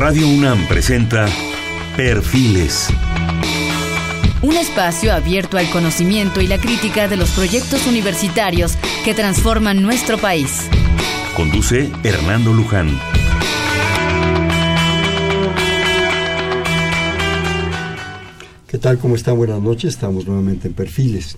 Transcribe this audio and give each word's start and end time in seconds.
Radio 0.00 0.26
UNAM 0.28 0.66
presenta 0.66 1.28
Perfiles. 1.94 2.88
Un 4.40 4.56
espacio 4.56 5.12
abierto 5.12 5.58
al 5.58 5.68
conocimiento 5.68 6.40
y 6.40 6.46
la 6.46 6.56
crítica 6.56 7.06
de 7.06 7.18
los 7.18 7.32
proyectos 7.32 7.86
universitarios 7.86 8.78
que 9.04 9.12
transforman 9.12 9.82
nuestro 9.82 10.16
país. 10.16 10.70
Conduce 11.36 11.92
Hernando 12.02 12.54
Luján. 12.54 12.98
¿Qué 18.68 18.78
tal? 18.78 18.96
¿Cómo 18.96 19.16
están? 19.16 19.36
Buenas 19.36 19.60
noches. 19.60 19.92
Estamos 19.92 20.26
nuevamente 20.26 20.68
en 20.68 20.72
Perfiles. 20.72 21.36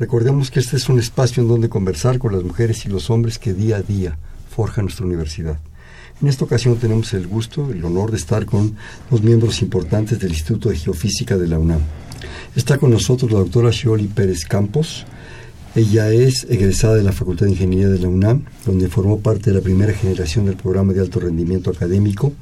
Recordemos 0.00 0.50
que 0.50 0.58
este 0.58 0.78
es 0.78 0.88
un 0.88 0.98
espacio 0.98 1.44
en 1.44 1.48
donde 1.48 1.68
conversar 1.68 2.18
con 2.18 2.32
las 2.32 2.42
mujeres 2.42 2.84
y 2.86 2.88
los 2.88 3.08
hombres 3.08 3.38
que 3.38 3.54
día 3.54 3.76
a 3.76 3.82
día 3.82 4.18
forjan 4.50 4.86
nuestra 4.86 5.06
universidad. 5.06 5.60
En 6.22 6.28
esta 6.28 6.44
ocasión 6.44 6.76
tenemos 6.76 7.12
el 7.14 7.26
gusto, 7.26 7.72
el 7.72 7.84
honor 7.84 8.12
de 8.12 8.16
estar 8.16 8.46
con 8.46 8.76
dos 9.10 9.22
miembros 9.22 9.60
importantes 9.60 10.20
del 10.20 10.30
Instituto 10.30 10.68
de 10.68 10.76
Geofísica 10.76 11.36
de 11.36 11.48
la 11.48 11.58
UNAM. 11.58 11.80
Está 12.54 12.78
con 12.78 12.92
nosotros 12.92 13.32
la 13.32 13.40
doctora 13.40 13.70
Shioli 13.72 14.06
Pérez 14.06 14.44
Campos. 14.44 15.04
Ella 15.74 16.12
es 16.12 16.46
egresada 16.48 16.94
de 16.94 17.02
la 17.02 17.10
Facultad 17.10 17.46
de 17.46 17.52
Ingeniería 17.52 17.88
de 17.88 17.98
la 17.98 18.06
UNAM, 18.06 18.44
donde 18.64 18.88
formó 18.88 19.18
parte 19.18 19.50
de 19.50 19.56
la 19.56 19.64
primera 19.64 19.92
generación 19.92 20.46
del 20.46 20.54
programa 20.54 20.92
de 20.92 21.00
alto 21.00 21.18
rendimiento 21.18 21.70
académico 21.70 22.32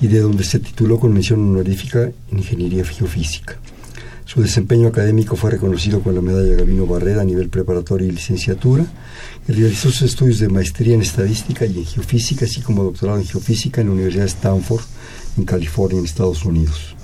y 0.00 0.06
de 0.06 0.20
donde 0.20 0.44
se 0.44 0.60
tituló 0.60 1.00
con 1.00 1.12
mención 1.12 1.40
honorífica 1.40 2.04
en 2.04 2.38
Ingeniería 2.38 2.84
Geofísica. 2.84 3.58
Su 4.26 4.42
desempeño 4.42 4.88
académico 4.88 5.34
fue 5.36 5.50
reconocido 5.52 6.02
con 6.02 6.14
la 6.14 6.20
medalla 6.20 6.54
Gabino 6.54 6.86
Barrera 6.86 7.22
a 7.22 7.24
nivel 7.24 7.48
preparatoria 7.48 8.06
y 8.06 8.10
licenciatura 8.10 8.84
realizó 9.54 9.90
sus 9.90 10.02
estudios 10.02 10.38
de 10.40 10.48
maestría 10.48 10.94
en 10.94 11.02
estadística 11.02 11.64
y 11.64 11.78
en 11.78 11.86
geofísica, 11.86 12.44
así 12.44 12.60
como 12.60 12.84
doctorado 12.84 13.18
en 13.18 13.26
geofísica 13.26 13.80
en 13.80 13.88
la 13.88 13.94
Universidad 13.94 14.24
de 14.24 14.30
Stanford, 14.30 14.82
en 15.38 15.44
California, 15.44 15.98
en 15.98 16.04
Estados 16.04 16.44
Unidos. 16.44 16.94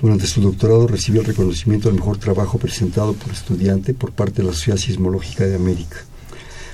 Durante 0.00 0.26
su 0.26 0.40
doctorado 0.40 0.86
recibió 0.86 1.20
el 1.20 1.26
reconocimiento 1.26 1.88
al 1.88 1.94
mejor 1.94 2.18
trabajo 2.18 2.58
presentado 2.58 3.12
por 3.14 3.32
estudiante 3.32 3.94
por 3.94 4.12
parte 4.12 4.42
de 4.42 4.48
la 4.48 4.54
Sociedad 4.54 4.78
Sismológica 4.78 5.46
de 5.46 5.56
América. 5.56 5.98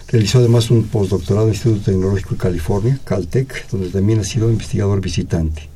Realizó 0.08 0.38
además 0.38 0.70
un 0.70 0.84
postdoctorado 0.84 1.46
en 1.46 1.50
el 1.50 1.56
Instituto 1.56 1.90
Tecnológico 1.90 2.34
de 2.34 2.40
California, 2.40 3.00
Caltech, 3.04 3.68
donde 3.70 3.90
también 3.90 4.20
ha 4.20 4.24
sido 4.24 4.50
investigador 4.50 5.00
visitante. 5.00 5.68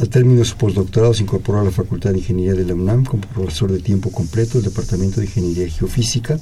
Al 0.00 0.08
término 0.08 0.40
de 0.40 0.44
su 0.44 0.56
postdoctorado 0.56 1.14
se 1.14 1.22
incorporó 1.22 1.60
a 1.60 1.64
la 1.64 1.70
Facultad 1.70 2.10
de 2.10 2.18
Ingeniería 2.18 2.54
de 2.54 2.64
la 2.64 2.74
UNAM 2.74 3.04
como 3.04 3.22
profesor 3.22 3.70
de 3.70 3.78
tiempo 3.78 4.10
completo 4.10 4.58
del 4.58 4.68
Departamento 4.68 5.20
de 5.20 5.26
Ingeniería 5.26 5.68
Geofísica, 5.68 6.40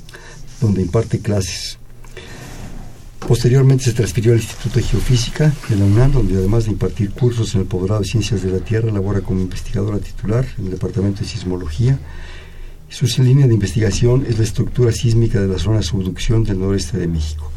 donde 0.62 0.80
imparte 0.80 1.18
clases. 1.18 1.78
Posteriormente 3.26 3.84
se 3.84 3.92
transfirió 3.92 4.32
al 4.32 4.38
Instituto 4.38 4.78
de 4.78 4.82
Geofísica 4.82 5.52
de 5.68 5.76
la 5.76 5.84
UNAM, 5.84 6.12
donde 6.12 6.36
además 6.36 6.64
de 6.64 6.72
impartir 6.72 7.10
cursos 7.10 7.54
en 7.54 7.62
el 7.62 7.66
posgrado 7.66 8.00
de 8.00 8.06
Ciencias 8.06 8.42
de 8.42 8.50
la 8.50 8.58
Tierra, 8.58 8.90
labora 8.90 9.20
como 9.20 9.40
investigadora 9.40 9.98
titular 9.98 10.46
en 10.58 10.66
el 10.66 10.70
Departamento 10.72 11.20
de 11.20 11.26
Sismología. 11.26 11.98
Su 12.88 13.06
línea 13.22 13.46
de 13.46 13.54
investigación 13.54 14.26
es 14.28 14.38
la 14.38 14.44
estructura 14.44 14.92
sísmica 14.92 15.40
de 15.40 15.48
la 15.48 15.58
zona 15.58 15.78
de 15.78 15.82
subducción 15.82 16.44
del 16.44 16.58
noreste 16.58 16.98
de 16.98 17.08
México 17.08 17.50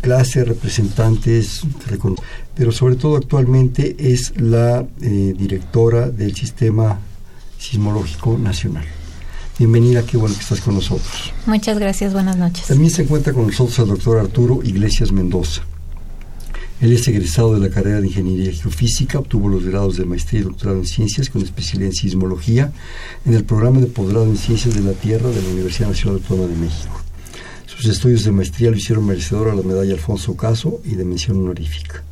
clase, 0.00 0.44
representantes, 0.44 1.62
pero 2.54 2.72
sobre 2.72 2.96
todo 2.96 3.16
actualmente 3.16 3.96
es 3.98 4.32
la 4.40 4.86
eh, 5.00 5.34
directora 5.36 6.08
del 6.10 6.34
Sistema 6.34 6.98
Sismológico 7.58 8.38
Nacional. 8.38 8.84
Bienvenida, 9.56 10.02
qué 10.04 10.16
bueno 10.16 10.34
que 10.34 10.40
estás 10.40 10.60
con 10.60 10.74
nosotros. 10.74 11.32
Muchas 11.46 11.78
gracias, 11.78 12.12
buenas 12.12 12.36
noches. 12.36 12.66
También 12.66 12.90
se 12.90 13.02
encuentra 13.02 13.32
con 13.32 13.46
nosotros 13.46 13.78
el 13.78 13.86
doctor 13.86 14.18
Arturo 14.18 14.60
Iglesias 14.64 15.12
Mendoza. 15.12 15.62
Él 16.80 16.92
es 16.92 17.06
egresado 17.06 17.54
de 17.54 17.60
la 17.60 17.72
carrera 17.72 18.00
de 18.00 18.08
Ingeniería 18.08 18.52
Geofísica, 18.52 19.20
obtuvo 19.20 19.48
los 19.48 19.64
grados 19.64 19.96
de 19.96 20.06
maestría 20.06 20.40
y 20.40 20.44
doctorado 20.44 20.78
en 20.78 20.86
Ciencias 20.86 21.30
con 21.30 21.40
especialidad 21.42 21.90
en 21.90 21.94
Sismología 21.94 22.72
en 23.24 23.34
el 23.34 23.44
programa 23.44 23.78
de 23.78 23.86
posgrado 23.86 24.26
en 24.26 24.36
Ciencias 24.36 24.74
de 24.74 24.80
la 24.80 24.92
Tierra 24.92 25.30
de 25.30 25.40
la 25.40 25.48
Universidad 25.48 25.88
Nacional 25.88 26.20
Autónoma 26.20 26.48
de 26.48 26.56
México. 26.56 27.00
Sus 27.66 27.86
estudios 27.86 28.24
de 28.24 28.32
maestría 28.32 28.70
lo 28.70 28.76
hicieron 28.76 29.06
merecedor 29.06 29.50
a 29.50 29.54
la 29.54 29.62
medalla 29.62 29.94
Alfonso 29.94 30.36
Caso 30.36 30.80
y 30.84 30.96
de 30.96 31.04
mención 31.04 31.38
honorífica. 31.38 32.02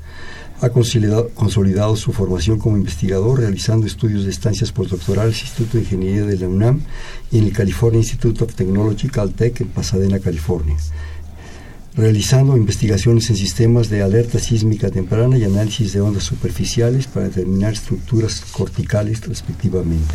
Ha 0.62 0.70
consolidado, 0.70 1.96
su 1.96 2.12
formación 2.12 2.60
como 2.60 2.76
investigador 2.76 3.40
realizando 3.40 3.84
estudios 3.84 4.24
de 4.24 4.30
estancias 4.30 4.70
postdoctorales 4.70 5.42
Instituto 5.42 5.76
de 5.76 5.82
Ingeniería 5.82 6.24
de 6.24 6.38
la 6.38 6.46
UNAM 6.46 6.82
y 7.32 7.38
en 7.38 7.44
el 7.46 7.52
California 7.52 7.98
Institute 7.98 8.44
of 8.44 8.54
Technology 8.54 9.08
Caltech 9.08 9.60
en 9.60 9.68
Pasadena, 9.68 10.20
California 10.20 10.76
realizando 11.94 12.56
investigaciones 12.56 13.28
en 13.28 13.36
sistemas 13.36 13.90
de 13.90 14.02
alerta 14.02 14.38
sísmica 14.38 14.90
temprana 14.90 15.36
y 15.36 15.44
análisis 15.44 15.92
de 15.92 16.00
ondas 16.00 16.22
superficiales 16.22 17.06
para 17.06 17.26
determinar 17.26 17.74
estructuras 17.74 18.40
corticales 18.52 19.26
respectivamente. 19.26 20.14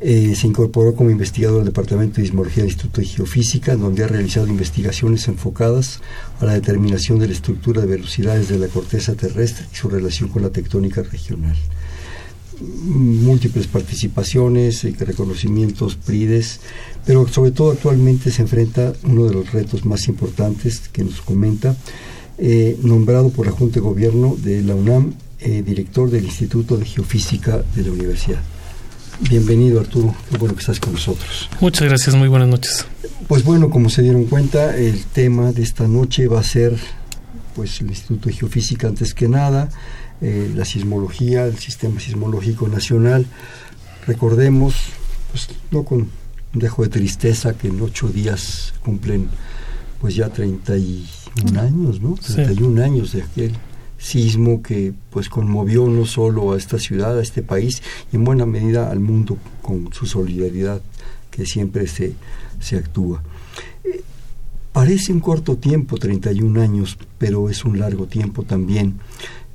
Eh, 0.00 0.34
se 0.34 0.48
incorporó 0.48 0.94
como 0.94 1.10
investigador 1.10 1.60
al 1.60 1.66
Departamento 1.66 2.16
de 2.16 2.26
Sismología 2.26 2.62
del 2.62 2.72
Instituto 2.72 3.00
de 3.00 3.06
Geofísica, 3.06 3.76
donde 3.76 4.04
ha 4.04 4.08
realizado 4.08 4.48
investigaciones 4.48 5.28
enfocadas 5.28 6.00
a 6.40 6.44
la 6.44 6.54
determinación 6.54 7.18
de 7.20 7.28
la 7.28 7.32
estructura 7.32 7.80
de 7.80 7.86
velocidades 7.86 8.48
de 8.48 8.58
la 8.58 8.68
corteza 8.68 9.14
terrestre 9.14 9.66
y 9.72 9.76
su 9.76 9.88
relación 9.88 10.28
con 10.28 10.42
la 10.42 10.50
tectónica 10.50 11.02
regional. 11.02 11.56
Múltiples 12.60 13.66
participaciones, 13.66 14.84
y 14.84 14.92
reconocimientos, 14.92 15.96
PRIDES, 15.96 16.60
pero 17.06 17.26
sobre 17.28 17.52
todo 17.52 17.72
actualmente 17.72 18.30
se 18.30 18.42
enfrenta 18.42 18.92
uno 19.04 19.26
de 19.26 19.34
los 19.34 19.52
retos 19.52 19.84
más 19.84 20.08
importantes 20.08 20.88
que 20.92 21.04
nos 21.04 21.20
comenta, 21.20 21.76
eh, 22.38 22.76
nombrado 22.82 23.30
por 23.30 23.46
la 23.46 23.52
Junta 23.52 23.76
de 23.76 23.80
Gobierno 23.80 24.36
de 24.36 24.62
la 24.62 24.74
UNAM, 24.74 25.14
eh, 25.40 25.62
director 25.64 26.10
del 26.10 26.24
Instituto 26.24 26.76
de 26.76 26.84
Geofísica 26.84 27.64
de 27.74 27.82
la 27.82 27.92
Universidad. 27.92 28.42
Bienvenido 29.20 29.80
Arturo, 29.80 30.14
qué 30.30 30.38
bueno 30.38 30.54
que 30.54 30.60
estás 30.60 30.80
con 30.80 30.92
nosotros. 30.94 31.48
Muchas 31.60 31.88
gracias, 31.88 32.16
muy 32.16 32.28
buenas 32.28 32.48
noches. 32.48 32.86
Pues 33.28 33.44
bueno, 33.44 33.70
como 33.70 33.88
se 33.88 34.02
dieron 34.02 34.24
cuenta, 34.24 34.76
el 34.76 35.04
tema 35.04 35.52
de 35.52 35.62
esta 35.62 35.86
noche 35.86 36.26
va 36.26 36.40
a 36.40 36.42
ser 36.42 36.76
pues 37.54 37.80
el 37.80 37.88
Instituto 37.88 38.28
de 38.28 38.34
Geofísica 38.34 38.88
antes 38.88 39.14
que 39.14 39.28
nada, 39.28 39.68
eh, 40.20 40.50
la 40.54 40.64
sismología, 40.64 41.46
el 41.46 41.58
Sistema 41.58 42.00
Sismológico 42.00 42.68
Nacional. 42.68 43.26
Recordemos, 44.06 44.74
pues 45.30 45.48
no 45.70 45.84
con 45.84 46.10
un 46.52 46.60
dejo 46.60 46.82
de 46.82 46.88
tristeza, 46.88 47.54
que 47.54 47.68
en 47.68 47.80
ocho 47.80 48.08
días 48.08 48.74
cumplen 48.84 49.28
pues 50.00 50.16
ya 50.16 50.28
31 50.28 51.60
años, 51.60 52.00
¿no? 52.00 52.14
31 52.14 52.82
años 52.82 53.12
de 53.12 53.22
aquel 53.22 53.52
sismo 54.04 54.62
que 54.62 54.92
pues 55.10 55.30
conmovió 55.30 55.88
no 55.88 56.04
solo 56.04 56.52
a 56.52 56.58
esta 56.58 56.78
ciudad, 56.78 57.18
a 57.18 57.22
este 57.22 57.42
país 57.42 57.82
y 58.12 58.16
en 58.16 58.24
buena 58.24 58.44
medida 58.44 58.90
al 58.90 59.00
mundo 59.00 59.38
con 59.62 59.92
su 59.94 60.04
solidaridad 60.04 60.82
que 61.30 61.46
siempre 61.46 61.86
se, 61.86 62.12
se 62.60 62.76
actúa. 62.76 63.22
Eh, 63.82 64.02
parece 64.72 65.10
un 65.10 65.20
corto 65.20 65.56
tiempo, 65.56 65.96
31 65.96 66.60
años, 66.60 66.98
pero 67.16 67.48
es 67.48 67.64
un 67.64 67.78
largo 67.78 68.06
tiempo 68.06 68.42
también. 68.42 69.00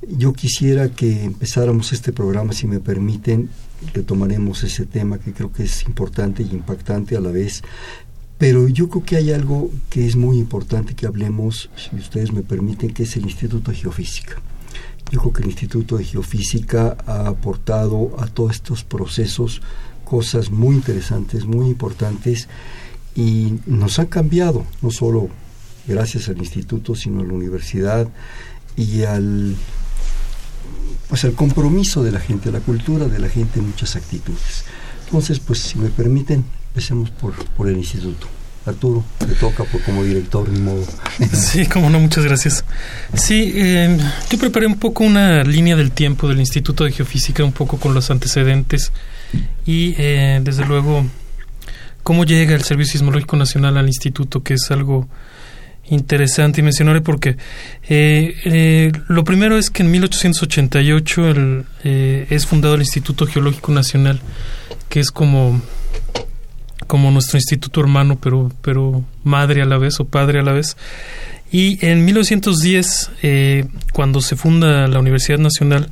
Yo 0.08 0.32
quisiera 0.32 0.88
que 0.88 1.24
empezáramos 1.24 1.92
este 1.92 2.12
programa, 2.12 2.52
si 2.52 2.66
me 2.66 2.80
permiten, 2.80 3.50
retomaremos 3.94 4.64
ese 4.64 4.84
tema 4.84 5.18
que 5.18 5.32
creo 5.32 5.52
que 5.52 5.62
es 5.62 5.84
importante 5.84 6.42
y 6.42 6.50
impactante 6.50 7.16
a 7.16 7.20
la 7.20 7.30
vez, 7.30 7.62
pero 8.40 8.68
yo 8.68 8.88
creo 8.88 9.04
que 9.04 9.16
hay 9.16 9.32
algo 9.32 9.70
que 9.90 10.06
es 10.06 10.16
muy 10.16 10.38
importante 10.38 10.94
que 10.94 11.06
hablemos, 11.06 11.68
si 11.76 11.94
ustedes 11.96 12.32
me 12.32 12.40
permiten, 12.40 12.94
que 12.94 13.02
es 13.02 13.14
el 13.18 13.24
Instituto 13.24 13.70
de 13.70 13.76
Geofísica. 13.76 14.36
Yo 15.12 15.20
creo 15.20 15.32
que 15.34 15.42
el 15.42 15.50
Instituto 15.50 15.98
de 15.98 16.04
Geofísica 16.04 16.96
ha 17.06 17.26
aportado 17.26 18.16
a 18.18 18.26
todos 18.28 18.52
estos 18.52 18.82
procesos 18.82 19.60
cosas 20.06 20.50
muy 20.50 20.74
interesantes, 20.76 21.44
muy 21.44 21.66
importantes 21.66 22.48
y 23.14 23.58
nos 23.66 23.98
ha 23.98 24.06
cambiado, 24.06 24.64
no 24.80 24.90
solo 24.90 25.28
gracias 25.86 26.30
al 26.30 26.38
instituto, 26.38 26.94
sino 26.94 27.20
a 27.20 27.24
la 27.24 27.34
universidad 27.34 28.08
y 28.74 29.02
al 29.02 29.54
pues 31.10 31.24
al 31.24 31.34
compromiso 31.34 32.02
de 32.02 32.12
la 32.12 32.20
gente, 32.20 32.48
a 32.48 32.52
la 32.52 32.60
cultura 32.60 33.06
de 33.06 33.18
la 33.18 33.28
gente 33.28 33.58
en 33.58 33.66
muchas 33.66 33.96
actitudes. 33.96 34.64
Entonces, 35.04 35.40
pues 35.40 35.58
si 35.58 35.76
me 35.76 35.90
permiten, 35.90 36.42
Empecemos 36.70 37.10
por, 37.10 37.34
por 37.56 37.68
el 37.68 37.76
instituto. 37.76 38.26
Arturo, 38.66 39.04
te 39.18 39.26
toca 39.34 39.64
por, 39.64 39.82
como 39.82 40.04
director, 40.04 40.48
ni 40.48 40.60
modo. 40.60 40.84
Sí, 41.32 41.66
como 41.66 41.90
no, 41.90 41.98
muchas 41.98 42.24
gracias. 42.24 42.64
Sí, 43.14 43.52
eh, 43.54 43.98
yo 44.30 44.38
preparé 44.38 44.66
un 44.66 44.78
poco 44.78 45.04
una 45.04 45.42
línea 45.44 45.76
del 45.76 45.92
tiempo 45.92 46.28
del 46.28 46.40
Instituto 46.40 46.84
de 46.84 46.92
Geofísica, 46.92 47.42
un 47.42 47.52
poco 47.52 47.78
con 47.78 47.94
los 47.94 48.10
antecedentes 48.10 48.92
y, 49.66 49.94
eh, 49.96 50.40
desde 50.42 50.66
luego, 50.66 51.06
cómo 52.02 52.24
llega 52.24 52.54
el 52.54 52.62
Servicio 52.62 52.92
Sismológico 52.92 53.36
Nacional 53.36 53.76
al 53.76 53.86
instituto, 53.86 54.42
que 54.42 54.54
es 54.54 54.70
algo 54.70 55.08
interesante 55.90 56.60
y 56.60 56.64
mencionaré 56.64 57.00
porque 57.00 57.36
eh, 57.88 58.34
eh, 58.44 58.92
lo 59.08 59.24
primero 59.24 59.58
es 59.58 59.70
que 59.70 59.82
en 59.82 59.90
1888 59.90 61.28
el, 61.28 61.64
eh, 61.84 62.26
es 62.30 62.46
fundado 62.46 62.74
el 62.74 62.80
Instituto 62.80 63.26
Geológico 63.26 63.72
Nacional, 63.72 64.20
que 64.88 65.00
es 65.00 65.10
como 65.10 65.60
como 66.90 67.12
nuestro 67.12 67.38
instituto 67.38 67.80
hermano, 67.80 68.18
pero, 68.20 68.50
pero 68.62 69.04
madre 69.22 69.62
a 69.62 69.64
la 69.64 69.78
vez 69.78 70.00
o 70.00 70.06
padre 70.06 70.40
a 70.40 70.42
la 70.42 70.52
vez. 70.52 70.76
Y 71.52 71.78
en 71.86 72.04
1910, 72.04 73.12
eh, 73.22 73.64
cuando 73.92 74.20
se 74.20 74.34
funda 74.34 74.88
la 74.88 74.98
Universidad 74.98 75.38
Nacional, 75.38 75.88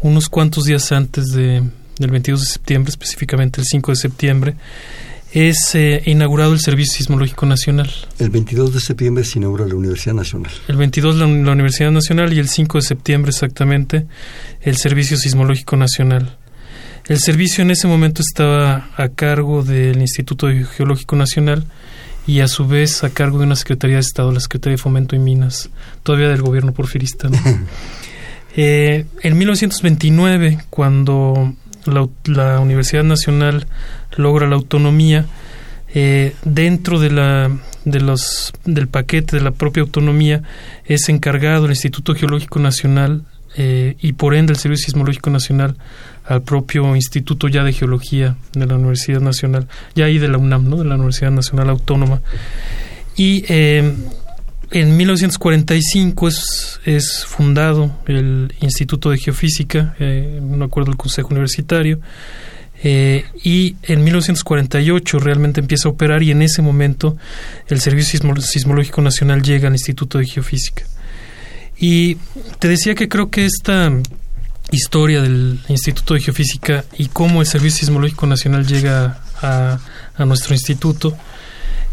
unos 0.00 0.30
cuantos 0.30 0.64
días 0.64 0.90
antes 0.90 1.32
de, 1.32 1.62
del 1.98 2.10
22 2.10 2.40
de 2.40 2.46
septiembre, 2.46 2.88
específicamente 2.88 3.60
el 3.60 3.66
5 3.66 3.92
de 3.92 3.96
septiembre, 3.96 4.54
es 5.32 5.74
eh, 5.74 6.02
inaugurado 6.06 6.54
el 6.54 6.60
Servicio 6.60 6.96
Sismológico 6.96 7.44
Nacional. 7.44 7.90
El 8.18 8.30
22 8.30 8.72
de 8.72 8.80
septiembre 8.80 9.24
se 9.24 9.38
inaugura 9.38 9.66
la 9.66 9.74
Universidad 9.74 10.14
Nacional. 10.14 10.50
El 10.66 10.78
22 10.78 11.16
la, 11.16 11.26
la 11.26 11.52
Universidad 11.52 11.90
Nacional 11.90 12.32
y 12.32 12.38
el 12.38 12.48
5 12.48 12.78
de 12.78 12.82
septiembre 12.82 13.32
exactamente 13.32 14.06
el 14.62 14.78
Servicio 14.78 15.18
Sismológico 15.18 15.76
Nacional. 15.76 16.37
El 17.08 17.18
servicio 17.18 17.62
en 17.62 17.70
ese 17.70 17.88
momento 17.88 18.20
estaba 18.20 18.90
a 18.94 19.08
cargo 19.08 19.62
del 19.62 19.98
Instituto 20.02 20.48
Geológico 20.76 21.16
Nacional 21.16 21.64
y 22.26 22.40
a 22.40 22.48
su 22.48 22.68
vez 22.68 23.02
a 23.02 23.08
cargo 23.08 23.38
de 23.38 23.46
una 23.46 23.56
Secretaría 23.56 23.96
de 23.96 24.00
Estado, 24.00 24.30
la 24.30 24.40
Secretaría 24.40 24.76
de 24.76 24.82
Fomento 24.82 25.16
y 25.16 25.18
Minas, 25.18 25.70
todavía 26.02 26.28
del 26.28 26.42
gobierno 26.42 26.74
porfirista. 26.74 27.30
¿no? 27.30 27.38
eh, 28.56 29.06
en 29.22 29.38
1929, 29.38 30.58
cuando 30.68 31.54
la, 31.86 32.06
la, 32.26 32.60
Universidad 32.60 33.04
Nacional 33.04 33.66
logra 34.18 34.46
la 34.46 34.56
autonomía, 34.56 35.24
eh, 35.94 36.34
dentro 36.44 37.00
de 37.00 37.10
la, 37.10 37.50
de 37.86 38.00
los, 38.00 38.52
del 38.66 38.86
paquete 38.86 39.38
de 39.38 39.42
la 39.42 39.52
propia 39.52 39.82
autonomía 39.82 40.42
es 40.84 41.08
encargado 41.08 41.64
el 41.64 41.70
Instituto 41.70 42.14
Geológico 42.14 42.58
Nacional 42.58 43.24
eh, 43.56 43.96
y 44.00 44.12
por 44.12 44.34
ende 44.34 44.52
el 44.52 44.58
Servicio 44.58 44.86
Sismológico 44.86 45.30
Nacional 45.30 45.76
al 46.28 46.42
propio 46.42 46.94
Instituto 46.94 47.48
ya 47.48 47.64
de 47.64 47.72
Geología 47.72 48.36
de 48.52 48.66
la 48.66 48.76
Universidad 48.76 49.20
Nacional, 49.20 49.66
ya 49.94 50.04
ahí 50.04 50.18
de 50.18 50.28
la 50.28 50.38
UNAM, 50.38 50.68
¿no? 50.68 50.76
de 50.76 50.84
la 50.84 50.94
Universidad 50.96 51.30
Nacional 51.30 51.70
Autónoma. 51.70 52.20
Y 53.16 53.44
eh, 53.48 53.94
en 54.70 54.96
1945 54.96 56.28
es, 56.28 56.80
es 56.84 57.24
fundado 57.24 57.98
el 58.06 58.54
Instituto 58.60 59.10
de 59.10 59.18
Geofísica, 59.18 59.96
eh, 59.98 60.40
no 60.42 60.66
acuerdo 60.66 60.90
el 60.90 60.98
Consejo 60.98 61.28
Universitario, 61.30 62.00
eh, 62.82 63.24
y 63.42 63.76
en 63.82 64.04
1948 64.04 65.18
realmente 65.18 65.60
empieza 65.60 65.88
a 65.88 65.92
operar 65.92 66.22
y 66.22 66.30
en 66.30 66.42
ese 66.42 66.62
momento 66.62 67.16
el 67.66 67.80
Servicio 67.80 68.20
Sismológico 68.40 69.02
Nacional 69.02 69.42
llega 69.42 69.68
al 69.68 69.74
Instituto 69.74 70.18
de 70.18 70.26
Geofísica. 70.26 70.84
Y 71.80 72.16
te 72.58 72.68
decía 72.68 72.94
que 72.94 73.08
creo 73.08 73.30
que 73.30 73.46
esta 73.46 73.92
historia 74.70 75.22
del 75.22 75.60
Instituto 75.68 76.14
de 76.14 76.20
Geofísica 76.20 76.84
y 76.96 77.08
cómo 77.08 77.40
el 77.40 77.46
Servicio 77.46 77.80
Sismológico 77.80 78.26
Nacional 78.26 78.66
llega 78.66 79.20
a, 79.40 79.78
a 80.16 80.24
nuestro 80.24 80.54
instituto 80.54 81.16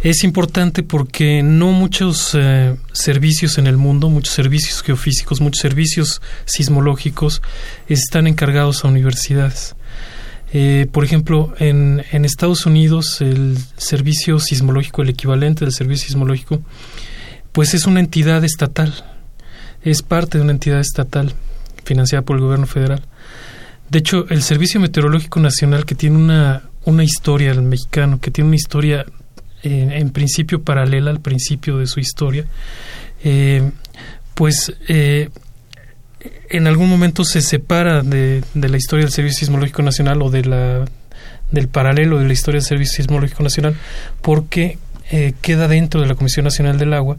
es 0.10 0.24
importante 0.24 0.84
porque 0.84 1.42
no 1.42 1.72
muchos 1.72 2.36
eh, 2.36 2.76
servicios 2.92 3.58
en 3.58 3.66
el 3.66 3.76
mundo, 3.76 4.08
muchos 4.08 4.36
servicios 4.36 4.84
geofísicos, 4.84 5.42
muchos 5.42 5.62
servicios 5.62 6.22
sismológicos 6.46 7.42
están 7.88 8.28
encargados 8.28 8.86
a 8.86 8.88
universidades. 8.88 9.76
Eh, 10.54 10.86
por 10.92 11.04
ejemplo, 11.04 11.56
en, 11.58 12.04
en, 12.12 12.24
Estados 12.24 12.68
Unidos 12.68 13.20
el 13.20 13.58
servicio 13.78 14.40
sismológico, 14.40 15.02
el 15.02 15.10
equivalente 15.10 15.66
del 15.66 15.74
servicio 15.74 16.06
sismológico, 16.06 16.62
pues 17.52 17.74
es 17.74 17.88
una 17.88 18.00
entidad 18.00 18.44
estatal, 18.44 18.94
es 19.82 20.04
parte 20.04 20.38
de 20.38 20.44
una 20.44 20.54
entidad 20.54 20.82
estatal 20.82 21.34
financiada 21.86 22.24
por 22.24 22.38
el 22.38 22.44
gobierno 22.44 22.68
federal. 22.68 23.04
De 23.90 24.00
hecho, 24.00 24.26
el 24.30 24.42
Servicio 24.42 24.80
Meteorológico 24.80 25.40
Nacional, 25.40 25.86
que 25.86 25.96
tiene 25.96 26.18
una, 26.18 26.64
una 26.86 27.04
historia, 27.04 27.52
el 27.52 27.62
mexicano, 27.62 28.20
que 28.20 28.32
tiene 28.32 28.48
una 28.48 28.56
historia 28.56 29.06
eh, 29.64 29.90
en 29.94 30.10
principio 30.10 30.62
paralela 30.64 31.12
al 31.12 31.22
principio 31.22 31.78
de 31.78 31.88
su 31.88 32.00
historia, 32.00 32.46
eh, 33.24 33.72
pues 34.34 34.74
eh, 34.88 35.30
en 36.50 36.68
algún 36.68 36.90
momento 36.90 37.24
se 37.24 37.42
separa 37.42 38.02
de, 38.02 38.44
de, 38.54 38.70
la 38.70 38.78
historia 38.78 39.06
del 39.06 39.14
Servicio 39.14 39.40
Sismológico 39.40 39.82
Nacional 39.84 40.22
o 40.22 40.30
de 40.30 40.46
la, 40.46 40.86
del 41.52 41.68
paralelo 41.68 42.20
de 42.20 42.28
la 42.28 42.34
historia 42.34 42.60
del 42.60 42.68
Servicio 42.68 42.98
Sismológico 42.98 43.44
Nacional 43.44 43.76
porque 44.22 44.78
queda 45.42 45.68
dentro 45.68 46.02
de 46.02 46.08
la 46.08 46.16
Comisión 46.16 46.46
Nacional 46.46 46.80
del 46.80 46.92
Agua 46.92 47.18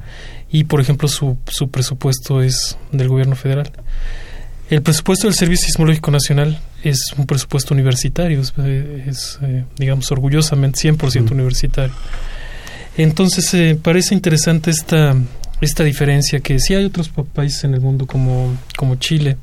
y, 0.50 0.64
por 0.64 0.80
ejemplo, 0.80 1.06
su, 1.06 1.38
su 1.46 1.70
presupuesto 1.70 2.42
es 2.42 2.76
del 2.90 3.08
gobierno 3.08 3.36
federal. 3.36 3.70
El 4.68 4.82
presupuesto 4.82 5.28
del 5.28 5.34
Servicio 5.34 5.66
Sismológico 5.66 6.10
Nacional 6.10 6.58
es 6.82 6.98
un 7.16 7.26
presupuesto 7.26 7.72
universitario, 7.72 8.40
es, 8.40 8.52
es 9.06 9.38
eh, 9.42 9.64
digamos, 9.78 10.10
orgullosamente 10.10 10.88
100% 10.90 11.30
universitario. 11.30 11.94
Entonces, 12.96 13.52
eh, 13.54 13.78
parece 13.80 14.14
interesante 14.14 14.72
esta, 14.72 15.14
esta 15.60 15.84
diferencia 15.84 16.40
que 16.40 16.58
sí 16.58 16.74
hay 16.74 16.84
otros 16.84 17.10
países 17.32 17.62
en 17.62 17.74
el 17.74 17.80
mundo 17.80 18.06
como, 18.06 18.56
como 18.76 18.96
Chile, 18.96 19.36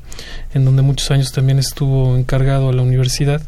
en 0.52 0.66
donde 0.66 0.82
muchos 0.82 1.10
años 1.10 1.32
también 1.32 1.58
estuvo 1.58 2.16
encargado 2.16 2.68
a 2.68 2.72
la 2.74 2.82
universidad, 2.82 3.40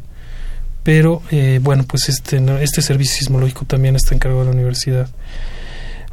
pero 0.83 1.23
eh, 1.31 1.61
bueno, 1.63 1.85
pues 1.87 2.09
este, 2.09 2.41
este 2.63 2.81
servicio 2.81 3.17
sismológico 3.19 3.67
también 3.67 3.97
está 3.97 4.15
encargado 4.15 4.43
a 4.43 4.47
la 4.47 4.53
universidad. 4.53 5.11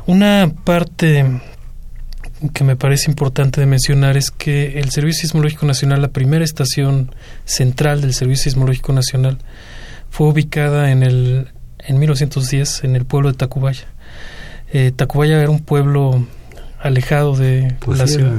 Una 0.07 0.51
parte 0.65 1.41
que 2.49 2.63
me 2.63 2.75
parece 2.75 3.09
importante 3.09 3.61
de 3.61 3.67
mencionar 3.67 4.17
es 4.17 4.31
que 4.31 4.79
el 4.79 4.89
Servicio 4.91 5.21
Sismológico 5.21 5.65
Nacional, 5.65 6.01
la 6.01 6.09
primera 6.09 6.43
estación 6.43 7.13
central 7.45 8.01
del 8.01 8.13
Servicio 8.13 8.45
Sismológico 8.45 8.93
Nacional, 8.93 9.37
fue 10.09 10.27
ubicada 10.27 10.91
en 10.91 11.03
el 11.03 11.47
en 11.79 11.99
1910 11.99 12.83
en 12.85 12.95
el 12.95 13.05
pueblo 13.05 13.31
de 13.31 13.37
Tacubaya. 13.37 13.87
Eh, 14.71 14.91
Tacubaya 14.95 15.39
era 15.39 15.49
un 15.49 15.59
pueblo 15.59 16.25
alejado 16.79 17.35
de 17.35 17.75
pues 17.79 17.99
la 17.99 18.07
ciudad. 18.07 18.33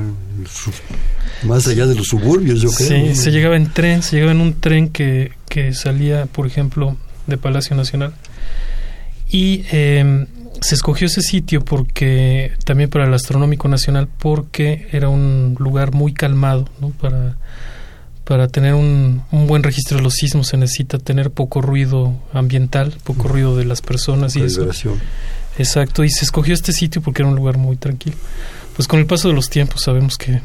Más 1.43 1.67
allá 1.67 1.87
de 1.87 1.95
los 1.95 2.07
suburbios, 2.07 2.61
yo 2.61 2.71
creo. 2.71 2.89
Sí, 2.89 3.15
se 3.15 3.31
llegaba 3.31 3.57
en 3.57 3.73
tren, 3.73 4.03
se 4.03 4.17
llegaba 4.17 4.33
en 4.33 4.41
un 4.41 4.61
tren 4.61 4.89
que, 4.89 5.33
que 5.49 5.73
salía, 5.75 6.27
por 6.27 6.47
ejemplo, 6.47 6.97
de 7.27 7.37
Palacio 7.39 7.77
Nacional. 7.77 8.15
Y 9.31 9.65
eh, 9.73 10.27
se 10.65 10.77
escogió 10.77 11.09
ese 11.09 11.21
sitio 11.21 11.63
porque 11.63 12.53
también 12.65 12.89
para 12.89 13.05
el 13.05 13.13
Astronómico 13.13 13.69
Nacional 13.69 14.09
porque 14.09 14.89
era 14.93 15.11
un 15.11 15.57
lugar 15.59 15.93
muy 15.93 16.15
calmado, 16.15 16.71
¿no? 16.81 16.89
Para, 16.89 17.37
para 18.25 18.49
tener 18.49 18.73
un, 18.73 19.23
un, 19.31 19.47
buen 19.47 19.63
registro 19.63 19.99
de 19.99 20.03
los 20.03 20.15
sismos 20.15 20.49
se 20.49 20.57
necesita 20.57 20.99
tener 20.99 21.31
poco 21.31 21.61
ruido 21.61 22.15
ambiental, 22.33 22.95
poco 23.05 23.29
ruido 23.29 23.59
de 23.59 23.67
las 23.67 23.83
personas 23.83 24.37
y 24.37 24.41
eso. 24.41 24.67
Exacto, 25.59 26.03
y 26.03 26.09
se 26.09 26.25
escogió 26.25 26.55
este 26.55 26.73
sitio 26.73 27.03
porque 27.03 27.21
era 27.21 27.29
un 27.29 27.37
lugar 27.37 27.59
muy 27.59 27.77
tranquilo. 27.77 28.17
Pues 28.75 28.89
con 28.89 29.01
el 29.01 29.05
paso 29.05 29.29
de 29.29 29.35
los 29.35 29.51
tiempos 29.51 29.83
sabemos 29.83 30.17
que 30.17 30.41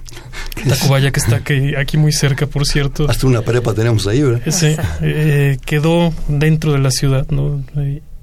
Tacubaya, 0.66 1.10
que 1.10 1.20
está 1.20 1.36
aquí, 1.36 1.74
aquí, 1.74 1.98
muy 1.98 2.12
cerca, 2.12 2.46
por 2.46 2.66
cierto. 2.66 3.06
Hasta 3.06 3.26
una 3.26 3.42
prepa 3.42 3.74
tenemos 3.74 4.06
ahí, 4.06 4.22
¿verdad? 4.22 4.40
Ese, 4.46 4.78
eh, 5.02 5.58
quedó 5.66 6.14
dentro 6.26 6.72
de 6.72 6.78
la 6.78 6.90
ciudad, 6.90 7.26
¿no? 7.28 7.62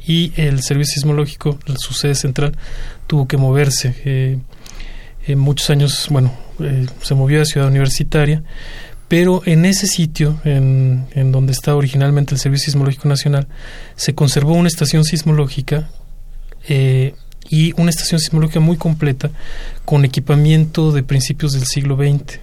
Y 0.08 0.34
el 0.36 0.62
servicio 0.62 0.96
sismológico, 0.96 1.58
su 1.78 1.94
sede 1.94 2.16
central, 2.16 2.56
tuvo 3.08 3.28
que 3.28 3.38
moverse. 3.38 3.96
Eh, 4.06 4.40
en 5.28 5.40
muchos 5.40 5.70
años, 5.72 6.08
bueno, 6.12 6.32
eh, 6.60 6.86
se 7.02 7.16
movió 7.16 7.42
a 7.42 7.46
Ciudad 7.46 7.68
Universitaria, 7.68 8.44
pero 9.08 9.42
en 9.46 9.66
ese 9.66 9.88
sitio, 9.88 10.40
en, 10.46 11.06
en, 11.12 11.32
donde 11.32 11.52
está 11.52 11.76
originalmente 11.76 12.34
el 12.34 12.40
Servicio 12.40 12.66
Sismológico 12.66 13.08
Nacional, 13.08 13.48
se 13.96 14.14
conservó 14.14 14.54
una 14.54 14.68
estación 14.68 15.04
sismológica 15.04 15.90
eh, 16.68 17.14
y 17.50 17.74
una 17.80 17.90
estación 17.90 18.20
sismológica 18.20 18.60
muy 18.60 18.78
completa 18.78 19.32
con 19.84 20.06
equipamiento 20.06 20.92
de 20.92 21.04
principios 21.04 21.54
del 21.54 21.66
siglo 21.66 21.98
XX. 21.98 22.40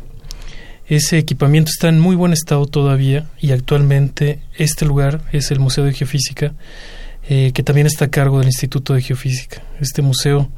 Ese 0.88 1.18
equipamiento 1.18 1.70
está 1.70 1.88
en 1.88 2.00
muy 2.00 2.16
buen 2.16 2.32
estado 2.32 2.66
todavía 2.66 3.28
y 3.40 3.52
actualmente 3.52 4.40
este 4.56 4.84
lugar 4.84 5.22
es 5.32 5.50
el 5.50 5.60
Museo 5.60 5.84
de 5.84 5.92
Geofísica 5.92 6.52
eh, 7.28 7.52
que 7.54 7.62
también 7.62 7.86
está 7.86 8.06
a 8.06 8.10
cargo 8.10 8.38
del 8.38 8.48
Instituto 8.48 8.94
de 8.94 9.02
Geofísica. 9.02 9.62
Este 9.80 10.02
museo 10.02 10.50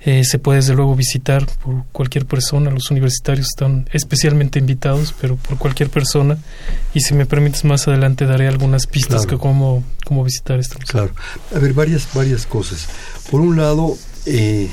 eh, 0.00 0.24
se 0.24 0.38
puede 0.38 0.58
desde 0.60 0.74
luego 0.74 0.94
visitar 0.94 1.46
por 1.64 1.84
cualquier 1.90 2.26
persona, 2.26 2.70
los 2.70 2.90
universitarios 2.90 3.46
están 3.48 3.88
especialmente 3.92 4.58
invitados, 4.58 5.14
pero 5.20 5.36
por 5.36 5.58
cualquier 5.58 5.90
persona. 5.90 6.38
Y 6.94 7.00
si 7.00 7.14
me 7.14 7.26
permites 7.26 7.64
más 7.64 7.88
adelante 7.88 8.26
daré 8.26 8.46
algunas 8.46 8.86
pistas 8.86 9.22
Claro. 9.22 9.38
que 9.38 9.42
cómo, 9.42 9.84
cómo 10.04 10.22
visitar 10.22 10.60
este 10.60 10.76
museo. 10.78 10.92
Claro. 10.92 11.14
A 11.54 11.58
ver, 11.58 11.72
varias, 11.72 12.08
varias 12.14 12.46
cosas. 12.46 12.86
Por 13.30 13.40
un 13.40 13.56
lado, 13.56 13.96
eh, 14.26 14.70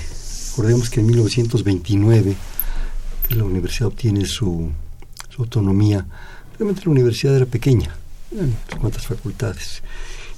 recordemos 0.49 0.89
que 0.89 0.99
en 0.99 1.07
1929 1.07 2.35
que 3.27 3.35
la 3.35 3.43
universidad 3.43 3.87
obtiene 3.87 4.25
su, 4.25 4.71
su 5.29 5.41
autonomía. 5.41 6.05
Realmente 6.59 6.83
la 6.85 6.91
universidad 6.91 7.35
era 7.35 7.45
pequeña, 7.45 7.95
eran 8.31 8.55
unas 8.69 8.79
cuantas 8.79 9.07
facultades. 9.07 9.81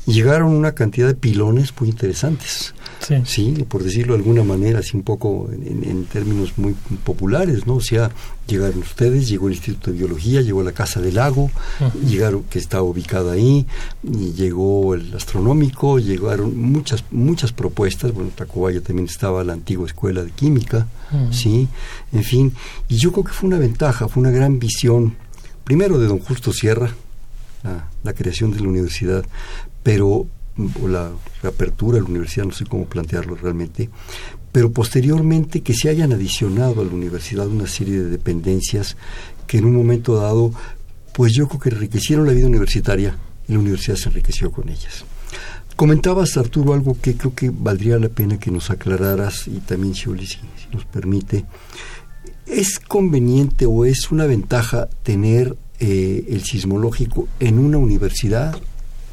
Y 0.08 0.14
llegaron 0.14 0.52
una 0.54 0.74
cantidad 0.74 1.08
de 1.08 1.16
pilones 1.16 1.74
muy 1.80 1.90
interesantes. 1.90 2.74
Sí. 3.00 3.16
Sí, 3.26 3.66
por 3.68 3.84
decirlo 3.84 4.14
de 4.14 4.20
alguna 4.20 4.44
manera, 4.44 4.80
así 4.80 4.98
un 4.98 5.04
poco 5.04 5.50
en, 5.52 5.84
en 5.84 6.06
términos 6.06 6.54
muy 6.58 6.76
populares, 7.04 7.68
¿no? 7.68 7.76
O 7.76 7.82
sea, 7.82 8.10
llegaron 8.48 8.80
ustedes, 8.80 9.28
llegó 9.28 9.48
el 9.48 9.54
Instituto 9.54 9.92
de 9.92 9.98
Biología, 9.98 10.42
llegó 10.42 10.64
la 10.64 10.72
Casa 10.72 11.02
del 11.02 11.16
Lago, 11.16 11.52
llegaron, 12.08 12.44
que 12.44 12.60
está 12.60 12.82
ubicada 12.82 13.34
ahí, 13.34 13.66
y 14.04 14.34
llegó 14.34 14.96
el 14.96 15.14
astronómico, 15.14 16.00
llegaron 16.00 16.58
muchas, 16.58 17.04
muchas 17.12 17.52
propuestas, 17.52 18.14
bueno, 18.14 18.30
en 18.30 18.36
Tacubaya 18.36 18.82
también 18.82 19.08
estaba 19.08 19.44
la 19.44 19.54
antigua 19.54 19.86
escuela 19.88 20.24
de 20.24 20.32
química, 20.32 20.88
sí, 21.32 21.68
en 22.12 22.24
fin, 22.24 22.54
y 22.90 22.98
yo 22.98 23.12
creo 23.12 23.24
que 23.24 23.34
fue 23.34 23.48
una 23.48 23.60
ventaja, 23.60 24.08
fue 24.08 24.22
una 24.22 24.32
gran 24.32 24.60
visión, 24.60 25.16
primero 25.64 26.00
de 26.00 26.08
don 26.08 26.20
Justo 26.20 26.54
Sierra, 26.54 26.90
la, 27.64 27.90
la 28.04 28.14
creación 28.14 28.52
de 28.52 28.60
la 28.60 28.68
universidad, 28.68 29.26
pero 29.86 30.26
la 30.90 31.12
apertura 31.44 31.98
de 31.98 32.02
la 32.02 32.10
universidad, 32.10 32.48
no 32.48 32.52
sé 32.52 32.66
cómo 32.66 32.86
plantearlo 32.86 33.36
realmente, 33.36 33.92
pero 34.52 34.72
posteriormente 34.72 35.62
que 35.62 35.76
se 35.76 35.90
hayan 35.90 36.12
adicionado 36.12 36.82
a 36.82 36.86
la 36.86 36.90
universidad 36.90 37.48
una 37.48 37.68
serie 37.68 38.00
de 38.00 38.10
dependencias 38.10 38.98
que 39.46 39.60
en 39.60 39.66
un 39.66 39.76
momento 39.76 40.16
dado, 40.16 40.52
pues 41.14 41.34
yo 41.34 41.48
creo 41.48 41.60
que 41.60 41.70
enriquecieron 41.70 42.26
la 42.26 42.34
vida 42.34 42.48
universitaria 42.48 43.16
y 43.48 43.54
la 43.54 43.60
universidad 43.60 43.96
se 43.96 44.10
enriqueció 44.10 44.52
con 44.52 44.70
ellas. 44.70 45.06
Comentabas, 45.76 46.36
Arturo, 46.36 46.74
algo 46.74 46.98
que 47.00 47.16
creo 47.16 47.36
que 47.36 47.52
valdría 47.54 48.00
la 48.00 48.10
pena 48.10 48.40
que 48.40 48.50
nos 48.50 48.72
aclararas 48.72 49.48
y 49.48 49.60
también, 49.60 49.94
Shioli, 49.94 50.26
si, 50.26 50.38
si 50.38 50.68
nos 50.74 50.86
permite. 50.86 51.46
¿Es 52.48 52.80
conveniente 52.80 53.68
o 53.68 53.86
es 53.86 54.10
una 54.10 54.26
ventaja 54.26 54.90
tener 55.04 55.56
eh, 55.80 56.26
el 56.30 56.44
sismológico 56.44 57.28
en 57.40 57.60
una 57.60 57.78
universidad 57.78 58.60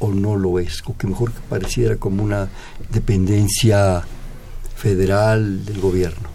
o 0.03 0.13
no 0.13 0.35
lo 0.35 0.59
es? 0.59 0.83
O 0.85 0.97
que 0.97 1.07
mejor 1.07 1.31
que 1.31 1.39
pareciera 1.49 1.95
como 1.95 2.23
una 2.23 2.49
dependencia 2.91 4.03
federal 4.75 5.65
del 5.65 5.79
gobierno. 5.79 6.29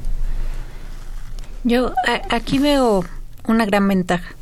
Yo 1.64 1.92
aquí 2.30 2.58
veo 2.58 3.04
una 3.46 3.66
gran 3.66 3.86
ventaja 3.86 4.34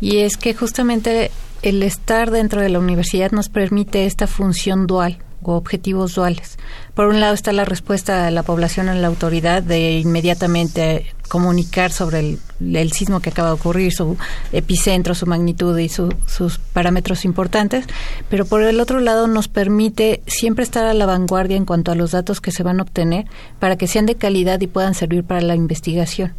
y 0.00 0.18
es 0.18 0.36
que 0.36 0.54
justamente 0.54 1.30
el 1.62 1.82
estar 1.82 2.30
dentro 2.30 2.60
de 2.60 2.68
la 2.68 2.78
universidad 2.78 3.30
nos 3.30 3.48
permite 3.48 4.04
esta 4.04 4.26
función 4.26 4.86
dual 4.86 5.18
o 5.42 5.54
objetivos 5.54 6.14
duales. 6.14 6.58
Por 6.94 7.06
un 7.06 7.20
lado 7.20 7.32
está 7.32 7.52
la 7.52 7.64
respuesta 7.64 8.24
de 8.24 8.30
la 8.30 8.42
población 8.42 8.88
a 8.88 8.94
la 8.94 9.06
autoridad 9.06 9.62
de 9.62 9.98
inmediatamente 10.00 11.14
comunicar 11.26 11.92
sobre 11.92 12.20
el, 12.20 12.38
el 12.76 12.92
sismo 12.92 13.20
que 13.20 13.30
acaba 13.30 13.48
de 13.48 13.54
ocurrir, 13.54 13.92
su 13.92 14.16
epicentro, 14.52 15.14
su 15.14 15.26
magnitud 15.26 15.76
y 15.78 15.88
su- 15.88 16.14
sus 16.26 16.58
parámetros 16.58 17.24
importantes, 17.24 17.86
pero 18.28 18.44
por 18.46 18.62
el 18.62 18.80
otro 18.80 19.00
lado 19.00 19.26
nos 19.26 19.48
permite 19.48 20.22
siempre 20.26 20.62
estar 20.64 20.84
a 20.84 20.94
la 20.94 21.06
vanguardia 21.06 21.56
en 21.56 21.64
cuanto 21.64 21.92
a 21.92 21.94
los 21.94 22.12
datos 22.12 22.40
que 22.40 22.52
se 22.52 22.62
van 22.62 22.80
a 22.80 22.84
obtener 22.84 23.26
para 23.58 23.76
que 23.76 23.86
sean 23.86 24.06
de 24.06 24.14
calidad 24.16 24.60
y 24.60 24.66
puedan 24.66 24.94
servir 24.94 25.24
para 25.24 25.40
la 25.40 25.54
investigación. 25.54 26.34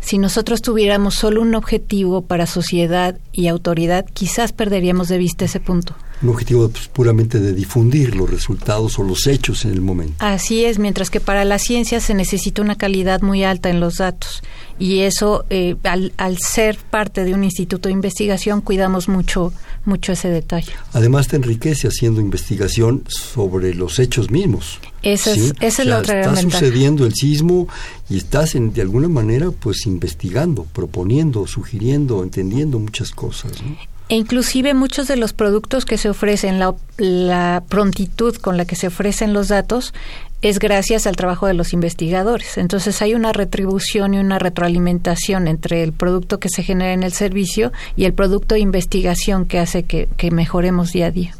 Si 0.00 0.18
nosotros 0.18 0.62
tuviéramos 0.62 1.14
solo 1.14 1.40
un 1.42 1.54
objetivo 1.54 2.22
para 2.22 2.46
sociedad 2.46 3.18
y 3.32 3.46
autoridad, 3.46 4.04
quizás 4.12 4.52
perderíamos 4.52 5.08
de 5.08 5.18
vista 5.18 5.44
ese 5.44 5.60
punto. 5.60 5.94
Un 6.22 6.28
objetivo 6.28 6.68
pues, 6.68 6.88
puramente 6.88 7.40
de 7.40 7.52
difundir 7.52 8.14
los 8.14 8.30
resultados 8.30 8.98
o 8.98 9.02
los 9.02 9.26
hechos 9.26 9.64
en 9.64 9.72
el 9.72 9.80
momento. 9.80 10.14
Así 10.18 10.64
es, 10.64 10.78
mientras 10.78 11.10
que 11.10 11.20
para 11.20 11.44
la 11.44 11.58
ciencia 11.58 12.00
se 12.00 12.14
necesita 12.14 12.62
una 12.62 12.76
calidad 12.76 13.22
muy 13.22 13.44
alta 13.44 13.70
en 13.70 13.80
los 13.80 13.96
datos. 13.96 14.42
Y 14.78 15.00
eso, 15.00 15.44
eh, 15.50 15.76
al, 15.84 16.12
al 16.16 16.38
ser 16.38 16.78
parte 16.90 17.24
de 17.24 17.34
un 17.34 17.44
instituto 17.44 17.88
de 17.88 17.92
investigación, 17.92 18.60
cuidamos 18.60 19.08
mucho, 19.08 19.52
mucho 19.84 20.12
ese 20.12 20.28
detalle. 20.28 20.72
Además 20.92 21.28
te 21.28 21.36
enriquece 21.36 21.88
haciendo 21.88 22.20
investigación 22.20 23.04
sobre 23.08 23.74
los 23.74 23.98
hechos 23.98 24.30
mismos. 24.30 24.80
Esa 25.02 25.32
es, 25.32 25.42
¿sí? 25.42 25.52
esa 25.60 25.82
O 25.82 25.84
es 25.84 25.88
la 25.88 25.94
sea, 25.94 25.98
otra 25.98 26.20
Está 26.20 26.36
sucediendo 26.36 27.04
el 27.04 27.14
sismo 27.14 27.68
y 28.08 28.16
estás 28.16 28.54
en, 28.54 28.72
de 28.72 28.82
alguna 28.82 29.08
manera 29.08 29.50
pues 29.50 29.86
investigando, 29.86 30.64
proponiendo, 30.72 31.46
sugiriendo, 31.46 32.22
entendiendo 32.22 32.78
muchas 32.78 33.10
cosas. 33.10 33.52
¿no? 33.62 33.76
E 34.08 34.16
inclusive 34.16 34.74
muchos 34.74 35.08
de 35.08 35.16
los 35.16 35.32
productos 35.32 35.84
que 35.84 35.96
se 35.96 36.10
ofrecen, 36.10 36.58
la, 36.58 36.74
la 36.98 37.62
prontitud 37.68 38.36
con 38.36 38.56
la 38.56 38.64
que 38.66 38.76
se 38.76 38.88
ofrecen 38.88 39.32
los 39.32 39.48
datos, 39.48 39.94
es 40.42 40.58
gracias 40.58 41.06
al 41.06 41.16
trabajo 41.16 41.46
de 41.46 41.54
los 41.54 41.72
investigadores. 41.72 42.58
Entonces 42.58 43.00
hay 43.00 43.14
una 43.14 43.32
retribución 43.32 44.12
y 44.14 44.18
una 44.18 44.38
retroalimentación 44.38 45.46
entre 45.48 45.82
el 45.84 45.92
producto 45.92 46.40
que 46.40 46.48
se 46.48 46.62
genera 46.62 46.92
en 46.92 47.04
el 47.04 47.12
servicio 47.12 47.72
y 47.96 48.04
el 48.04 48.12
producto 48.12 48.54
de 48.56 48.60
investigación 48.60 49.46
que 49.46 49.60
hace 49.60 49.84
que, 49.84 50.08
que 50.16 50.30
mejoremos 50.30 50.92
día 50.92 51.06
a 51.06 51.10
día. 51.12 51.34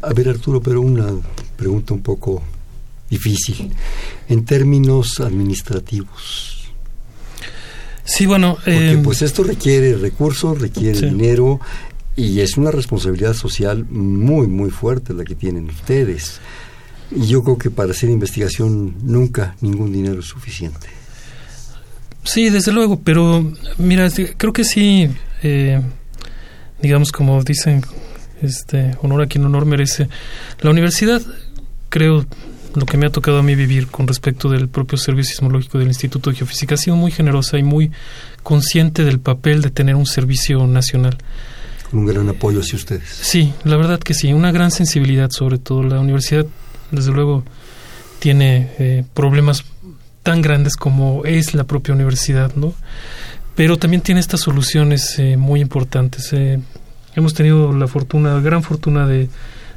A 0.00 0.12
ver 0.14 0.28
Arturo, 0.28 0.62
pero 0.62 0.80
una 0.80 1.06
pregunta 1.56 1.92
un 1.92 2.02
poco 2.02 2.40
difícil. 3.10 3.72
En 4.28 4.44
términos 4.44 5.18
administrativos. 5.20 6.52
Sí, 8.04 8.24
bueno, 8.26 8.54
Porque 8.54 8.92
eh, 8.92 9.00
pues 9.02 9.22
esto 9.22 9.42
requiere 9.42 9.96
recursos, 9.96 10.60
requiere 10.60 10.94
Sí. 11.00 11.06
dinero 11.06 11.58
y 12.16 12.40
es 12.40 12.56
una 12.56 12.70
responsabilidad 12.70 13.34
social 13.34 13.84
muy, 13.90 14.46
muy 14.46 14.70
fuerte 14.70 15.12
la 15.12 15.24
que 15.24 15.34
tienen 15.34 15.68
ustedes. 15.68 16.40
Y 17.10 17.26
yo 17.26 17.44
creo 17.44 17.58
que 17.58 17.70
para 17.70 17.92
hacer 17.92 18.08
investigación 18.08 18.96
nunca 19.02 19.54
ningún 19.60 19.92
dinero 19.92 20.20
es 20.20 20.26
suficiente. 20.26 20.88
Sí, 22.24 22.50
desde 22.50 22.72
luego, 22.72 22.98
pero 23.00 23.52
mira, 23.78 24.08
creo 24.36 24.52
que 24.52 24.64
sí, 24.64 25.08
eh, 25.42 25.80
digamos 26.82 27.12
como 27.12 27.44
dicen, 27.44 27.84
este, 28.42 28.96
honor 29.02 29.22
a 29.22 29.26
quien 29.26 29.44
honor 29.44 29.66
merece. 29.66 30.08
La 30.60 30.70
universidad, 30.70 31.22
creo, 31.88 32.26
lo 32.74 32.86
que 32.86 32.96
me 32.96 33.06
ha 33.06 33.10
tocado 33.10 33.38
a 33.38 33.42
mí 33.42 33.54
vivir 33.54 33.86
con 33.86 34.08
respecto 34.08 34.48
del 34.48 34.68
propio 34.68 34.98
Servicio 34.98 35.34
Sismológico 35.34 35.78
del 35.78 35.88
Instituto 35.88 36.30
de 36.30 36.36
Geofísica 36.36 36.74
ha 36.74 36.78
sido 36.78 36.96
muy 36.96 37.12
generosa 37.12 37.58
y 37.58 37.62
muy 37.62 37.92
consciente 38.42 39.04
del 39.04 39.20
papel 39.20 39.62
de 39.62 39.70
tener 39.70 39.94
un 39.94 40.06
servicio 40.06 40.66
nacional. 40.66 41.18
Un 41.92 42.06
gran 42.06 42.28
apoyo 42.28 42.60
hacia 42.60 42.76
ustedes. 42.76 43.08
Sí, 43.08 43.52
la 43.64 43.76
verdad 43.76 44.00
que 44.00 44.14
sí, 44.14 44.32
una 44.32 44.52
gran 44.52 44.70
sensibilidad 44.70 45.30
sobre 45.30 45.58
todo. 45.58 45.82
La 45.82 46.00
universidad, 46.00 46.46
desde 46.90 47.12
luego, 47.12 47.44
tiene 48.18 48.70
eh, 48.78 49.04
problemas 49.14 49.64
tan 50.22 50.42
grandes 50.42 50.76
como 50.76 51.24
es 51.24 51.54
la 51.54 51.64
propia 51.64 51.94
universidad, 51.94 52.54
¿no? 52.56 52.74
Pero 53.54 53.78
también 53.78 54.02
tiene 54.02 54.20
estas 54.20 54.40
soluciones 54.40 55.18
eh, 55.18 55.36
muy 55.36 55.60
importantes. 55.60 56.32
Eh, 56.32 56.60
hemos 57.14 57.32
tenido 57.32 57.72
la 57.72 57.86
fortuna, 57.86 58.40
gran 58.40 58.62
fortuna 58.62 59.06
de 59.06 59.30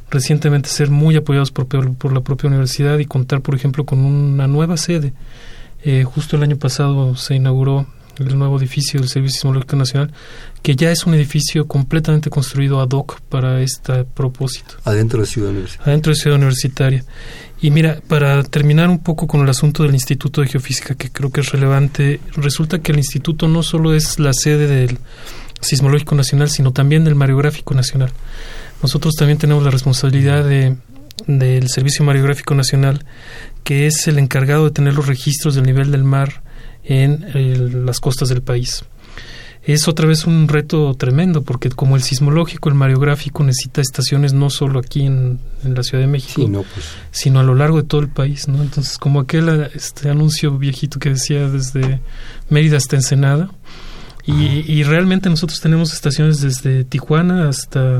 recientemente 0.09 0.69
ser 0.69 0.89
muy 0.89 1.15
apoyados 1.15 1.51
por, 1.51 1.67
por 1.67 2.13
la 2.13 2.21
propia 2.21 2.47
universidad 2.47 2.97
y 2.97 3.05
contar, 3.05 3.41
por 3.41 3.55
ejemplo, 3.55 3.85
con 3.85 3.99
una 3.99 4.47
nueva 4.47 4.75
sede. 4.75 5.13
Eh, 5.83 6.03
justo 6.03 6.35
el 6.35 6.43
año 6.43 6.57
pasado 6.57 7.15
se 7.15 7.35
inauguró 7.35 7.87
el 8.27 8.38
nuevo 8.38 8.57
edificio 8.57 8.99
del 8.99 9.09
Servicio 9.09 9.39
Sismológico 9.39 9.75
Nacional, 9.75 10.11
que 10.61 10.75
ya 10.75 10.91
es 10.91 11.05
un 11.05 11.13
edificio 11.13 11.67
completamente 11.67 12.29
construido 12.29 12.81
ad 12.81 12.89
hoc 12.91 13.21
para 13.21 13.61
este 13.61 14.03
propósito, 14.03 14.75
Adentro 14.83 15.21
de 15.21 15.27
Ciudad 15.27 15.49
Universitaria. 15.49 15.91
adentro 15.91 16.11
de 16.11 16.15
Ciudad 16.19 16.38
Universitaria. 16.38 17.03
Y 17.61 17.71
mira, 17.71 18.01
para 18.07 18.43
terminar 18.43 18.89
un 18.89 18.99
poco 18.99 19.27
con 19.27 19.41
el 19.41 19.49
asunto 19.49 19.83
del 19.83 19.93
Instituto 19.93 20.41
de 20.41 20.47
Geofísica, 20.47 20.95
que 20.95 21.09
creo 21.09 21.29
que 21.31 21.41
es 21.41 21.51
relevante, 21.51 22.19
resulta 22.35 22.79
que 22.79 22.91
el 22.91 22.99
instituto 22.99 23.47
no 23.47 23.63
solo 23.63 23.93
es 23.93 24.19
la 24.19 24.31
sede 24.33 24.67
del 24.67 24.97
Sismológico 25.59 26.15
Nacional, 26.15 26.49
sino 26.49 26.71
también 26.71 27.03
del 27.03 27.15
Mariográfico 27.15 27.73
Nacional. 27.73 28.11
Nosotros 28.81 29.15
también 29.15 29.38
tenemos 29.38 29.63
la 29.63 29.71
responsabilidad 29.71 30.45
de 30.45 30.77
del 31.27 31.69
Servicio 31.69 32.05
Mariográfico 32.05 32.55
Nacional, 32.55 33.05
que 33.63 33.88
es 33.88 34.07
el 34.07 34.19
encargado 34.19 34.65
de 34.65 34.71
tener 34.71 34.93
los 34.93 35.07
registros 35.07 35.55
del 35.55 35.65
nivel 35.65 35.91
del 35.91 36.03
mar 36.03 36.41
en 36.83 37.25
el, 37.33 37.86
las 37.86 38.00
costas 38.00 38.29
del 38.29 38.41
país. 38.41 38.83
Es 39.63 39.88
otra 39.88 40.07
vez 40.07 40.25
un 40.25 40.48
reto 40.48 40.93
tremendo, 40.95 41.43
porque 41.43 41.69
como 41.69 41.95
el 41.95 42.01
sismológico, 42.01 42.69
el 42.69 42.75
mariográfico 42.75 43.43
necesita 43.43 43.81
estaciones 43.81 44.33
no 44.33 44.50
solo 44.50 44.79
aquí 44.79 45.05
en, 45.05 45.39
en 45.63 45.75
la 45.75 45.83
Ciudad 45.83 46.03
de 46.03 46.07
México, 46.07 46.41
Sí, 46.41 46.48
no, 46.48 46.63
pues 46.63 46.86
sino 47.12 47.39
a 47.39 47.43
lo 47.43 47.53
largo 47.55 47.77
de 47.77 47.83
todo 47.83 48.01
el 48.01 48.07
país, 48.07 48.48
¿no? 48.48 48.63
Entonces, 48.63 48.98
como 48.98 49.19
aquel 49.19 49.69
este 49.75 50.09
anuncio 50.09 50.57
viejito 50.57 50.98
que 50.98 51.09
decía 51.09 51.48
desde 51.50 52.00
Mérida 52.50 52.77
hasta 52.77 52.95
Ensenada, 52.95 53.51
y, 54.25 54.63
y 54.71 54.83
realmente 54.83 55.29
nosotros 55.29 55.59
tenemos 55.59 55.91
estaciones 55.93 56.39
desde 56.39 56.83
Tijuana 56.83 57.50
hasta 57.50 58.00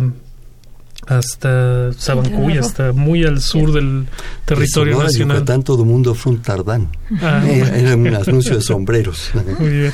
hasta 1.10 1.92
Sabancuy, 1.94 2.58
hasta 2.58 2.94
muy 2.94 3.24
al 3.26 3.42
sur 3.42 3.74
del 3.74 4.06
territorio 4.46 4.94
Sonora, 4.94 5.08
nacional. 5.08 5.38
Yucatán, 5.38 5.64
todo 5.64 5.84
el 5.84 5.90
mundo 5.90 6.14
fue 6.14 6.34
un 6.34 6.42
tardán. 6.42 6.88
Ah, 7.20 7.44
Era, 7.48 7.76
era 7.76 7.96
un 7.96 8.08
anuncio 8.08 8.56
de 8.56 8.62
sombreros. 8.62 9.32
Muy 9.60 9.70
bien. 9.70 9.94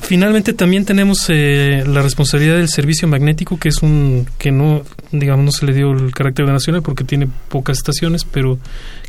Finalmente 0.00 0.54
también 0.54 0.86
tenemos 0.86 1.26
eh, 1.28 1.84
la 1.86 2.00
responsabilidad 2.02 2.56
del 2.56 2.68
servicio 2.68 3.06
magnético, 3.06 3.58
que 3.58 3.68
es 3.68 3.82
un 3.82 4.26
que 4.38 4.50
no, 4.50 4.82
digamos, 5.12 5.44
no 5.44 5.52
se 5.52 5.66
le 5.66 5.74
dio 5.74 5.92
el 5.92 6.12
carácter 6.12 6.46
de 6.46 6.52
nacional 6.52 6.82
porque 6.82 7.04
tiene 7.04 7.28
pocas 7.48 7.76
estaciones, 7.76 8.24
pero 8.24 8.58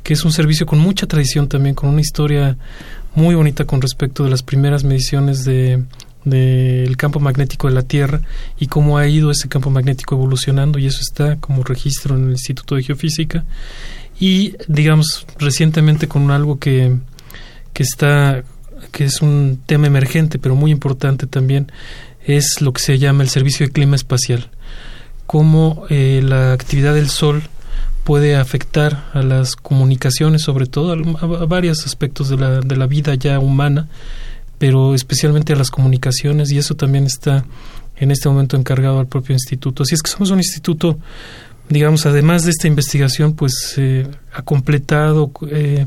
que 0.04 0.14
es 0.14 0.26
un 0.26 0.34
servicio 0.34 0.66
con 0.66 0.80
mucha 0.80 1.08
tradición 1.08 1.48
también, 1.48 1.74
con 1.74 1.90
una 1.90 2.02
historia 2.02 2.58
muy 3.16 3.34
bonita 3.34 3.66
con 3.66 3.82
respecto 3.82 4.24
de 4.26 4.30
las 4.30 4.44
primeras 4.44 4.84
mediciones 4.84 5.46
de, 5.46 5.84
del 6.26 6.96
campo 6.98 7.20
magnético 7.20 7.68
de 7.68 7.74
la 7.74 7.84
Tierra 7.84 8.22
y 8.60 8.68
cómo 8.68 8.98
ha 8.98 9.08
ido 9.08 9.32
ese 9.32 9.50
campo 9.50 9.70
magnético 9.70 10.16
evolucionando 10.16 10.80
y 10.80 10.88
eso 10.88 11.00
está 11.02 11.38
como 11.38 11.64
registro 11.64 12.16
en 12.16 12.26
el 12.26 12.32
Instituto 12.32 12.76
de 12.76 12.84
Geofísica. 12.84 13.44
Y 14.20 14.56
digamos 14.68 15.26
recientemente 15.38 16.08
con 16.08 16.32
algo 16.32 16.60
que, 16.60 16.98
que 17.74 17.84
está 17.84 18.44
que 18.92 19.06
es 19.06 19.22
un 19.22 19.60
tema 19.66 19.88
emergente 19.88 20.40
pero 20.40 20.56
muy 20.56 20.72
importante 20.72 21.26
también 21.26 21.72
es 22.26 22.62
lo 22.62 22.74
que 22.74 22.82
se 22.82 23.00
llama 23.00 23.24
el 23.24 23.30
servicio 23.30 23.66
de 23.66 23.72
clima 23.72 23.96
espacial. 23.96 24.50
Cómo 25.26 25.86
eh, 25.90 26.22
la 26.24 26.54
actividad 26.54 26.94
del 26.94 27.10
sol 27.10 27.44
puede 28.04 28.36
afectar 28.36 29.06
a 29.14 29.22
las 29.22 29.56
comunicaciones 29.56 30.42
sobre 30.42 30.66
todo 30.66 30.94
a, 30.94 31.26
a 31.26 31.46
varios 31.46 31.86
aspectos 31.86 32.30
de 32.30 32.38
la, 32.38 32.60
de 32.60 32.76
la 32.76 32.88
vida 32.88 33.16
ya 33.16 33.40
humana 33.40 33.88
pero 34.64 34.96
especialmente 34.96 35.52
a 35.52 35.58
las 35.58 35.70
comunicaciones 35.70 36.50
y 36.50 36.58
eso 36.58 36.74
también 36.74 37.06
está 37.06 37.44
en 37.98 38.12
este 38.12 38.30
momento 38.30 38.56
encargado 38.56 38.98
al 39.02 39.08
propio 39.08 39.34
instituto. 39.34 39.84
Así 39.84 39.94
es 39.94 40.02
que 40.02 40.10
somos 40.10 40.32
un 40.32 40.38
instituto, 40.38 40.98
digamos, 41.68 42.06
además 42.06 42.46
de 42.46 42.52
esta 42.52 42.70
investigación, 42.70 43.34
pues 43.34 43.74
eh, 43.76 44.08
ha 44.32 44.42
completado 44.44 45.34
eh, 45.52 45.86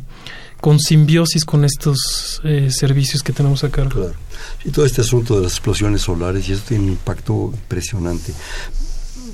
con 0.60 0.78
simbiosis 0.78 1.46
con 1.46 1.64
estos 1.64 2.42
eh, 2.44 2.68
servicios 2.70 3.22
que 3.22 3.32
tenemos 3.32 3.64
acá. 3.64 3.88
Claro. 3.88 4.12
Y 4.62 4.68
todo 4.68 4.84
este 4.84 5.00
asunto 5.00 5.36
de 5.36 5.44
las 5.44 5.52
explosiones 5.52 6.02
solares, 6.02 6.46
y 6.46 6.52
eso 6.52 6.64
tiene 6.68 6.84
un 6.84 6.90
impacto 6.90 7.52
impresionante. 7.54 8.34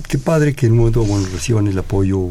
Qué 0.09 0.19
padre 0.19 0.55
que 0.55 0.67
en 0.67 0.75
un 0.75 0.79
momento 0.79 1.05
reciban 1.33 1.67
el 1.67 1.77
apoyo 1.81 2.31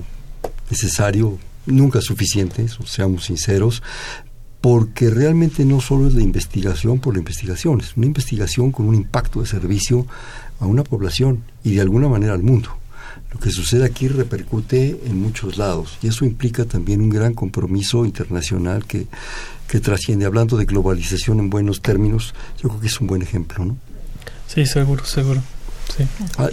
necesario, 0.70 1.38
nunca 1.65 2.00
suficiente, 2.00 2.68
seamos 2.86 3.25
sinceros, 3.25 3.84
porque 4.62 5.10
realmente 5.10 5.65
no 5.65 5.82
solo 5.82 6.08
es 6.08 6.13
la 6.13 6.22
investigación 6.22 7.00
por 7.00 7.15
la 7.15 7.20
investigación, 7.20 7.82
es 7.82 7.98
una 7.98 8.06
investigación 8.06 8.72
con 8.72 8.88
un 8.88 8.96
impacto 8.96 9.41
de 9.41 9.48
servicio 9.48 10.06
a 10.60 10.68
una 10.68 10.84
población 10.84 11.44
y 11.63 11.75
de 11.75 11.82
alguna 11.82 12.08
manera 12.08 12.34
al 12.34 12.44
mundo. 12.44 12.70
Lo 13.34 13.39
que 13.39 13.50
sucede 13.50 13.86
aquí 13.86 14.08
repercute 14.08 15.00
en 15.06 15.20
muchos 15.20 15.58
lados 15.58 15.98
y 16.01 16.08
eso 16.08 16.25
implica 16.25 16.65
también 16.65 17.01
un 17.01 17.10
gran 17.10 17.34
compromiso 17.34 18.06
internacional 18.06 18.86
que, 18.86 19.08
que 19.68 19.80
trasciende. 19.80 20.25
Hablando 20.25 20.58
de 20.58 20.65
globalización 20.65 21.39
en 21.39 21.50
buenos 21.50 21.82
términos, 21.82 22.36
yo 22.62 22.70
creo 22.70 22.82
que 22.82 22.88
es 22.88 23.01
un 23.01 23.08
buen 23.08 23.22
ejemplo, 23.22 23.65
¿no? 23.65 23.77
Sí, 24.48 24.65
seguro, 24.65 25.06
seguro. 25.06 25.41
Sí. 25.96 26.03
Ah, 26.38 26.50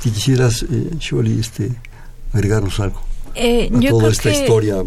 si 0.00 0.10
quisieras, 0.10 0.64
eh, 0.64 0.90
este, 1.38 1.70
agregarnos 2.32 2.78
algo 2.80 3.00
eh, 3.34 3.70
a 3.74 3.78
yo 3.78 3.90
toda 3.90 4.00
creo 4.02 4.12
esta 4.12 4.30
que 4.30 4.40
historia 4.40 4.84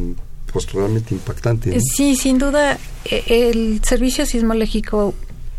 pues 0.52 0.72
realmente 0.72 1.14
impactante. 1.16 1.70
¿no? 1.72 1.78
Sí, 1.96 2.16
sin 2.16 2.38
duda, 2.38 2.78
eh, 3.06 3.50
el 3.52 3.82
servicio 3.84 4.26
sismológico 4.26 5.14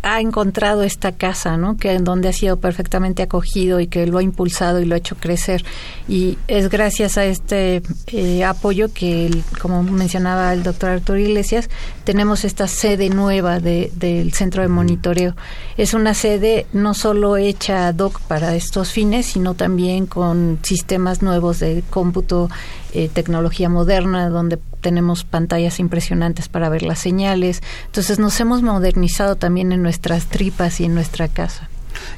ha 0.04 0.20
encontrado 0.20 0.82
esta 0.82 1.12
casa, 1.12 1.56
¿no? 1.56 1.76
Que 1.76 1.92
en 1.92 2.02
donde 2.02 2.28
ha 2.28 2.32
sido 2.32 2.56
perfectamente 2.56 3.22
acogido 3.22 3.78
y 3.78 3.86
que 3.86 4.04
lo 4.08 4.18
ha 4.18 4.22
impulsado 4.24 4.80
y 4.80 4.84
lo 4.84 4.96
ha 4.96 4.98
hecho 4.98 5.14
crecer. 5.14 5.64
Y 6.08 6.38
es 6.48 6.68
gracias 6.70 7.16
a 7.18 7.24
este 7.24 7.82
eh, 8.08 8.42
apoyo 8.42 8.92
que, 8.92 9.26
el- 9.26 9.44
como 9.60 9.84
mencionaba 9.84 10.52
el 10.54 10.64
doctor 10.64 10.90
Arturo 10.90 11.20
Iglesias, 11.20 11.70
tenemos 12.02 12.44
esta 12.44 12.66
sede 12.66 13.10
nueva 13.10 13.60
de- 13.60 13.92
del 13.94 14.32
centro 14.32 14.62
de 14.62 14.68
monitoreo. 14.68 15.36
Es 15.76 15.94
una 15.94 16.14
sede 16.14 16.66
no 16.72 16.94
solo 16.94 17.36
hecha 17.36 17.86
ad 17.86 17.98
hoc 18.00 18.20
para 18.22 18.56
estos 18.56 18.90
fines, 18.90 19.26
sino 19.26 19.54
también 19.54 20.06
con 20.06 20.58
sistemas 20.64 21.22
nuevos 21.22 21.60
de 21.60 21.84
cómputo, 21.90 22.50
eh, 22.94 23.08
tecnología 23.12 23.68
moderna, 23.68 24.28
donde 24.28 24.58
tenemos 24.80 25.24
pantallas 25.24 25.78
impresionantes 25.80 26.48
para 26.48 26.68
ver 26.68 26.82
las 26.82 26.98
señales. 26.98 27.62
Entonces 27.86 28.18
nos 28.18 28.38
hemos 28.40 28.62
modernizado 28.62 29.36
también 29.36 29.72
en 29.72 29.82
nuestras 29.82 30.26
tripas 30.26 30.80
y 30.80 30.84
en 30.84 30.94
nuestra 30.94 31.28
casa. 31.28 31.68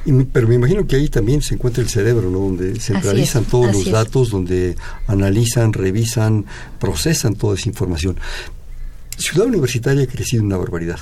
Y 0.05 0.11
me- 0.13 0.25
pero 0.25 0.47
me 0.47 0.55
imagino 0.55 0.87
que 0.87 0.95
ahí 0.95 1.09
también 1.09 1.41
se 1.41 1.55
encuentra 1.55 1.83
el 1.83 1.89
cerebro, 1.89 2.29
¿no? 2.29 2.39
Donde 2.39 2.79
centralizan 2.79 3.43
es, 3.43 3.49
todos 3.49 3.67
los 3.73 3.85
es. 3.87 3.91
datos, 3.91 4.29
donde 4.29 4.75
analizan, 5.07 5.73
revisan, 5.73 6.45
procesan 6.79 7.35
toda 7.35 7.55
esa 7.55 7.67
información. 7.69 8.17
Ciudad 9.17 9.47
Universitaria 9.47 10.03
ha 10.03 10.07
crecido 10.07 10.43
una 10.43 10.57
barbaridad. 10.57 10.99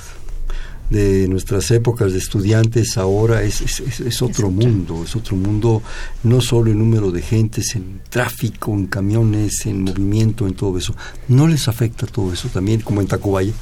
De 0.90 1.26
nuestras 1.28 1.70
épocas 1.70 2.12
de 2.12 2.18
estudiantes 2.18 2.98
ahora 2.98 3.42
es, 3.42 3.60
es, 3.60 4.22
otro 4.22 4.50
mundo, 4.50 5.02
es 5.04 5.16
otro 5.16 5.34
mundo, 5.34 5.82
no 6.22 6.40
solo 6.40 6.70
en 6.70 6.78
número 6.78 7.10
de 7.10 7.22
gentes, 7.22 7.74
en 7.74 8.00
tráfico, 8.10 8.72
en 8.72 8.86
camiones, 8.86 9.64
en 9.66 9.82
movimiento, 9.82 10.46
en 10.46 10.54
todo 10.54 10.76
eso. 10.78 10.94
¿No 11.28 11.48
les 11.48 11.68
afecta 11.68 12.06
todo 12.06 12.32
eso 12.32 12.48
también, 12.48 12.82
como 12.82 13.00
en 13.00 13.06
Tacubaya? 13.08 13.52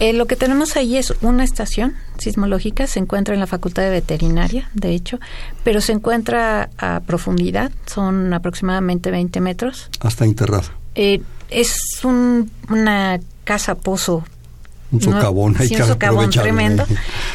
Eh, 0.00 0.12
lo 0.12 0.26
que 0.26 0.36
tenemos 0.36 0.76
ahí 0.76 0.96
es 0.96 1.14
una 1.22 1.44
estación 1.44 1.94
sismológica, 2.18 2.86
se 2.86 2.98
encuentra 2.98 3.32
en 3.34 3.40
la 3.40 3.46
Facultad 3.46 3.82
de 3.84 3.90
Veterinaria, 3.90 4.68
de 4.74 4.94
hecho, 4.94 5.18
pero 5.62 5.80
se 5.80 5.92
encuentra 5.92 6.68
a 6.78 7.00
profundidad, 7.06 7.72
son 7.86 8.32
aproximadamente 8.34 9.10
20 9.10 9.40
metros. 9.40 9.88
Hasta 10.00 10.24
enterrada. 10.24 10.64
Eh, 10.94 11.22
es 11.48 11.76
un- 12.04 12.50
una 12.68 13.18
casa 13.44 13.76
pozo 13.76 14.24
Un 14.94 15.00
No, 15.00 15.12
socavón, 15.12 15.56
hay 15.58 15.68
sí, 15.68 15.74
que 15.76 15.82
un 15.82 15.88
socavón 15.88 16.30
tremendo. 16.30 16.84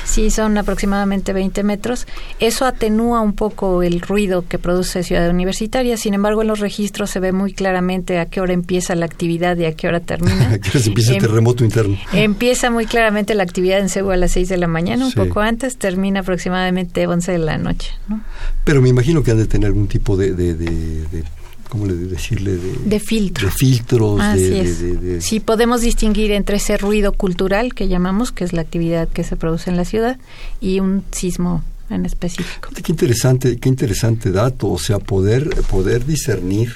Sí, 0.05 0.29
son 0.31 0.57
aproximadamente 0.57 1.33
20 1.33 1.63
metros. 1.63 2.07
Eso 2.39 2.65
atenúa 2.65 3.21
un 3.21 3.33
poco 3.33 3.83
el 3.83 4.01
ruido 4.01 4.45
que 4.47 4.57
produce 4.59 5.03
Ciudad 5.03 5.29
Universitaria. 5.29 5.97
Sin 5.97 6.13
embargo, 6.13 6.41
en 6.41 6.47
los 6.47 6.59
registros 6.59 7.09
se 7.09 7.19
ve 7.19 7.31
muy 7.31 7.53
claramente 7.53 8.19
a 8.19 8.25
qué 8.27 8.41
hora 8.41 8.53
empieza 8.53 8.95
la 8.95 9.05
actividad 9.05 9.57
y 9.57 9.65
a 9.65 9.73
qué 9.75 9.87
hora 9.87 9.99
termina. 9.99 10.49
Aquí 10.53 10.69
se 10.79 10.87
empieza 10.89 11.11
el 11.11 11.17
Em- 11.17 11.21
terremoto 11.23 11.63
interno. 11.63 11.97
Empieza 12.13 12.69
muy 12.69 12.85
claramente 12.85 13.35
la 13.35 13.43
actividad 13.43 13.79
en 13.79 13.89
Cebu 13.89 14.11
a 14.11 14.17
las 14.17 14.31
6 14.31 14.49
de 14.49 14.57
la 14.57 14.67
mañana, 14.67 15.05
un 15.05 15.11
Sí. 15.11 15.17
poco 15.19 15.41
antes, 15.41 15.77
termina 15.77 16.21
aproximadamente 16.21 17.05
11 17.07 17.31
de 17.33 17.37
la 17.39 17.57
noche. 17.57 17.91
¿no? 18.07 18.21
Pero 18.63 18.81
me 18.81 18.89
imagino 18.89 19.21
que 19.23 19.31
han 19.31 19.37
de 19.37 19.47
tener 19.47 19.67
algún 19.67 19.87
tipo 19.87 20.15
de, 20.15 20.33
de, 20.33 20.53
de, 20.53 20.65
de- 21.11 21.23
¿cómo 21.69 21.85
le 21.85 21.93
de 21.95 22.07
decirle? 22.07 22.57
De, 22.57 22.73
De 22.85 22.99
filtro. 22.99 23.47
de 23.47 23.53
filtros, 23.53 24.19
Así 24.19 24.41
de, 24.49 24.61
es. 24.61 25.01
de- 25.01 25.21
Sí, 25.21 25.39
podemos 25.39 25.81
distinguir 25.81 26.31
entre 26.31 26.57
ese 26.57 26.77
ruido 26.77 27.13
cultural 27.13 27.73
que 27.73 27.87
llamamos, 27.87 28.31
que 28.31 28.43
es 28.43 28.51
la 28.53 28.61
actividad 28.61 29.07
que 29.07 29.23
se 29.23 29.35
produce 29.37 29.69
en 29.69 29.77
la 29.77 29.85
ciudad, 29.85 30.17
y 30.59 30.79
un 30.81 31.03
sismo 31.11 31.63
en 31.89 32.05
específico. 32.05 32.69
Qué 32.83 32.91
interesante, 32.91 33.57
qué 33.57 33.69
interesante 33.69 34.31
dato, 34.31 34.69
o 34.69 34.77
sea, 34.77 34.99
poder, 34.99 35.49
poder 35.69 36.05
discernir 36.05 36.73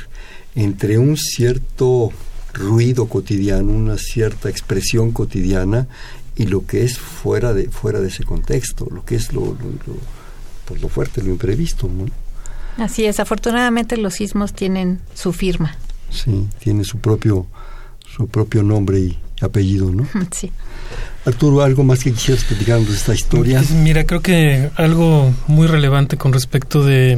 entre 0.56 0.98
un 0.98 1.18
cierto 1.18 2.12
ruido 2.54 3.08
cotidiano, 3.08 3.72
una 3.72 3.98
cierta 3.98 4.50
expresión 4.50 5.12
cotidiana 5.12 5.88
y 6.36 6.46
lo 6.46 6.66
que 6.66 6.84
es 6.84 6.98
fuera 6.98 7.54
de, 7.54 7.70
fuera 7.70 8.00
de 8.00 8.08
ese 8.10 8.24
contexto, 8.24 8.88
lo 8.92 9.04
que 9.06 9.16
es 9.16 9.34
lo, 9.34 9.42
lo, 9.42 9.54
lo- 9.86 9.98
pues 10.66 10.82
lo 10.82 10.88
fuerte, 10.90 11.22
lo 11.22 11.30
imprevisto, 11.30 11.88
¿no? 11.88 12.06
Así 12.78 13.06
es, 13.06 13.20
afortunadamente 13.20 13.98
los 13.98 14.16
sismos 14.16 14.54
tienen 14.54 15.00
su 15.14 15.34
firma. 15.34 15.76
Sí, 16.10 16.48
tiene 16.60 16.84
su 16.84 17.00
propio, 17.00 17.48
su 18.16 18.28
propio 18.28 18.64
nombre 18.64 19.00
y 19.00 19.20
apellido, 19.42 19.92
¿no? 19.92 20.08
Sí. 20.32 20.52
Arturo, 21.26 21.62
¿algo 21.62 21.84
más 21.84 22.04
que 22.04 22.12
quisieras 22.12 22.44
platicarnos 22.44 22.90
de 22.90 22.96
esta 22.96 23.14
historia? 23.14 23.60
Pues 23.60 23.72
mira, 23.72 24.06
creo 24.06 24.22
que 24.22 24.70
algo 24.76 25.34
muy 25.48 25.68
relevante 25.68 26.18
con 26.18 26.34
respecto 26.34 26.84
de, 26.84 27.12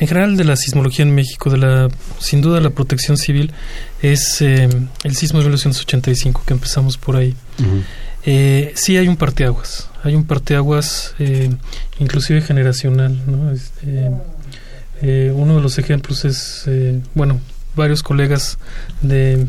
en 0.00 0.08
general, 0.08 0.36
de 0.38 0.44
la 0.44 0.56
sismología 0.56 1.04
en 1.04 1.14
México, 1.14 1.50
de 1.50 1.58
la, 1.58 1.88
sin 2.18 2.40
duda, 2.40 2.60
la 2.60 2.70
protección 2.70 3.18
civil, 3.18 3.52
es 4.00 4.40
eh, 4.40 4.66
el 5.04 5.14
sismo 5.14 5.40
de 5.40 5.44
1985, 5.44 6.42
que 6.46 6.54
empezamos 6.54 6.96
por 6.96 7.16
ahí. 7.16 7.36
Eh, 8.24 8.72
sí 8.76 8.96
hay 8.96 9.08
un 9.08 9.16
parteaguas, 9.16 9.89
hay 10.02 10.14
un 10.14 10.24
parteaguas 10.24 11.14
eh, 11.18 11.50
inclusive 11.98 12.40
generacional, 12.40 13.20
¿no? 13.26 13.50
Este, 13.50 14.10
eh, 15.02 15.32
uno 15.34 15.56
de 15.56 15.62
los 15.62 15.78
ejemplos 15.78 16.24
es, 16.24 16.64
eh, 16.66 17.00
bueno, 17.14 17.40
varios 17.74 18.02
colegas 18.02 18.58
de 19.00 19.46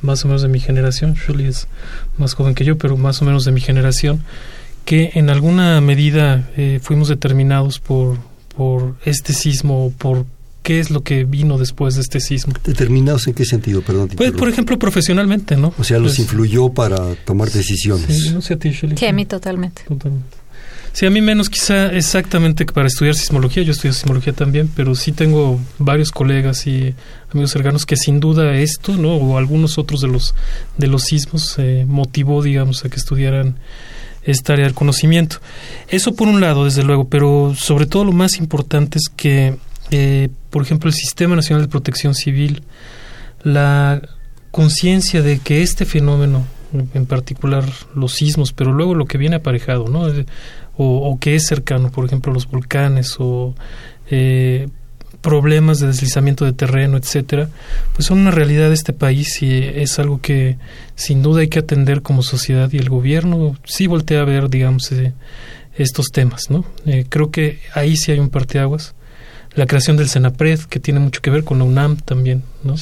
más 0.00 0.24
o 0.24 0.28
menos 0.28 0.42
de 0.42 0.48
mi 0.48 0.60
generación, 0.60 1.14
Shirley 1.14 1.46
es 1.46 1.66
más 2.18 2.34
joven 2.34 2.54
que 2.54 2.64
yo, 2.64 2.78
pero 2.78 2.96
más 2.96 3.22
o 3.22 3.24
menos 3.24 3.44
de 3.44 3.52
mi 3.52 3.60
generación, 3.60 4.22
que 4.84 5.12
en 5.14 5.30
alguna 5.30 5.80
medida 5.80 6.48
eh, 6.56 6.78
fuimos 6.82 7.08
determinados 7.08 7.78
por, 7.78 8.18
por 8.54 8.96
este 9.04 9.32
sismo, 9.32 9.86
o 9.86 9.90
por 9.90 10.26
qué 10.64 10.80
es 10.80 10.90
lo 10.90 11.02
que 11.02 11.24
vino 11.24 11.58
después 11.58 11.94
de 11.94 12.00
este 12.00 12.18
sismo. 12.18 12.54
¿Determinados 12.64 13.28
en 13.28 13.34
qué 13.34 13.44
sentido? 13.44 13.82
Perdón. 13.82 14.08
te 14.08 14.16
Pues, 14.16 14.32
por 14.32 14.48
ejemplo, 14.48 14.78
profesionalmente, 14.78 15.56
¿no? 15.56 15.72
o 15.78 15.84
sea, 15.84 15.98
los 15.98 16.16
Pues, 16.16 16.20
influyó 16.20 16.70
para 16.70 17.14
tomar 17.24 17.50
decisiones. 17.50 18.06
Sí, 18.24 18.30
no 18.30 18.40
sé 18.40 18.54
a 18.54 18.56
ti, 18.58 18.70
Shirley. 18.70 18.96
Sí, 18.96 19.06
a 19.06 19.12
mí 19.12 19.26
totalmente. 19.26 19.82
Totalmente. 19.86 20.36
Sí, 20.94 21.06
a 21.06 21.10
mí 21.10 21.20
menos 21.20 21.50
quizá 21.50 21.92
exactamente 21.92 22.64
que 22.64 22.72
para 22.72 22.86
estudiar 22.86 23.14
sismología, 23.14 23.62
yo 23.62 23.72
estudio 23.72 23.92
sismología 23.92 24.32
también, 24.32 24.70
pero 24.74 24.94
sí 24.94 25.12
tengo 25.12 25.60
varios 25.78 26.10
colegas 26.12 26.66
y 26.66 26.94
amigos 27.32 27.50
cercanos 27.50 27.84
que 27.84 27.96
sin 27.96 28.20
duda 28.20 28.54
esto, 28.54 28.96
¿no? 28.96 29.16
O 29.16 29.36
algunos 29.36 29.76
otros 29.76 30.00
de 30.00 30.08
los 30.08 30.34
de 30.78 30.86
los 30.86 31.02
sismos 31.02 31.56
eh, 31.58 31.84
motivó, 31.86 32.42
digamos, 32.42 32.84
a 32.84 32.88
que 32.88 32.96
estudiaran 32.96 33.56
esta 34.22 34.54
área 34.54 34.66
del 34.66 34.74
conocimiento. 34.74 35.40
Eso 35.88 36.14
por 36.14 36.28
un 36.28 36.40
lado, 36.40 36.64
desde 36.64 36.84
luego, 36.84 37.08
pero 37.08 37.54
sobre 37.58 37.86
todo 37.86 38.04
lo 38.04 38.12
más 38.12 38.38
importante 38.38 38.98
es 38.98 39.10
que, 39.14 39.56
eh, 39.96 40.28
por 40.50 40.62
ejemplo, 40.62 40.88
el 40.88 40.94
Sistema 40.94 41.36
Nacional 41.36 41.62
de 41.62 41.70
Protección 41.70 42.16
Civil, 42.16 42.64
la 43.44 44.02
conciencia 44.50 45.22
de 45.22 45.38
que 45.38 45.62
este 45.62 45.84
fenómeno 45.84 46.44
en 46.94 47.06
particular 47.06 47.64
los 47.94 48.14
sismos, 48.14 48.52
pero 48.52 48.72
luego 48.72 48.96
lo 48.96 49.04
que 49.04 49.18
viene 49.18 49.36
aparejado, 49.36 49.86
¿no? 49.86 50.08
O, 50.76 51.16
que 51.20 51.36
es 51.36 51.46
cercano, 51.46 51.92
por 51.92 52.04
ejemplo, 52.04 52.32
los 52.32 52.48
volcanes 52.48 53.14
o 53.20 53.54
eh, 54.10 54.66
problemas 55.20 55.78
de 55.78 55.86
deslizamiento 55.86 56.44
de 56.44 56.54
terreno, 56.54 56.96
etcétera, 56.96 57.48
pues 57.94 58.06
son 58.06 58.18
una 58.18 58.32
realidad 58.32 58.70
de 58.70 58.74
este 58.74 58.92
país 58.92 59.40
y 59.42 59.62
es 59.62 60.00
algo 60.00 60.20
que 60.20 60.58
sin 60.96 61.22
duda 61.22 61.42
hay 61.42 61.48
que 61.48 61.60
atender 61.60 62.02
como 62.02 62.24
sociedad 62.24 62.72
y 62.72 62.78
el 62.78 62.88
gobierno 62.88 63.56
sí 63.62 63.86
voltea 63.86 64.22
a 64.22 64.24
ver, 64.24 64.50
digamos, 64.50 64.90
eh, 64.90 65.12
estos 65.76 66.06
temas, 66.06 66.50
¿no? 66.50 66.64
Eh, 66.84 67.06
creo 67.08 67.30
que 67.30 67.60
ahí 67.74 67.96
sí 67.96 68.10
hay 68.10 68.18
un 68.18 68.30
parteaguas. 68.30 68.96
La 69.54 69.66
creación 69.66 69.96
del 69.96 70.08
Senapred, 70.08 70.60
que 70.60 70.80
tiene 70.80 71.00
mucho 71.00 71.20
que 71.20 71.30
ver 71.30 71.44
con 71.44 71.58
la 71.58 71.64
UNAM 71.64 71.96
también, 71.96 72.42
¿no? 72.62 72.74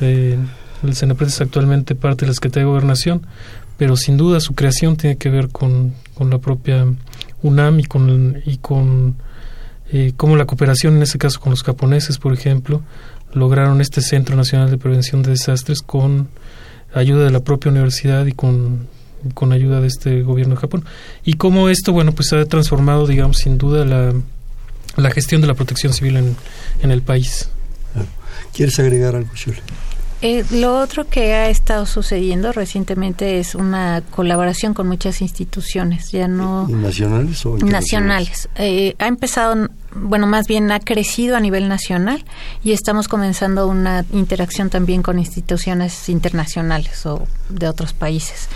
Eh, 0.00 0.38
el 0.82 0.94
Senapred 0.94 1.28
es 1.28 1.40
actualmente 1.40 1.94
parte 1.94 2.24
de 2.24 2.28
la 2.28 2.34
Secretaría 2.34 2.64
de 2.64 2.70
Gobernación, 2.70 3.26
pero 3.76 3.96
sin 3.96 4.16
duda 4.16 4.40
su 4.40 4.54
creación 4.54 4.96
tiene 4.96 5.16
que 5.16 5.28
ver 5.28 5.48
con, 5.48 5.94
con 6.14 6.30
la 6.30 6.38
propia 6.38 6.86
UNAM 7.42 7.80
y 7.80 7.84
con, 7.84 8.42
y 8.44 8.56
con 8.58 9.16
eh, 9.90 10.12
cómo 10.16 10.36
la 10.36 10.46
cooperación, 10.46 10.96
en 10.96 11.02
este 11.02 11.18
caso 11.18 11.40
con 11.40 11.50
los 11.50 11.62
japoneses, 11.62 12.18
por 12.18 12.32
ejemplo, 12.32 12.82
lograron 13.32 13.80
este 13.80 14.00
Centro 14.00 14.36
Nacional 14.36 14.70
de 14.70 14.78
Prevención 14.78 15.22
de 15.22 15.30
Desastres 15.30 15.80
con 15.82 16.28
ayuda 16.94 17.24
de 17.24 17.30
la 17.30 17.40
propia 17.40 17.70
universidad 17.70 18.26
y 18.26 18.32
con, 18.32 18.88
con 19.34 19.52
ayuda 19.52 19.80
de 19.80 19.88
este 19.88 20.22
gobierno 20.22 20.54
de 20.54 20.60
Japón. 20.60 20.84
Y 21.24 21.34
cómo 21.34 21.68
esto, 21.68 21.92
bueno, 21.92 22.12
pues 22.12 22.32
ha 22.32 22.44
transformado, 22.46 23.06
digamos, 23.06 23.38
sin 23.38 23.58
duda 23.58 23.84
la, 23.84 24.12
la 24.98 25.10
gestión 25.10 25.40
de 25.40 25.46
la 25.46 25.54
protección 25.54 25.92
civil 25.92 26.16
en, 26.16 26.36
en 26.82 26.90
el 26.90 27.02
país. 27.02 27.48
¿Quieres 28.52 28.78
agregar 28.78 29.14
algo, 29.16 29.30
Shirley? 29.34 29.62
Eh, 30.20 30.44
lo 30.50 30.80
otro 30.80 31.06
que 31.06 31.34
ha 31.34 31.48
estado 31.48 31.86
sucediendo 31.86 32.50
recientemente 32.50 33.38
es 33.38 33.54
una 33.54 34.02
colaboración 34.10 34.74
con 34.74 34.88
muchas 34.88 35.20
instituciones, 35.20 36.10
ya 36.10 36.26
no 36.26 36.66
nacionales 36.66 37.46
o 37.46 37.56
nacionales. 37.58 38.48
Eh, 38.56 38.96
ha 38.98 39.06
empezado, 39.06 39.68
bueno, 39.94 40.26
más 40.26 40.48
bien 40.48 40.72
ha 40.72 40.80
crecido 40.80 41.36
a 41.36 41.40
nivel 41.40 41.68
nacional 41.68 42.24
y 42.64 42.72
estamos 42.72 43.06
comenzando 43.06 43.68
una 43.68 44.04
interacción 44.12 44.70
también 44.70 45.02
con 45.02 45.20
instituciones 45.20 46.08
internacionales 46.08 47.06
o 47.06 47.24
de 47.48 47.68
otros 47.68 47.92
países. 47.92 48.48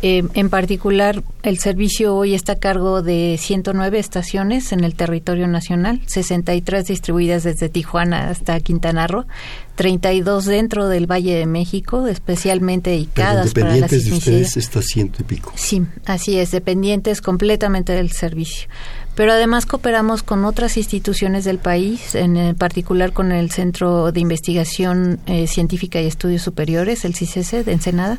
Eh, 0.00 0.22
en 0.34 0.48
particular, 0.48 1.24
el 1.42 1.58
servicio 1.58 2.14
hoy 2.14 2.34
está 2.34 2.52
a 2.52 2.58
cargo 2.58 3.02
de 3.02 3.36
109 3.36 3.98
estaciones 3.98 4.70
en 4.70 4.84
el 4.84 4.94
territorio 4.94 5.48
nacional, 5.48 6.02
63 6.06 6.86
distribuidas 6.86 7.42
desde 7.42 7.68
Tijuana 7.68 8.30
hasta 8.30 8.60
Quintana 8.60 9.08
Roo, 9.08 9.26
32 9.74 10.44
dentro 10.44 10.86
del 10.86 11.10
Valle 11.10 11.34
de 11.34 11.46
México, 11.46 12.06
especialmente 12.06 12.90
dedicadas 12.90 13.52
para 13.54 13.76
las 13.76 13.90
de 13.90 14.12
ustedes 14.12 14.56
está 14.56 14.82
ciento 14.82 15.18
y 15.22 15.24
pico. 15.24 15.52
Sí, 15.56 15.82
así 16.06 16.38
es, 16.38 16.52
dependientes 16.52 17.20
completamente 17.20 17.92
del 17.92 18.12
servicio. 18.12 18.68
Pero 19.16 19.32
además 19.32 19.66
cooperamos 19.66 20.22
con 20.22 20.44
otras 20.44 20.76
instituciones 20.76 21.44
del 21.44 21.58
país, 21.58 22.14
en 22.14 22.54
particular 22.54 23.12
con 23.12 23.32
el 23.32 23.50
Centro 23.50 24.12
de 24.12 24.20
Investigación 24.20 25.18
eh, 25.26 25.48
Científica 25.48 26.00
y 26.00 26.06
Estudios 26.06 26.42
Superiores, 26.42 27.04
el 27.04 27.16
CICESE 27.16 27.64
de 27.64 27.72
Ensenada 27.72 28.18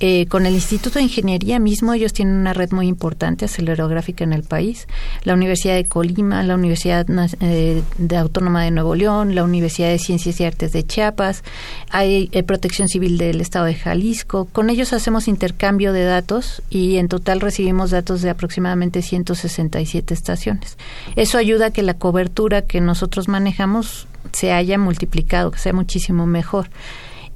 eh, 0.00 0.26
con 0.26 0.44
el 0.44 0.54
Instituto 0.54 0.98
de 0.98 1.04
Ingeniería 1.04 1.58
mismo, 1.58 1.94
ellos 1.94 2.12
tienen 2.12 2.34
una 2.34 2.52
red 2.52 2.72
muy 2.72 2.88
importante 2.88 3.44
acelerográfica 3.44 4.24
en 4.24 4.32
el 4.32 4.42
país. 4.42 4.88
La 5.22 5.34
Universidad 5.34 5.76
de 5.76 5.84
Colima, 5.84 6.42
la 6.42 6.56
Universidad 6.56 7.06
eh, 7.40 7.82
de 7.98 8.16
Autónoma 8.16 8.64
de 8.64 8.72
Nuevo 8.72 8.96
León, 8.96 9.34
la 9.34 9.44
Universidad 9.44 9.88
de 9.88 9.98
Ciencias 9.98 10.40
y 10.40 10.44
Artes 10.44 10.72
de 10.72 10.84
Chiapas, 10.84 11.44
hay 11.90 12.28
eh, 12.32 12.42
Protección 12.42 12.88
Civil 12.88 13.18
del 13.18 13.40
Estado 13.40 13.66
de 13.66 13.74
Jalisco. 13.74 14.46
Con 14.46 14.68
ellos 14.68 14.92
hacemos 14.92 15.28
intercambio 15.28 15.92
de 15.92 16.04
datos 16.04 16.62
y 16.70 16.96
en 16.96 17.08
total 17.08 17.40
recibimos 17.40 17.90
datos 17.90 18.20
de 18.20 18.30
aproximadamente 18.30 19.00
167 19.00 20.12
estaciones. 20.12 20.76
Eso 21.14 21.38
ayuda 21.38 21.66
a 21.66 21.70
que 21.70 21.82
la 21.82 21.94
cobertura 21.94 22.62
que 22.62 22.80
nosotros 22.80 23.28
manejamos 23.28 24.08
se 24.32 24.52
haya 24.52 24.76
multiplicado, 24.76 25.52
que 25.52 25.58
sea 25.58 25.72
muchísimo 25.72 26.26
mejor 26.26 26.68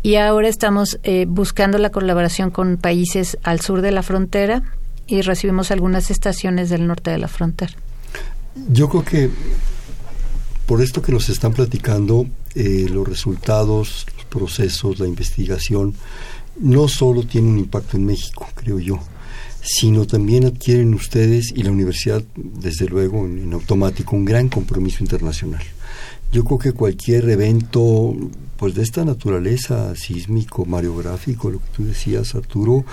y 0.02 0.16
ahora 0.16 0.48
estamos 0.48 0.98
eh, 1.02 1.26
buscando 1.28 1.78
la 1.78 1.90
colaboración 1.90 2.50
con 2.50 2.76
países 2.76 3.38
al 3.42 3.61
sur 3.61 3.82
de 3.82 3.92
la 3.92 4.02
frontera 4.02 4.62
y 5.06 5.22
recibimos 5.22 5.70
algunas 5.70 6.11
estaciones 6.11 6.70
del 6.70 6.87
norte 6.87 7.11
de 7.11 7.18
la 7.18 7.28
frontera. 7.28 7.72
Yo 8.70 8.88
creo 8.88 9.04
que 9.04 9.30
por 10.66 10.82
esto 10.82 11.00
que 11.00 11.12
nos 11.12 11.28
están 11.30 11.52
platicando, 11.52 12.26
eh, 12.54 12.87
los 12.90 13.08
resultados, 13.08 14.06
los 14.16 14.26
procesos, 14.26 14.98
la 14.98 15.06
investigación, 15.06 15.94
no 16.61 16.88
solo 16.88 17.22
tienen 17.22 17.52
un 17.52 17.58
impacto 17.58 17.96
en 17.96 18.04
México, 18.04 18.46
creo 18.54 18.78
yo, 18.78 18.98
sino 19.62 20.06
también 20.06 20.44
adquieren 20.44 20.92
ustedes 20.92 21.52
y 21.54 21.62
la 21.62 21.70
universidad, 21.70 22.22
desde 22.37 22.87
luego, 22.87 23.24
en 23.24 23.52
automático, 23.52 24.14
un 24.14 24.24
gran 24.24 24.48
compromiso 24.48 25.02
internacional. 25.02 25.62
Yo 26.32 26.44
creo 26.44 26.58
que 26.58 26.72
cualquier 26.72 27.30
evento 27.30 28.14
pues 28.58 28.74
de 28.74 28.82
esta 28.82 29.04
naturaleza 29.04 29.94
sísmico, 29.94 30.66
mariográfico, 30.66 31.48
lo 31.48 31.60
que 31.60 31.68
tú 31.76 31.84
decías, 31.84 32.34
Arturo, 32.34 32.84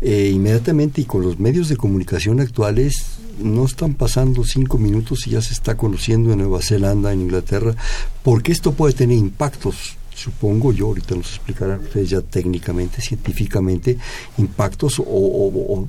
eh, 0.00 0.30
inmediatamente 0.32 1.00
y 1.00 1.04
con 1.04 1.22
los 1.22 1.40
medios 1.40 1.68
de 1.70 1.76
comunicación 1.76 2.40
actuales 2.40 3.16
no 3.42 3.64
están 3.64 3.94
pasando 3.94 4.44
cinco 4.44 4.78
minutos 4.78 5.26
y 5.26 5.30
ya 5.30 5.40
se 5.40 5.54
está 5.54 5.76
conociendo 5.76 6.30
en 6.30 6.38
Nueva 6.38 6.60
Zelanda, 6.60 7.12
en 7.12 7.22
Inglaterra, 7.22 7.74
porque 8.22 8.52
esto 8.52 8.72
puede 8.72 8.92
tener 8.92 9.16
impactos 9.16 9.96
supongo 10.14 10.72
yo, 10.72 10.86
ahorita 10.86 11.16
nos 11.16 11.28
explicarán 11.28 11.80
ustedes 11.80 12.10
ya 12.10 12.20
técnicamente, 12.20 13.02
científicamente, 13.02 13.98
impactos 14.38 15.00
o, 15.00 15.04
o, 15.04 15.88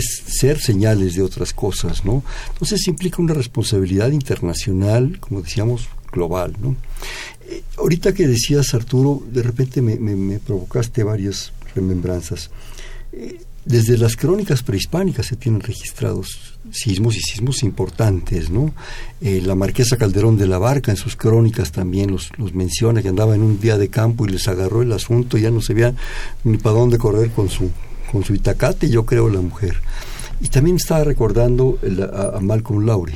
ser 0.00 0.58
señales 0.58 1.14
de 1.14 1.22
otras 1.22 1.52
cosas, 1.52 2.04
¿no? 2.04 2.22
Entonces 2.52 2.86
implica 2.88 3.20
una 3.20 3.34
responsabilidad 3.34 4.10
internacional, 4.10 5.18
como 5.20 5.42
decíamos, 5.42 5.88
global, 6.12 6.56
¿no? 6.60 6.76
Eh, 7.48 7.62
ahorita 7.78 8.12
que 8.12 8.26
decías, 8.26 8.74
Arturo, 8.74 9.22
de 9.30 9.42
repente 9.42 9.82
me, 9.82 10.38
provocaste 10.38 11.02
varias 11.04 11.52
remembranzas. 11.74 12.50
Eh, 13.12 13.40
desde 13.64 13.98
las 13.98 14.16
crónicas 14.16 14.62
prehispánicas 14.62 15.26
se 15.26 15.34
tienen 15.34 15.60
registrados 15.60 16.56
sismos 16.70 17.16
y 17.16 17.20
sismos 17.20 17.64
importantes, 17.64 18.48
¿no? 18.48 18.72
Eh, 19.20 19.42
la 19.44 19.56
marquesa 19.56 19.96
Calderón 19.96 20.36
de 20.36 20.46
la 20.46 20.58
Barca 20.58 20.92
en 20.92 20.96
sus 20.96 21.16
crónicas 21.16 21.72
también 21.72 22.12
los, 22.12 22.30
los 22.38 22.54
menciona, 22.54 23.02
que 23.02 23.08
andaba 23.08 23.34
en 23.34 23.42
un 23.42 23.58
día 23.58 23.76
de 23.76 23.88
campo 23.88 24.24
y 24.24 24.30
les 24.30 24.46
agarró 24.46 24.82
el 24.82 24.92
asunto, 24.92 25.36
ya 25.36 25.50
no 25.50 25.60
se 25.60 25.74
veía 25.74 25.94
ni 26.44 26.58
para 26.58 26.76
dónde 26.76 26.96
correr 26.96 27.30
con 27.30 27.48
su, 27.48 27.70
con 28.12 28.22
su 28.22 28.34
itacate, 28.34 28.88
yo 28.88 29.04
creo, 29.04 29.28
la 29.28 29.40
mujer. 29.40 29.76
Y 30.40 30.48
también 30.48 30.76
estaba 30.76 31.02
recordando 31.02 31.78
a, 32.12 32.36
a 32.36 32.40
Malcolm 32.40 32.84
Lowry, 32.84 33.14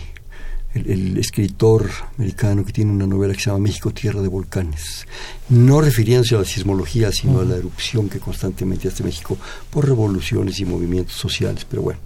el, 0.75 1.19
escritor 1.19 1.91
americano 2.17 2.65
que 2.65 2.73
tiene 2.73 2.93
una 2.93 3.07
novela 3.07 3.35
que 3.35 3.41
se 3.41 3.47
llama 3.47 3.61
México, 3.61 3.93
Tierra 3.93 4.23
de 4.23 4.29
Volcanes, 4.29 5.07
no 5.49 5.81
refiriéndose 5.81 6.35
a 6.35 6.39
la 6.39 6.45
sismología, 6.45 7.13
sino 7.13 7.41
a 7.41 7.45
la 7.45 7.57
erupción 7.57 8.09
que 8.09 8.21
constantemente 8.21 8.89
hace 8.89 9.03
México 9.03 9.37
por 9.71 9.87
revoluciones 9.87 10.61
y 10.61 10.65
movimientos 10.65 11.15
sociales. 11.15 11.67
Pero 11.69 11.83
bueno, 11.83 12.01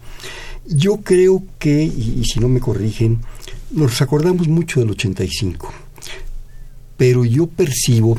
yo 0.66 0.98
creo 0.98 1.44
que, 1.58 1.84
y, 1.84 2.24
si 2.24 2.40
no 2.40 2.48
me 2.48 2.60
corrigen, 2.60 3.20
nos 3.70 4.00
acordamos 4.00 4.48
mucho 4.48 4.80
del 4.80 4.90
85, 4.90 5.72
pero 6.96 7.24
yo 7.24 7.46
percibo, 7.46 8.16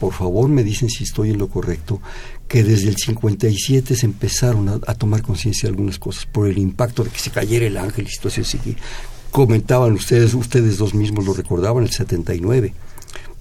por 0.00 0.12
favor 0.12 0.48
me 0.48 0.64
dicen 0.64 0.88
si 0.88 1.04
estoy 1.04 1.30
en 1.30 1.38
lo 1.38 1.48
correcto, 1.48 2.00
que 2.48 2.64
desde 2.64 2.88
el 2.88 2.96
57 2.96 3.94
se 3.94 4.06
empezaron 4.06 4.68
a, 4.68 4.94
tomar 4.94 5.22
conciencia 5.22 5.68
de 5.68 5.74
algunas 5.74 5.98
cosas 5.98 6.26
por 6.26 6.48
el 6.48 6.58
impacto 6.58 7.04
de 7.04 7.10
que 7.10 7.18
se 7.18 7.30
cayera 7.30 7.66
el 7.66 7.76
ángel 7.76 8.06
y 8.06 8.10
situación 8.10 8.44
así, 8.46 8.76
comentaban 9.34 9.94
ustedes, 9.94 10.32
ustedes 10.32 10.78
dos 10.78 10.94
mismos 10.94 11.26
lo 11.26 11.34
recordaban, 11.34 11.82
el 11.82 11.90
79. 11.90 12.72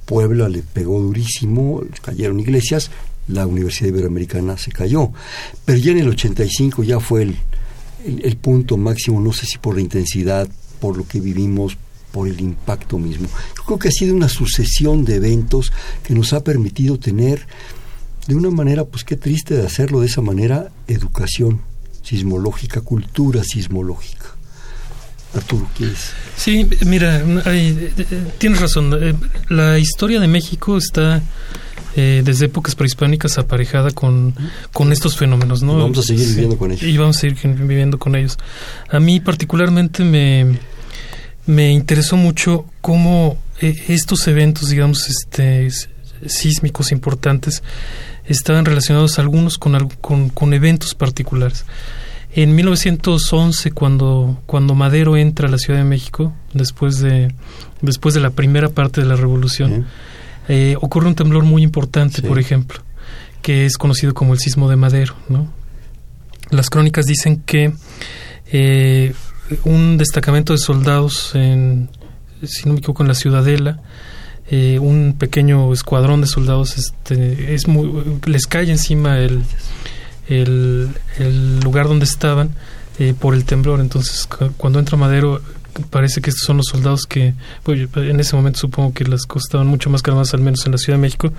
Puebla 0.08 0.50
le 0.50 0.64
pegó 0.64 1.00
durísimo, 1.00 1.84
cayeron 2.02 2.40
iglesias, 2.40 2.90
la 3.28 3.46
Universidad 3.46 3.90
Iberoamericana 3.90 4.58
se 4.58 4.72
cayó. 4.72 5.12
Pero 5.66 5.78
ya 5.78 5.92
en 5.92 6.00
el 6.00 6.10
85 6.10 6.82
ya 6.82 7.00
fue 7.00 7.22
el, 7.22 7.38
el, 8.24 8.38
punto 8.38 8.76
máximo, 8.76 9.22
no 9.22 9.34
sé 9.34 9.46
si 9.46 9.60
por 9.60 9.76
la 9.76 9.82
intensidad, 9.82 10.50
por 10.80 10.98
lo 10.98 11.08
que 11.08 11.20
vivimos, 11.20 11.78
por 12.12 12.28
el 12.28 12.42
impacto 12.42 12.98
mismo. 12.98 13.28
Yo 13.56 13.64
creo 13.64 13.78
que 13.78 13.90
ha 13.90 13.92
sido 13.92 14.16
una 14.16 14.30
sucesión 14.30 15.06
de 15.06 15.18
eventos 15.18 15.72
que 16.04 16.16
nos 16.16 16.34
ha 16.34 16.44
permitido 16.44 16.98
tener, 16.98 17.46
de 18.26 18.34
una 18.34 18.50
manera, 18.50 18.84
pues 18.84 19.04
qué 19.04 19.16
triste 19.16 19.54
de 19.54 19.68
hacerlo 19.68 20.00
de 20.00 20.08
esa 20.08 20.22
manera, 20.22 20.72
educación 20.88 21.62
sismológica, 22.02 22.82
cultura 22.82 23.44
sismológica. 23.44 24.33
Arturo, 25.36 25.68
¿quieres? 25.76 26.12
Sí, 26.36 26.68
mira, 26.86 27.24
tienes 28.38 28.62
razón. 28.62 28.98
Eh, 29.02 29.14
la 29.50 29.80
historia 29.80 30.20
de 30.20 30.28
México 30.28 30.78
está 30.78 31.22
eh, 31.96 32.22
desde 32.26 32.46
épocas 32.46 32.74
prehispánicas 32.74 33.38
aparejada 33.38 33.92
con, 33.92 34.34
con 34.72 34.92
estos 34.92 35.16
fenómenos, 35.16 35.62
¿no? 35.62 35.78
vamos 35.78 36.00
a 36.00 36.02
seguir 36.02 36.28
viviendo 36.28 36.58
con 36.58 36.72
ellos. 36.72 36.84
Y 36.84 36.98
vamos 36.98 37.18
a 37.18 37.20
seguir 37.22 37.38
viviendo 37.56 38.00
con 38.00 38.16
ellos. 38.16 38.38
A 38.90 39.00
mí 39.00 39.20
particularmente 39.20 40.04
me, 40.04 40.58
me 41.46 41.72
interesó 41.72 42.18
mucho 42.18 42.66
cómo 42.82 43.38
eh, 43.62 43.76
estos 43.90 44.28
eventos, 44.28 44.70
digamos, 44.70 45.08
este, 45.08 45.70
sísmicos 46.26 46.92
importantes, 46.92 47.62
estaban 48.26 48.66
relacionados 48.66 49.20
algunos 49.20 49.60
con, 49.60 49.90
con, 50.02 50.30
con 50.30 50.54
eventos 50.54 50.96
particulares. 50.96 51.66
En 52.36 52.56
1911, 52.56 53.72
cuando, 53.72 54.42
cuando 54.48 54.74
Madero 54.74 55.18
entra 55.18 55.48
a 55.48 55.52
la 55.52 55.60
Ciudad 55.60 55.80
de 55.80 55.86
México, 55.86 56.34
después 56.54 57.00
de, 57.00 57.34
después 57.82 58.16
de 58.16 58.22
la 58.22 58.32
primera 58.32 58.70
parte 58.70 59.02
de 59.02 59.08
la 59.08 59.16
revolución, 59.16 59.86
eh, 60.48 60.76
ocurre 60.82 61.08
un 61.08 61.16
temblor 61.16 61.44
muy 61.44 61.62
importante, 61.62 62.24
por 62.24 62.40
ejemplo, 62.40 62.80
que 63.44 63.66
es 63.66 63.78
conocido 63.78 64.16
como 64.16 64.34
el 64.34 64.40
sismo 64.40 64.68
de 64.68 64.76
Madero. 64.78 65.14
¿no? 65.30 65.54
Las 66.50 66.72
crónicas 66.72 67.06
dicen 67.06 67.44
que 67.46 67.72
eh, 68.52 69.14
un 69.64 69.98
destacamento 70.00 70.54
de 70.54 70.60
soldados, 70.60 71.36
en, 71.36 71.90
si 72.42 72.66
no 72.66 72.74
me 72.74 72.80
equivoco, 72.80 73.04
en 73.04 73.10
la 73.10 73.16
Ciudadela, 73.16 73.80
eh, 74.50 74.80
un 74.80 75.16
pequeño 75.20 75.72
escuadrón 75.72 76.22
de 76.22 76.28
soldados 76.28 76.78
este, 76.80 77.54
es 77.54 77.68
muy, 77.68 78.20
les 78.26 78.48
cae 78.48 78.70
encima 78.70 79.20
el, 79.20 79.44
el, 80.28 80.90
lugar 81.64 81.88
donde 81.88 82.06
estaban 82.06 82.52
eh, 83.00 83.14
por 83.18 83.34
el 83.34 83.46
temblor. 83.46 83.80
Entonces, 83.80 84.28
cuando 84.58 84.80
entra 84.80 84.98
Madero, 84.98 85.42
parece 85.90 86.22
que 86.22 86.30
estos 86.30 86.46
son 86.46 86.58
los 86.58 86.68
soldados 86.68 87.06
que, 87.06 87.34
pues, 87.64 87.88
en 87.96 88.20
ese 88.20 88.36
momento 88.36 88.60
supongo 88.60 88.94
que 88.94 89.06
las 89.06 89.26
cosas 89.26 89.48
estaban 89.48 89.68
mucho 89.68 89.90
más 89.90 90.02
calmadas, 90.02 90.34
al 90.34 90.42
menos 90.42 90.66
en 90.66 90.72
la 90.72 90.78
Ciudad 90.78 90.98
de 90.98 91.02
México, 91.02 91.34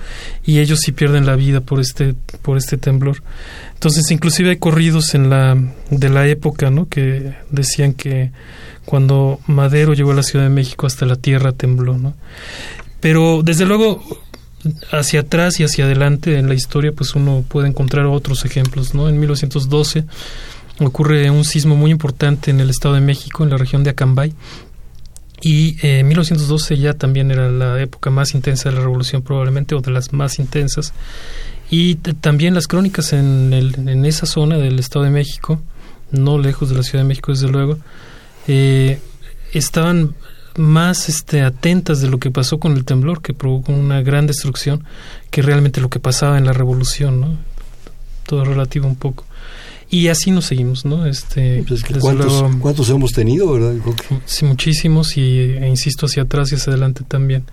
y 0.45 0.59
ellos 0.59 0.79
sí 0.81 0.91
pierden 0.91 1.25
la 1.25 1.35
vida 1.35 1.61
por 1.61 1.79
este, 1.79 2.15
por 2.41 2.57
este 2.57 2.77
temblor. 2.77 3.21
Entonces, 3.73 4.09
inclusive 4.11 4.49
hay 4.49 4.57
corridos 4.57 5.15
en 5.15 5.29
la, 5.29 5.57
de 5.89 6.09
la 6.09 6.27
época, 6.27 6.69
¿no? 6.69 6.87
Que 6.87 7.35
decían 7.51 7.93
que 7.93 8.31
cuando 8.85 9.39
Madero 9.47 9.93
llegó 9.93 10.11
a 10.11 10.15
la 10.15 10.23
Ciudad 10.23 10.45
de 10.45 10.51
México 10.51 10.85
hasta 10.85 11.05
la 11.05 11.15
tierra 11.15 11.51
tembló, 11.51 11.97
¿no? 11.97 12.13
Pero 12.99 13.41
desde 13.43 13.65
luego 13.65 14.03
hacia 14.91 15.21
atrás 15.21 15.59
y 15.59 15.63
hacia 15.63 15.85
adelante 15.85 16.37
en 16.37 16.47
la 16.47 16.55
historia, 16.55 16.91
pues 16.91 17.15
uno 17.15 17.43
puede 17.47 17.67
encontrar 17.67 18.05
otros 18.05 18.45
ejemplos, 18.45 18.93
¿no? 18.93 19.09
En 19.09 19.19
1912 19.19 20.05
ocurre 20.79 21.29
un 21.29 21.45
sismo 21.45 21.75
muy 21.75 21.91
importante 21.91 22.51
en 22.51 22.59
el 22.59 22.69
Estado 22.69 22.95
de 22.95 23.01
México, 23.01 23.43
en 23.43 23.49
la 23.49 23.57
región 23.57 23.83
de 23.83 23.91
Acambay, 23.91 24.33
y 25.41 25.77
eh, 25.85 25.99
en 25.99 26.07
1912 26.07 26.77
ya 26.77 26.93
también 26.93 27.31
era 27.31 27.49
la 27.49 27.81
época 27.81 28.09
más 28.09 28.33
intensa 28.33 28.69
de 28.69 28.75
la 28.75 28.81
revolución 28.81 29.21
probablemente, 29.21 29.75
o 29.75 29.81
de 29.81 29.91
las 29.91 30.13
más 30.13 30.39
intensas, 30.39 30.93
y 31.69 31.95
también 31.95 32.53
las 32.53 32.67
crónicas 32.67 33.13
en, 33.13 33.53
en 33.53 34.05
esa 34.05 34.25
zona 34.25 34.57
del 34.57 34.79
Estado 34.79 35.05
de 35.05 35.11
México, 35.11 35.61
no 36.11 36.37
lejos 36.37 36.69
de 36.69 36.75
la 36.75 36.83
Ciudad 36.83 37.03
de 37.03 37.07
México 37.07 37.31
desde 37.31 37.47
luego, 37.47 37.77
eh, 38.47 38.99
estaban 39.53 40.15
más 40.57 41.09
este, 41.09 41.41
atentas 41.41 42.01
de 42.01 42.09
lo 42.09 42.19
que 42.19 42.31
pasó 42.31 42.59
con 42.59 42.73
el 42.73 42.85
temblor, 42.85 43.21
que 43.21 43.33
provocó 43.33 43.73
una 43.73 44.01
gran 44.01 44.27
destrucción, 44.27 44.83
que 45.31 45.41
realmente 45.41 45.81
lo 45.81 45.89
que 45.89 45.99
pasaba 45.99 46.37
en 46.37 46.45
la 46.45 46.53
revolución, 46.53 47.21
¿no? 47.21 47.37
Todo 48.25 48.45
relativo 48.45 48.87
un 48.87 48.95
poco. 48.95 49.25
Y 49.89 50.07
así 50.07 50.31
nos 50.31 50.45
seguimos, 50.45 50.83
¿no? 50.85 51.05
Este, 51.05 51.63
pues 51.67 51.83
¿cuántos, 52.59 52.89
hemos 52.89 53.11
tenido, 53.11 53.51
verdad? 53.51 53.75
Sí, 54.25 54.45
muchísimos, 54.45 55.15
y 55.17 55.39
e 55.39 55.67
insisto, 55.67 56.07
hacia 56.07 56.23
atrás 56.23 56.51
y 56.51 56.55
hacia 56.55 56.71
adelante 56.71 57.03
también. 57.07 57.45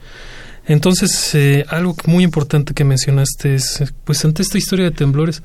Entonces, 0.66 1.34
eh, 1.34 1.66
algo 1.68 1.96
muy 2.06 2.24
importante 2.24 2.72
que 2.72 2.84
mencionaste 2.84 3.56
es, 3.56 3.82
pues 4.04 4.24
ante 4.24 4.42
esta 4.42 4.58
historia 4.58 4.86
de 4.86 4.92
temblores, 4.92 5.42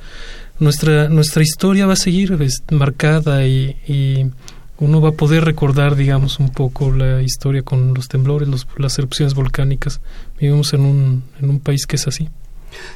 nuestra, 0.59 1.09
nuestra 1.09 1.43
historia 1.43 1.87
va 1.87 1.93
a 1.93 1.97
seguir 1.97 2.37
marcada 2.71 3.45
y, 3.45 3.75
y 3.87 4.31
uno 4.79 5.01
va 5.01 5.09
a 5.09 5.13
poder 5.13 5.43
recordar, 5.43 5.95
digamos, 5.95 6.39
un 6.39 6.49
poco 6.49 6.91
la 6.91 7.21
historia 7.21 7.63
con 7.63 7.93
los 7.93 8.07
temblores, 8.07 8.47
las 8.77 8.97
erupciones 8.99 9.33
volcánicas. 9.33 10.01
Vivimos 10.39 10.73
en 10.73 10.81
un, 10.81 11.23
en 11.39 11.49
un 11.49 11.59
país 11.59 11.85
que 11.87 11.95
es 11.95 12.07
así. 12.07 12.29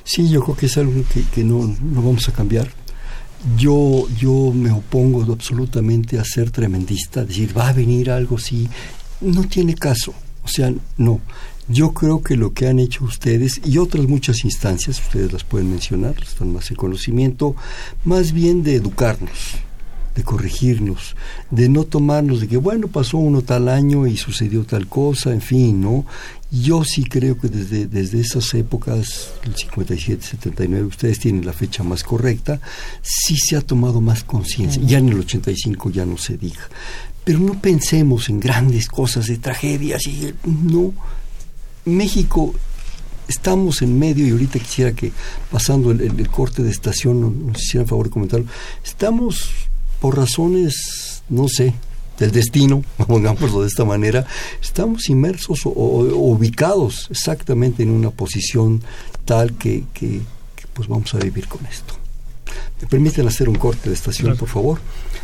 Sí, 0.03 0.29
yo 0.29 0.43
creo 0.43 0.55
que 0.55 0.65
es 0.67 0.77
algo 0.77 1.03
que, 1.11 1.23
que 1.23 1.43
no, 1.43 1.75
no 1.81 2.01
vamos 2.01 2.29
a 2.29 2.33
cambiar. 2.33 2.69
Yo, 3.57 4.07
yo 4.19 4.51
me 4.53 4.69
opongo 4.69 5.23
absolutamente 5.33 6.19
a 6.19 6.23
ser 6.23 6.51
tremendista, 6.51 7.25
decir, 7.25 7.57
va 7.57 7.69
a 7.69 7.73
venir 7.73 8.11
algo 8.11 8.35
así. 8.35 8.69
No 9.21 9.43
tiene 9.45 9.73
caso. 9.73 10.13
O 10.43 10.47
sea, 10.47 10.71
no. 10.97 11.19
Yo 11.67 11.93
creo 11.93 12.21
que 12.21 12.35
lo 12.35 12.53
que 12.53 12.67
han 12.67 12.77
hecho 12.77 13.05
ustedes 13.05 13.61
y 13.65 13.79
otras 13.79 14.07
muchas 14.07 14.43
instancias, 14.43 14.99
ustedes 14.99 15.31
las 15.31 15.43
pueden 15.43 15.71
mencionar, 15.71 16.15
están 16.21 16.53
más 16.53 16.69
en 16.69 16.75
conocimiento, 16.75 17.55
más 18.03 18.33
bien 18.33 18.61
de 18.61 18.75
educarnos 18.75 19.55
de 20.15 20.23
corregirnos, 20.23 21.15
de 21.49 21.69
no 21.69 21.85
tomarnos 21.85 22.41
de 22.41 22.47
que, 22.47 22.57
bueno, 22.57 22.87
pasó 22.87 23.17
uno 23.17 23.41
tal 23.41 23.69
año 23.69 24.07
y 24.07 24.17
sucedió 24.17 24.63
tal 24.63 24.87
cosa, 24.87 25.31
en 25.31 25.41
fin, 25.41 25.81
¿no? 25.81 26.05
Yo 26.51 26.83
sí 26.83 27.05
creo 27.05 27.39
que 27.39 27.47
desde, 27.47 27.87
desde 27.87 28.19
esas 28.19 28.53
épocas, 28.53 29.31
el 29.43 29.55
57, 29.55 30.21
79, 30.21 30.85
ustedes 30.85 31.19
tienen 31.19 31.45
la 31.45 31.53
fecha 31.53 31.81
más 31.83 32.03
correcta, 32.03 32.59
sí 33.01 33.37
se 33.37 33.55
ha 33.55 33.61
tomado 33.61 34.01
más 34.01 34.23
conciencia. 34.23 34.81
Ya 34.83 34.97
en 34.97 35.09
el 35.09 35.19
85 35.19 35.91
ya 35.91 36.05
no 36.05 36.17
se 36.17 36.37
diga. 36.37 36.67
Pero 37.23 37.39
no 37.39 37.61
pensemos 37.61 38.27
en 38.29 38.39
grandes 38.39 38.89
cosas 38.89 39.27
de 39.27 39.37
tragedias 39.37 40.05
y 40.07 40.33
no. 40.43 40.93
México 41.85 42.53
estamos 43.27 43.81
en 43.81 43.97
medio, 43.97 44.27
y 44.27 44.31
ahorita 44.31 44.59
quisiera 44.59 44.91
que, 44.91 45.11
pasando 45.49 45.91
el, 45.91 46.29
corte 46.29 46.63
de 46.63 46.69
estación, 46.69 47.47
nos 47.47 47.61
hicieran 47.61 47.87
favor 47.87 48.07
de 48.07 48.11
comentarlo, 48.11 48.45
estamos 48.83 49.49
por 50.01 50.17
razones, 50.17 51.21
no 51.29 51.47
sé, 51.47 51.73
del 52.17 52.31
destino, 52.31 52.83
pongámoslo 53.07 53.61
de 53.61 53.67
esta 53.67 53.85
manera, 53.85 54.25
estamos 54.61 55.07
inmersos 55.07 55.65
o, 55.65 55.69
ubicados 55.69 57.07
exactamente 57.11 57.83
en 57.83 57.91
una 57.91 58.09
posición 58.09 58.81
tal 59.23 59.53
que, 59.53 59.85
que, 59.93 60.19
pues 60.73 60.89
vamos 60.89 61.13
a 61.13 61.19
vivir 61.19 61.47
con 61.47 61.65
esto. 61.67 61.93
¿Me 62.81 62.87
permiten 62.87 63.27
hacer 63.27 63.47
un 63.47 63.55
corte 63.55 63.89
de 63.89 63.95
estación, 63.95 64.35
por 64.35 64.49
favor? 64.49 64.79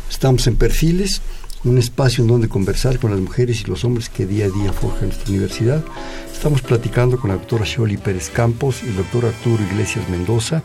Estamos 0.08 0.46
en 0.46 0.56
Perfiles, 0.56 1.20
un 1.64 1.76
espacio 1.78 2.22
en 2.22 2.28
donde 2.28 2.48
conversar 2.48 3.00
con 3.00 3.10
las 3.10 3.20
mujeres 3.20 3.62
y 3.62 3.64
los 3.64 3.84
hombres 3.84 4.08
que 4.08 4.26
día 4.26 4.46
a 4.46 4.48
día 4.48 4.72
forjan 4.72 5.08
nuestra 5.08 5.28
universidad. 5.30 5.84
Estamos 6.32 6.62
platicando 6.62 7.18
con 7.18 7.30
la 7.30 7.36
doctora 7.36 7.64
Sholi 7.64 7.96
Pérez 7.96 8.30
Campos 8.30 8.82
y 8.84 8.88
el 8.88 8.96
doctor 8.96 9.26
Arturo 9.26 9.62
Iglesias 9.64 10.08
Mendoza 10.08 10.62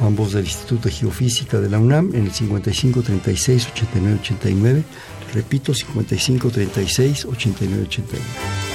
ambos 0.00 0.32
del 0.32 0.44
Instituto 0.44 0.88
de 0.88 0.94
Geofísica 0.94 1.60
de 1.60 1.68
la 1.68 1.78
UNAM, 1.78 2.14
en 2.14 2.24
el 2.26 2.32
5536-8989. 2.32 4.82
Repito, 5.34 5.72
5536-8989. 5.72 8.67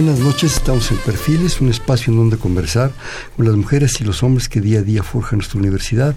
Buenas 0.00 0.20
noches, 0.20 0.54
estamos 0.54 0.92
en 0.92 0.98
Perfiles, 0.98 1.60
un 1.60 1.70
espacio 1.70 2.12
en 2.12 2.20
donde 2.20 2.36
conversar 2.36 2.92
con 3.36 3.46
las 3.46 3.56
mujeres 3.56 4.00
y 4.00 4.04
los 4.04 4.22
hombres 4.22 4.48
que 4.48 4.60
día 4.60 4.78
a 4.78 4.82
día 4.82 5.02
forjan 5.02 5.38
nuestra 5.38 5.58
universidad. 5.58 6.14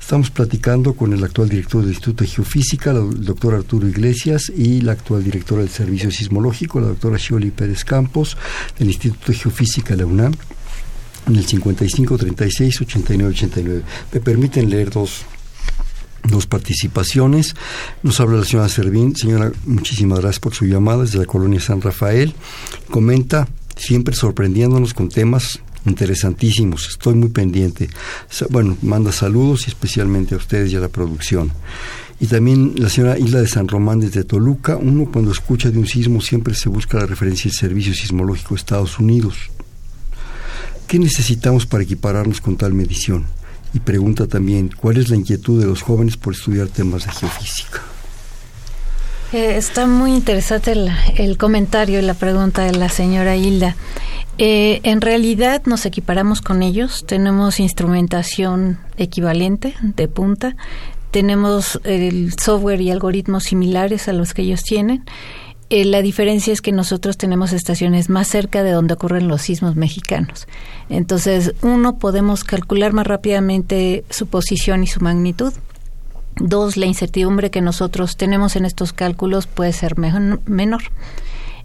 Estamos 0.00 0.30
platicando 0.30 0.94
con 0.94 1.12
el 1.12 1.22
actual 1.22 1.48
director 1.48 1.82
del 1.82 1.90
Instituto 1.90 2.24
de 2.24 2.30
Geofísica, 2.30 2.90
el 2.90 3.24
doctor 3.24 3.54
Arturo 3.54 3.86
Iglesias, 3.86 4.50
y 4.56 4.80
la 4.80 4.90
actual 4.90 5.22
directora 5.22 5.62
del 5.62 5.70
Servicio 5.70 6.10
Sismológico, 6.10 6.80
la 6.80 6.88
doctora 6.88 7.16
Shioli 7.16 7.52
Pérez 7.52 7.84
Campos, 7.84 8.36
del 8.80 8.88
Instituto 8.88 9.30
de 9.30 9.38
Geofísica 9.38 9.94
de 9.94 9.98
la 9.98 10.06
UNAM, 10.06 10.32
en 11.28 11.36
el 11.36 11.46
5536-8989. 11.46 13.82
Me 14.12 14.20
permiten 14.20 14.68
leer 14.68 14.90
dos 14.90 15.24
dos 16.24 16.46
participaciones. 16.46 17.54
Nos 18.02 18.20
habla 18.20 18.38
la 18.38 18.44
señora 18.44 18.68
Servín. 18.68 19.14
Señora, 19.14 19.52
muchísimas 19.66 20.20
gracias 20.20 20.40
por 20.40 20.54
su 20.54 20.64
llamada 20.66 21.02
desde 21.02 21.18
la 21.18 21.26
colonia 21.26 21.60
San 21.60 21.80
Rafael. 21.80 22.34
Comenta, 22.90 23.48
siempre 23.76 24.14
sorprendiéndonos 24.14 24.94
con 24.94 25.08
temas 25.08 25.60
interesantísimos. 25.86 26.88
Estoy 26.88 27.14
muy 27.14 27.28
pendiente. 27.28 27.88
Bueno, 28.50 28.76
manda 28.82 29.12
saludos 29.12 29.66
y 29.66 29.70
especialmente 29.70 30.34
a 30.34 30.38
ustedes 30.38 30.72
y 30.72 30.76
a 30.76 30.80
la 30.80 30.88
producción. 30.88 31.52
Y 32.20 32.26
también 32.26 32.74
la 32.76 32.88
señora 32.88 33.18
Isla 33.18 33.40
de 33.40 33.48
San 33.48 33.68
Román 33.68 34.00
desde 34.00 34.24
Toluca. 34.24 34.76
Uno 34.76 35.10
cuando 35.12 35.32
escucha 35.32 35.70
de 35.70 35.78
un 35.78 35.86
sismo 35.86 36.20
siempre 36.20 36.54
se 36.54 36.68
busca 36.68 36.98
la 36.98 37.06
referencia 37.06 37.50
del 37.50 37.58
Servicio 37.58 37.94
Sismológico 37.94 38.54
de 38.54 38.60
Estados 38.60 38.98
Unidos. 38.98 39.36
¿Qué 40.86 40.98
necesitamos 40.98 41.66
para 41.66 41.82
equipararnos 41.82 42.40
con 42.40 42.56
tal 42.56 42.72
medición? 42.72 43.26
Y 43.74 43.80
pregunta 43.80 44.26
también, 44.28 44.70
¿cuál 44.74 44.96
es 44.96 45.10
la 45.10 45.16
inquietud 45.16 45.60
de 45.60 45.66
los 45.66 45.82
jóvenes 45.82 46.16
por 46.16 46.32
estudiar 46.32 46.68
temas 46.68 47.04
de 47.04 47.12
geofísica? 47.12 47.82
Eh, 49.32 49.56
está 49.56 49.88
muy 49.88 50.14
interesante 50.14 50.72
el, 51.16 51.36
comentario 51.36 51.98
y 51.98 52.02
la 52.02 52.14
pregunta 52.14 52.62
de 52.62 52.72
la 52.72 52.88
señora 52.88 53.34
Hilda. 53.34 53.74
Eh, 54.38 54.80
en 54.84 55.00
realidad 55.00 55.62
nos 55.66 55.86
equiparamos 55.86 56.40
con 56.40 56.62
ellos, 56.62 57.04
tenemos 57.04 57.58
instrumentación 57.58 58.78
equivalente 58.96 59.74
de 59.82 60.06
punta, 60.06 60.54
tenemos 61.10 61.80
el 61.82 62.32
software 62.40 62.80
y 62.80 62.92
algoritmos 62.92 63.44
similares 63.44 64.06
a 64.06 64.12
los 64.12 64.34
que 64.34 64.42
ellos 64.42 64.62
tienen. 64.62 65.04
Eh, 65.76 65.84
la 65.84 66.02
diferencia 66.02 66.52
es 66.52 66.60
que 66.60 66.70
nosotros 66.70 67.18
tenemos 67.18 67.52
estaciones 67.52 68.08
más 68.08 68.28
cerca 68.28 68.62
de 68.62 68.70
donde 68.70 68.94
ocurren 68.94 69.26
los 69.26 69.42
sismos 69.42 69.74
mexicanos. 69.74 70.46
Entonces, 70.88 71.52
uno, 71.62 71.98
podemos 71.98 72.44
calcular 72.44 72.92
más 72.92 73.08
rápidamente 73.08 74.04
su 74.08 74.28
posición 74.28 74.84
y 74.84 74.86
su 74.86 75.00
magnitud. 75.00 75.52
Dos, 76.36 76.76
la 76.76 76.86
incertidumbre 76.86 77.50
que 77.50 77.60
nosotros 77.60 78.16
tenemos 78.16 78.54
en 78.54 78.66
estos 78.66 78.92
cálculos 78.92 79.48
puede 79.48 79.72
ser 79.72 79.96
menor. 79.98 80.82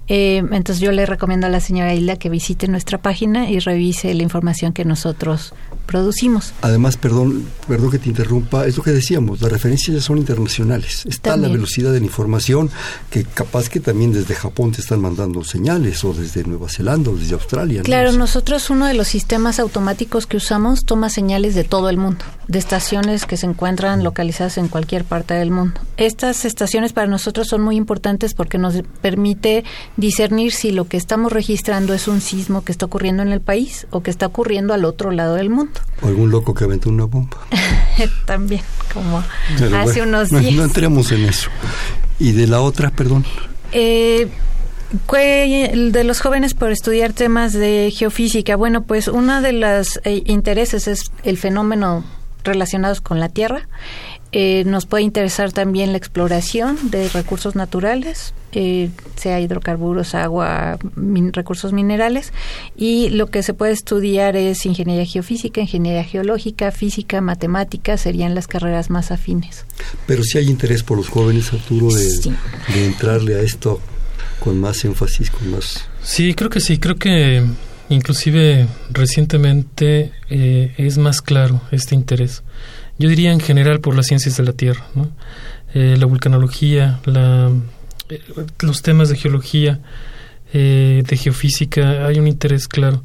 Eh, 0.10 0.38
entonces 0.38 0.80
yo 0.80 0.92
le 0.92 1.06
recomiendo 1.06 1.48
a 1.48 1.50
la 1.50 1.60
señora 1.60 1.94
Hilda 1.94 2.18
que 2.18 2.30
visite 2.30 2.68
nuestra 2.68 2.98
página 2.98 3.50
y 3.50 3.60
revise 3.60 4.14
la 4.16 4.24
información 4.24 4.74
que 4.74 4.84
nosotros 4.84 5.54
producimos. 5.90 6.54
Además, 6.62 6.98
perdón, 6.98 7.48
perdón 7.68 7.90
que 7.90 7.98
te 7.98 8.10
interrumpa, 8.10 8.68
es 8.68 8.78
lo 8.78 8.84
que 8.84 8.92
decíamos, 8.92 9.42
las 9.42 9.52
referencias 9.52 9.96
ya 9.96 10.02
son 10.02 10.20
internacionales. 10.20 11.04
Está 11.08 11.36
la 11.36 11.48
velocidad 11.48 11.92
de 11.92 12.00
la 12.00 12.06
información 12.06 12.70
que 13.10 13.24
capaz 13.24 13.70
que 13.70 13.80
también 13.80 14.14
desde 14.14 14.36
Japón 14.36 14.72
te 14.72 14.82
están 14.82 15.02
mandando 15.02 15.44
señales 15.44 16.04
o 16.04 16.14
desde 16.14 16.44
Nueva 16.44 16.70
Zelanda 16.70 17.10
o 17.10 17.16
desde 17.16 17.34
Australia. 17.34 17.82
Claro, 17.82 18.12
nosotros 18.12 18.70
uno 18.70 18.86
de 18.86 18.94
los 18.94 19.08
sistemas 19.08 19.60
automáticos 19.60 20.28
que 20.28 20.38
usamos 20.38 20.86
toma 20.86 21.10
señales 21.10 21.56
de 21.56 21.64
todo 21.64 21.90
el 21.90 21.98
mundo, 21.98 22.24
de 22.48 22.60
estaciones 22.60 23.26
que 23.26 23.38
se 23.38 23.48
encuentran 23.48 24.04
localizadas 24.04 24.60
en 24.60 24.68
cualquier 24.68 25.06
parte 25.06 25.34
del 25.34 25.50
mundo. 25.50 25.82
Estas 25.98 26.46
estaciones 26.46 26.94
para 26.94 27.08
nosotros 27.08 27.48
son 27.48 27.62
muy 27.62 27.76
importantes 27.76 28.36
porque 28.36 28.60
nos 28.60 28.76
permite 29.02 29.64
discernir 30.00 30.52
si 30.52 30.72
lo 30.72 30.88
que 30.88 30.98
estamos 30.98 31.32
registrando 31.32 31.94
es 31.94 32.08
un 32.08 32.22
sismo 32.22 32.64
que 32.64 32.72
está 32.72 32.86
ocurriendo 32.86 33.22
en 33.22 33.32
el 33.32 33.42
país 33.42 33.88
o 33.92 34.02
que 34.02 34.10
está 34.10 34.26
ocurriendo 34.26 34.74
al 34.74 34.86
otro 34.86 35.12
lado 35.12 35.36
del 35.36 35.50
mundo. 35.50 35.80
O 36.02 36.08
algún 36.08 36.32
loco 36.32 36.54
que 36.54 36.64
aventó 36.64 36.90
una 36.90 37.06
bomba. 37.06 37.38
También, 38.26 38.62
como 38.94 39.24
hace 39.76 40.02
unos 40.02 40.30
días. 40.30 40.54
No, 40.54 40.64
entremos 40.64 41.12
en 41.12 41.26
eso. 41.26 41.50
¿Y 42.18 42.32
de 42.32 42.48
la 42.48 42.62
otra, 42.62 42.90
perdón? 42.92 43.26
Eh, 43.72 44.30
de 44.92 46.04
los 46.04 46.22
jóvenes 46.22 46.54
por 46.54 46.72
estudiar 46.72 47.14
temas 47.14 47.54
de 47.54 47.94
geofísica. 47.96 48.56
Bueno, 48.56 48.84
pues 48.84 49.08
uno 49.08 49.42
de 49.42 49.54
los 49.54 50.00
eh, 50.04 50.24
intereses 50.26 50.88
es 50.88 51.12
el 51.24 51.38
fenómeno 51.38 52.04
relacionados 52.44 53.02
con 53.02 53.20
la 53.20 53.30
Tierra. 53.30 53.68
Eh, 54.32 54.64
nos 54.66 54.86
puede 54.86 55.04
interesar 55.04 55.52
también 55.52 55.92
la 55.92 55.98
exploración 55.98 56.78
de 56.92 57.10
recursos 57.10 57.56
naturales, 57.56 58.36
eh, 58.52 58.92
sea 59.16 59.40
hidrocarburos, 59.40 60.14
agua, 60.14 60.78
recursos 61.32 61.74
minerales. 61.74 62.32
Y 62.78 63.10
lo 63.10 63.28
que 63.28 63.42
se 63.42 63.56
puede 63.56 63.72
estudiar 63.72 64.36
es 64.36 64.68
ingeniería 64.68 65.06
geofísica, 65.06 65.62
ingeniería 65.62 66.04
geológica, 66.04 66.72
física, 66.72 67.22
matemática, 67.22 67.98
serían 67.98 68.36
las 68.36 68.48
carreras 68.48 68.92
más 68.92 69.12
afines. 69.12 69.66
Pero 70.06 70.24
si 70.24 70.38
hay 70.38 70.48
interés 70.48 70.84
por 70.84 70.98
los 70.98 71.10
jóvenes, 71.10 71.52
Arturo, 71.52 71.90
de, 71.92 72.86
entrarle 72.86 73.36
a 73.36 73.42
esto 73.42 73.82
con 74.40 74.60
más 74.60 74.86
énfasis, 74.86 75.32
con 75.32 75.50
más... 75.50 75.86
Sí, 76.04 76.36
creo 76.36 76.52
que 76.52 76.60
sí, 76.60 76.78
creo 76.78 76.98
que 76.98 77.44
inclusive 77.90 78.68
recientemente 78.92 80.12
eh, 80.30 80.74
es 80.78 81.00
más 81.00 81.22
claro 81.24 81.62
este 81.72 81.96
interés 81.96 82.44
yo 83.00 83.08
diría 83.10 83.32
en 83.32 83.40
general 83.40 83.80
por 83.80 83.96
las 83.96 84.08
ciencias 84.08 84.38
de 84.38 84.44
la 84.44 84.52
Tierra, 84.52 84.86
eh, 85.74 85.96
la 85.98 86.06
vulcanología, 86.06 87.00
la, 87.06 87.50
eh, 88.10 88.22
los 88.60 88.82
temas 88.82 89.10
de 89.10 89.16
geología, 89.16 89.80
eh, 90.54 91.04
de 91.08 91.18
geofísica, 91.18 92.06
hay 92.06 92.20
un 92.20 92.28
interés 92.28 92.68
claro. 92.68 93.04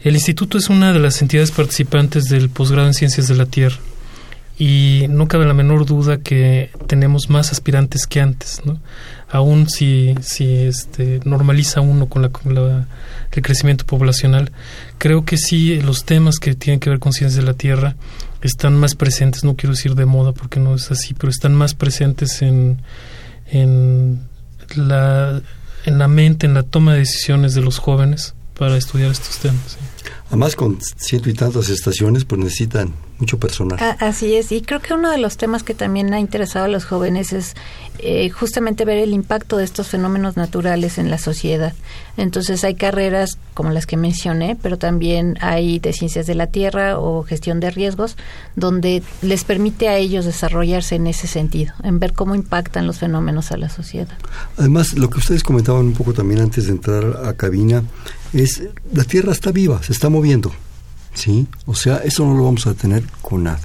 El 0.00 0.14
instituto 0.14 0.58
es 0.58 0.68
una 0.68 0.92
de 0.92 0.98
las 0.98 1.22
entidades 1.22 1.50
participantes 1.50 2.24
del 2.24 2.50
posgrado 2.50 2.88
en 2.88 2.94
ciencias 2.94 3.26
de 3.26 3.36
la 3.36 3.46
Tierra 3.46 3.78
y 4.58 5.06
no 5.08 5.28
cabe 5.28 5.46
la 5.46 5.54
menor 5.54 5.86
duda 5.86 6.18
que 6.18 6.70
tenemos 6.86 7.30
más 7.30 7.52
aspirantes 7.52 8.06
que 8.06 8.20
antes, 8.20 8.60
¿no? 8.64 8.80
Aún 9.30 9.68
si, 9.70 10.14
si 10.20 10.56
este, 10.56 11.20
normaliza 11.24 11.80
uno 11.80 12.06
con, 12.06 12.22
la, 12.22 12.28
con 12.28 12.54
la, 12.54 12.86
el 13.30 13.42
crecimiento 13.42 13.86
poblacional, 13.86 14.52
creo 14.98 15.24
que 15.24 15.38
sí 15.38 15.80
los 15.80 16.04
temas 16.04 16.38
que 16.38 16.54
tienen 16.54 16.80
que 16.80 16.90
ver 16.90 16.98
con 16.98 17.12
ciencias 17.12 17.42
de 17.42 17.50
la 17.50 17.56
Tierra 17.56 17.96
están 18.48 18.76
más 18.76 18.94
presentes, 18.94 19.44
no 19.44 19.56
quiero 19.56 19.74
decir 19.74 19.94
de 19.94 20.06
moda 20.06 20.32
porque 20.32 20.60
no 20.60 20.74
es 20.74 20.90
así, 20.90 21.14
pero 21.14 21.30
están 21.30 21.54
más 21.54 21.74
presentes 21.74 22.42
en, 22.42 22.82
en, 23.46 24.20
la, 24.76 25.40
en 25.84 25.98
la 25.98 26.08
mente, 26.08 26.46
en 26.46 26.54
la 26.54 26.62
toma 26.62 26.92
de 26.94 27.00
decisiones 27.00 27.54
de 27.54 27.62
los 27.62 27.78
jóvenes 27.78 28.34
para 28.58 28.76
estudiar 28.76 29.10
estos 29.10 29.38
temas. 29.38 29.78
Además, 30.28 30.56
con 30.56 30.78
ciento 30.96 31.28
y 31.28 31.34
tantas 31.34 31.68
estaciones, 31.68 32.24
pues 32.24 32.40
necesitan 32.40 32.94
mucho 33.18 33.38
personal. 33.38 33.78
así 34.00 34.34
es, 34.34 34.50
y 34.50 34.62
creo 34.62 34.80
que 34.80 34.94
uno 34.94 35.10
de 35.10 35.18
los 35.18 35.36
temas 35.36 35.62
que 35.62 35.74
también 35.74 36.12
ha 36.12 36.18
interesado 36.18 36.64
a 36.64 36.68
los 36.68 36.84
jóvenes 36.84 37.32
es 37.32 37.54
eh, 37.98 38.30
justamente 38.30 38.84
ver 38.84 38.98
el 38.98 39.12
impacto 39.12 39.58
de 39.58 39.64
estos 39.64 39.88
fenómenos 39.88 40.36
naturales 40.36 40.98
en 40.98 41.08
la 41.08 41.18
sociedad. 41.18 41.72
Entonces 42.16 42.64
hay 42.64 42.74
carreras 42.74 43.38
como 43.54 43.70
las 43.70 43.86
que 43.86 43.96
mencioné, 43.96 44.56
pero 44.60 44.76
también 44.76 45.38
hay 45.40 45.78
de 45.78 45.92
ciencias 45.92 46.26
de 46.26 46.34
la 46.34 46.48
tierra 46.48 46.98
o 46.98 47.22
gestión 47.22 47.60
de 47.60 47.70
riesgos, 47.70 48.16
donde 48.56 49.04
les 49.20 49.44
permite 49.44 49.88
a 49.88 49.96
ellos 49.98 50.24
desarrollarse 50.24 50.96
en 50.96 51.06
ese 51.06 51.28
sentido, 51.28 51.74
en 51.84 52.00
ver 52.00 52.14
cómo 52.14 52.34
impactan 52.34 52.88
los 52.88 52.98
fenómenos 52.98 53.52
a 53.52 53.56
la 53.56 53.68
sociedad. 53.68 54.18
Además, 54.56 54.94
lo 54.94 55.10
que 55.10 55.18
ustedes 55.18 55.44
comentaban 55.44 55.84
un 55.86 55.92
poco 55.92 56.12
también 56.12 56.40
antes 56.40 56.66
de 56.66 56.72
entrar 56.72 57.20
a 57.24 57.34
cabina, 57.34 57.84
es 58.32 58.62
la 58.92 59.04
tierra 59.04 59.32
está 59.32 59.52
viva, 59.52 59.82
se 59.82 59.92
está 59.92 60.08
moviendo. 60.08 60.52
¿sí? 61.14 61.46
O 61.66 61.74
sea, 61.74 61.98
eso 61.98 62.24
no 62.24 62.34
lo 62.34 62.44
vamos 62.44 62.66
a 62.66 62.74
tener 62.74 63.04
con 63.20 63.44
nada. 63.44 63.60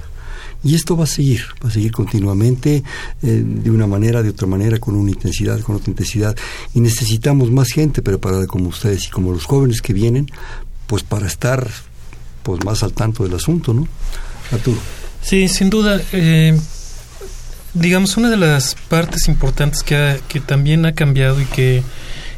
Y 0.64 0.74
esto 0.74 0.96
va 0.96 1.04
a 1.04 1.06
seguir, 1.06 1.42
va 1.64 1.68
a 1.68 1.72
seguir 1.72 1.92
continuamente, 1.92 2.82
eh, 3.22 3.42
de 3.44 3.70
una 3.70 3.86
manera, 3.86 4.22
de 4.22 4.30
otra 4.30 4.48
manera, 4.48 4.78
con 4.78 4.96
una 4.96 5.10
intensidad, 5.10 5.60
con 5.60 5.76
otra 5.76 5.90
intensidad. 5.90 6.36
Y 6.74 6.80
necesitamos 6.80 7.50
más 7.50 7.68
gente 7.68 8.02
preparada 8.02 8.46
como 8.46 8.68
ustedes 8.68 9.06
y 9.06 9.10
como 9.10 9.32
los 9.32 9.44
jóvenes 9.44 9.80
que 9.80 9.92
vienen, 9.92 10.28
pues 10.86 11.04
para 11.04 11.26
estar 11.26 11.68
pues 12.42 12.64
más 12.64 12.82
al 12.82 12.92
tanto 12.92 13.22
del 13.22 13.34
asunto, 13.34 13.72
¿no? 13.72 13.86
Arturo. 14.50 14.78
Sí, 15.22 15.48
sin 15.48 15.70
duda. 15.70 16.00
Eh, 16.12 16.58
digamos, 17.74 18.16
una 18.16 18.28
de 18.28 18.38
las 18.38 18.74
partes 18.88 19.28
importantes 19.28 19.84
que, 19.84 20.20
que 20.28 20.40
también 20.40 20.86
ha 20.86 20.94
cambiado 20.94 21.40
y 21.40 21.44
que 21.44 21.84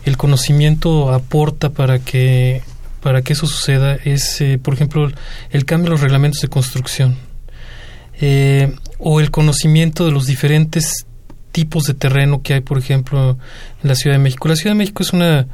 el 0.05 0.17
conocimiento 0.17 1.13
aporta 1.13 1.71
para 1.71 1.99
que 1.99 2.63
para 3.03 3.23
que 3.23 3.33
eso 3.33 3.47
suceda 3.47 3.95
es, 3.95 4.41
eh, 4.43 4.59
por 4.63 4.75
ejemplo, 4.75 5.11
el 5.51 5.65
cambio 5.65 5.87
de 5.87 5.91
los 5.93 6.01
reglamentos 6.03 6.43
de 6.43 6.49
construcción 6.49 7.17
eh, 8.21 8.75
o 8.99 9.21
el 9.21 9.31
conocimiento 9.31 10.05
de 10.05 10.13
los 10.13 10.27
diferentes 10.27 11.07
tipos 11.53 11.85
de 11.85 11.95
terreno 11.95 12.43
que 12.43 12.55
hay, 12.55 12.61
por 12.61 12.79
ejemplo, 12.79 13.39
en 13.83 13.89
la 13.89 13.95
Ciudad 13.95 14.17
de 14.17 14.23
México. 14.23 14.49
La 14.49 14.57
Ciudad 14.57 14.73
de 14.73 14.79
México 14.79 15.03
es 15.03 15.13
una 15.13 15.47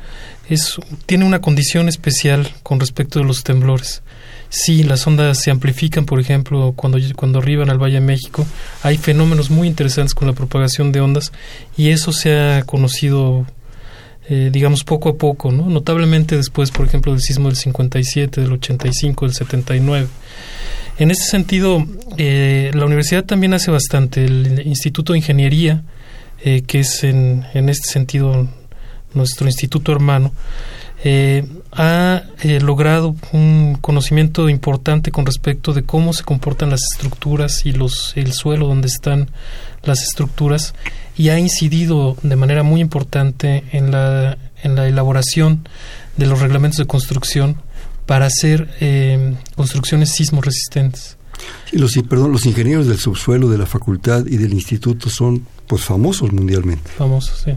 es 0.49 0.77
tiene 1.07 1.25
una 1.25 1.41
condición 1.41 1.89
especial 1.89 2.49
con 2.63 2.81
respecto 2.81 3.19
de 3.19 3.25
los 3.25 3.45
temblores. 3.45 4.03
Sí, 4.49 4.85
las 4.85 5.07
ondas 5.07 5.41
se 5.41 5.51
amplifican, 5.51 6.05
por 6.05 6.21
ejemplo, 6.21 6.73
cuando, 6.77 6.99
cuando 7.17 7.41
arriban 7.41 7.69
al 7.69 7.83
Valle 7.83 7.95
de 7.95 8.01
México. 8.01 8.47
Hay 8.83 8.97
fenómenos 8.97 9.51
muy 9.51 9.67
interesantes 9.67 10.15
con 10.15 10.29
la 10.29 10.35
propagación 10.35 10.93
de 10.93 11.01
ondas 11.01 11.33
y 11.77 11.91
eso 11.91 12.13
se 12.13 12.39
ha 12.39 12.63
conocido 12.63 13.47
eh, 14.29 14.51
digamos, 14.53 14.83
poco 14.83 15.11
a 15.11 15.17
poco, 15.17 15.53
¿no? 15.53 15.69
Notablemente 15.69 16.37
después, 16.37 16.71
por 16.73 16.87
ejemplo, 16.87 17.13
del 17.13 17.21
sismo 17.21 17.49
del 17.49 17.57
57, 17.57 18.41
del 18.41 18.53
85, 18.53 19.27
del 19.27 19.35
79. 19.35 20.09
En 20.99 21.11
ese 21.11 21.25
sentido, 21.31 21.87
eh, 22.17 22.71
la 22.75 22.87
universidad 22.87 23.25
también 23.25 23.55
hace 23.55 23.71
bastante. 23.71 24.25
El 24.25 24.67
Instituto 24.67 25.13
de 25.13 25.21
Ingeniería, 25.21 25.85
eh, 26.43 26.63
que 26.63 26.81
es 26.81 27.05
en, 27.05 27.45
en 27.55 27.69
este 27.69 27.89
sentido 27.89 28.49
nuestro 29.15 29.47
instituto 29.47 29.93
hermano, 29.93 30.33
ha 31.73 32.23
logrado 32.61 33.15
un 33.33 33.79
conocimiento 33.81 34.49
importante 34.49 35.13
con 35.13 35.27
respecto 35.27 35.73
de 35.73 35.85
cómo 35.85 36.13
se 36.13 36.25
comportan 36.25 36.71
las 36.71 36.81
estructuras 36.93 37.65
y 37.65 37.73
los 37.73 38.17
el 38.17 38.33
suelo 38.33 38.67
donde 38.67 38.89
están 38.89 39.29
las 39.85 40.03
estructuras 40.03 40.75
y 41.17 41.29
ha 41.31 41.39
incidido 41.39 42.17
de 42.23 42.37
manera 42.37 42.63
muy 42.63 42.81
importante 42.81 43.65
en 43.73 43.91
la, 43.91 44.37
en 44.63 44.75
la 44.75 44.87
elaboración 44.89 45.69
de 46.17 46.27
los 46.27 46.41
reglamentos 46.41 46.79
de 46.79 46.87
construcción 46.87 47.57
para 48.07 48.27
hacer 48.27 48.69
eh, 48.81 49.35
construcciones 49.57 50.11
sismo 50.11 50.41
resistentes. 50.41 51.17
los, 51.73 51.93
perdón, 52.09 52.33
los 52.33 52.47
ingenieros 52.47 52.87
del 52.87 52.99
subsuelo 52.99 53.49
de 53.49 53.59
la 53.59 53.67
facultad 53.67 54.27
y 54.27 54.37
del 54.37 54.53
instituto 54.53 55.11
son 55.11 55.47
pues 55.67 55.83
famosos 55.83 56.33
mundialmente. 56.33 56.91
Famosos, 56.97 57.43
sí. 57.45 57.53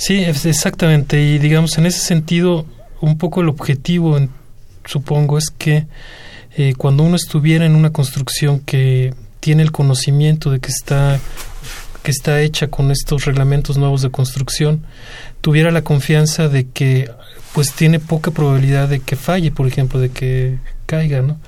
Sí, 0.00 0.24
exactamente. 0.24 1.20
Y 1.20 1.38
digamos, 1.38 1.76
en 1.76 1.84
ese 1.84 2.00
sentido, 2.00 2.64
un 3.02 3.18
poco 3.18 3.42
el 3.42 3.50
objetivo, 3.50 4.18
supongo, 4.86 5.36
es 5.36 5.50
que 5.50 5.88
eh, 6.56 6.72
cuando 6.74 7.02
uno 7.02 7.16
estuviera 7.16 7.66
en 7.66 7.74
una 7.74 7.92
construcción 7.92 8.60
que 8.60 9.12
tiene 9.40 9.62
el 9.62 9.72
conocimiento 9.72 10.50
de 10.50 10.58
que 10.58 10.70
está 10.70 11.20
que 12.02 12.12
está 12.12 12.40
hecha 12.40 12.68
con 12.68 12.90
estos 12.90 13.26
reglamentos 13.26 13.76
nuevos 13.76 14.00
de 14.00 14.10
construcción, 14.10 14.86
tuviera 15.42 15.70
la 15.70 15.84
confianza 15.84 16.48
de 16.48 16.66
que 16.66 17.10
pues 17.52 17.74
tiene 17.74 17.98
poca 17.98 18.30
probabilidad 18.30 18.88
de 18.88 19.00
que 19.00 19.16
falle, 19.16 19.50
por 19.50 19.66
ejemplo, 19.66 20.00
de 20.00 20.08
que 20.08 20.60
caiga, 20.86 21.20
¿no? 21.20 21.38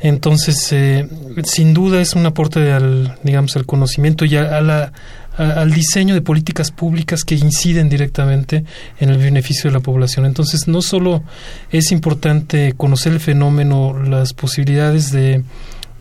Entonces, 0.00 0.68
eh, 0.70 1.08
sin 1.44 1.74
duda 1.74 2.00
es 2.00 2.14
un 2.14 2.24
aporte 2.26 2.70
al, 2.72 3.18
digamos, 3.22 3.56
al 3.56 3.66
conocimiento 3.66 4.26
y 4.26 4.36
a, 4.36 4.60
la, 4.60 4.92
al 5.36 5.72
diseño 5.72 6.14
de 6.14 6.20
políticas 6.20 6.70
públicas 6.70 7.24
que 7.24 7.34
inciden 7.34 7.88
directamente 7.88 8.64
en 9.00 9.10
el 9.10 9.18
beneficio 9.18 9.70
de 9.70 9.74
la 9.74 9.80
población. 9.80 10.26
Entonces, 10.26 10.68
no 10.68 10.82
solo 10.82 11.22
es 11.70 11.90
importante 11.92 12.74
conocer 12.76 13.12
el 13.12 13.20
fenómeno, 13.20 14.00
las 14.02 14.32
posibilidades 14.32 15.10
de, 15.10 15.42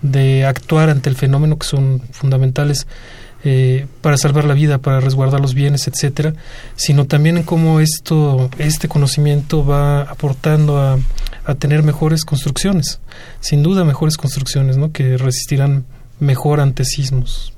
de 0.01 0.45
actuar 0.45 0.89
ante 0.89 1.09
el 1.09 1.15
fenómeno 1.15 1.57
que 1.57 1.65
son 1.65 2.01
fundamentales 2.11 2.85
eh, 3.45 3.87
para 4.01 4.17
salvar 4.17 4.45
la 4.45 4.53
vida, 4.53 4.77
para 4.77 5.01
resguardar 5.01 5.41
los 5.41 5.53
bienes, 5.53 5.87
etcétera, 5.87 6.33
sino 6.75 7.05
también 7.05 7.37
en 7.37 7.43
cómo 7.43 7.81
esto, 7.81 8.49
este 8.57 8.87
conocimiento 8.87 9.65
va 9.65 10.03
aportando 10.03 10.77
a, 10.77 10.97
a 11.43 11.55
tener 11.55 11.83
mejores 11.83 12.23
construcciones, 12.23 13.01
sin 13.41 13.63
duda 13.63 13.83
mejores 13.83 14.15
construcciones, 14.15 14.77
¿no? 14.77 14.91
que 14.91 15.17
resistirán 15.17 15.85
mejor 16.19 16.61
ante 16.61 16.85
sismos. 16.85 17.52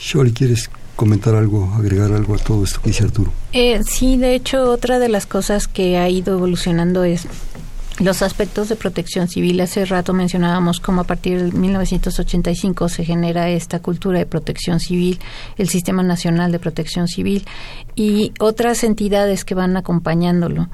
Shori, 0.00 0.32
¿quieres 0.32 0.70
comentar 0.96 1.34
algo, 1.34 1.72
agregar 1.76 2.12
algo 2.12 2.34
a 2.34 2.38
todo 2.38 2.64
esto 2.64 2.80
que 2.80 2.90
dice 2.90 3.04
Arturo? 3.04 3.32
Eh, 3.52 3.82
sí, 3.84 4.16
de 4.16 4.34
hecho, 4.34 4.70
otra 4.70 4.98
de 4.98 5.08
las 5.08 5.26
cosas 5.26 5.68
que 5.68 5.98
ha 5.98 6.08
ido 6.08 6.34
evolucionando 6.34 7.04
es 7.04 7.26
los 8.00 8.22
aspectos 8.22 8.68
de 8.68 8.76
protección 8.76 9.28
civil. 9.28 9.60
Hace 9.60 9.84
rato 9.84 10.12
mencionábamos 10.12 10.80
cómo 10.80 11.02
a 11.02 11.04
partir 11.04 11.42
de 11.42 11.58
1985 11.58 12.88
se 12.88 13.04
genera 13.04 13.48
esta 13.48 13.80
cultura 13.80 14.18
de 14.18 14.26
protección 14.26 14.80
civil, 14.80 15.18
el 15.56 15.68
Sistema 15.68 16.02
Nacional 16.02 16.52
de 16.52 16.58
Protección 16.58 17.08
Civil 17.08 17.44
y 17.94 18.32
otras 18.38 18.84
entidades 18.84 19.44
que 19.44 19.54
van 19.54 19.76
acompañándolo. 19.76 20.68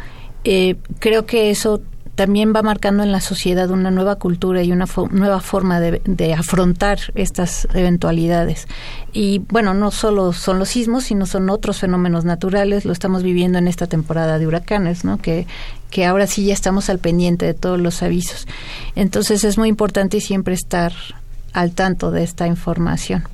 Eh, 0.44 0.76
creo 0.98 1.24
que 1.24 1.50
eso 1.50 1.80
también 2.14 2.52
va 2.54 2.62
marcando 2.62 3.02
en 3.02 3.12
la 3.12 3.20
sociedad 3.20 3.70
una 3.70 3.90
nueva 3.90 4.16
cultura 4.16 4.62
y 4.62 4.72
una 4.72 4.86
nueva 5.10 5.40
forma 5.40 5.80
de, 5.80 6.34
afrontar 6.34 6.98
estas 7.14 7.66
eventualidades. 7.74 8.66
Y 9.12 9.40
bueno, 9.48 9.74
no 9.74 9.90
solo 9.90 10.32
son 10.32 10.58
los 10.58 10.68
sismos, 10.70 11.04
sino 11.04 11.26
son 11.26 11.50
otros 11.50 11.80
fenómenos 11.80 12.24
naturales. 12.24 12.84
Lo 12.84 12.92
estamos 12.92 13.22
viviendo 13.22 13.58
en 13.58 13.68
esta 13.68 13.86
temporada 13.86 14.38
de 14.38 14.46
huracanes, 14.46 15.04
¿no? 15.04 15.18
Que, 15.18 15.46
que 15.90 16.06
ahora 16.06 16.26
sí 16.26 16.46
ya 16.46 16.54
estamos 16.54 16.88
al 16.88 16.98
pendiente 16.98 17.46
de 17.46 17.54
todos 17.54 17.80
los 17.80 18.02
avisos. 18.02 18.46
Entonces 18.94 19.42
es 19.44 19.58
muy 19.58 19.68
importante 19.68 20.20
siempre 20.20 20.54
estar 20.54 20.92
al 21.52 21.72
tanto 21.72 22.10
de 22.10 22.22
esta 22.22 22.46
información. 22.46 23.24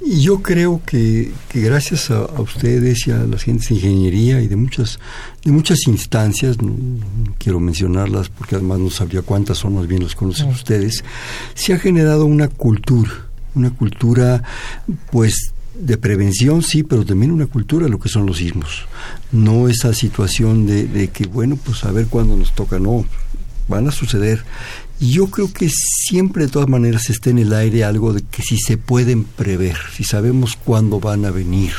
Y 0.00 0.20
yo 0.20 0.42
creo 0.42 0.82
que, 0.84 1.32
que 1.48 1.60
gracias 1.60 2.10
a, 2.10 2.24
ustedes 2.40 3.06
y 3.06 3.10
a 3.10 3.18
las 3.18 3.42
gentes 3.42 3.68
de 3.68 3.76
ingeniería 3.76 4.40
y 4.40 4.48
de 4.48 4.56
muchas, 4.56 4.98
de 5.44 5.52
muchas 5.52 5.86
instancias, 5.86 6.60
no, 6.60 6.74
quiero 7.38 7.60
mencionarlas 7.60 8.28
porque 8.28 8.56
además 8.56 8.80
no 8.80 8.90
sabría 8.90 9.22
cuántas 9.22 9.58
son, 9.58 9.76
más 9.76 9.86
bien 9.86 10.02
las 10.02 10.14
conocen 10.14 10.48
ustedes, 10.48 11.04
se 11.54 11.72
ha 11.72 11.78
generado 11.78 12.26
una 12.26 12.48
cultura, 12.48 13.10
una 13.54 13.70
cultura 13.70 14.42
pues 15.10 15.52
de 15.74 15.96
prevención, 15.96 16.62
sí, 16.62 16.82
pero 16.82 17.04
también 17.04 17.32
una 17.32 17.46
cultura 17.46 17.88
lo 17.88 17.98
que 17.98 18.08
son 18.08 18.26
los 18.26 18.38
sismos. 18.38 18.86
No 19.32 19.68
esa 19.68 19.92
situación 19.92 20.66
de, 20.66 20.86
de 20.86 21.08
que, 21.08 21.26
bueno, 21.26 21.56
pues 21.56 21.84
a 21.84 21.90
ver 21.90 22.06
cuándo 22.06 22.36
nos 22.36 22.54
toca, 22.54 22.78
no, 22.78 23.04
van 23.68 23.88
a 23.88 23.90
suceder 23.90 24.44
yo 25.00 25.26
creo 25.26 25.52
que 25.52 25.68
siempre 25.70 26.46
de 26.46 26.50
todas 26.50 26.68
maneras 26.68 27.10
está 27.10 27.30
en 27.30 27.38
el 27.38 27.52
aire 27.52 27.84
algo 27.84 28.12
de 28.12 28.22
que 28.22 28.42
si 28.42 28.56
se 28.58 28.76
pueden 28.76 29.24
prever, 29.24 29.76
si 29.96 30.04
sabemos 30.04 30.56
cuándo 30.56 31.00
van 31.00 31.24
a 31.24 31.30
venir, 31.30 31.72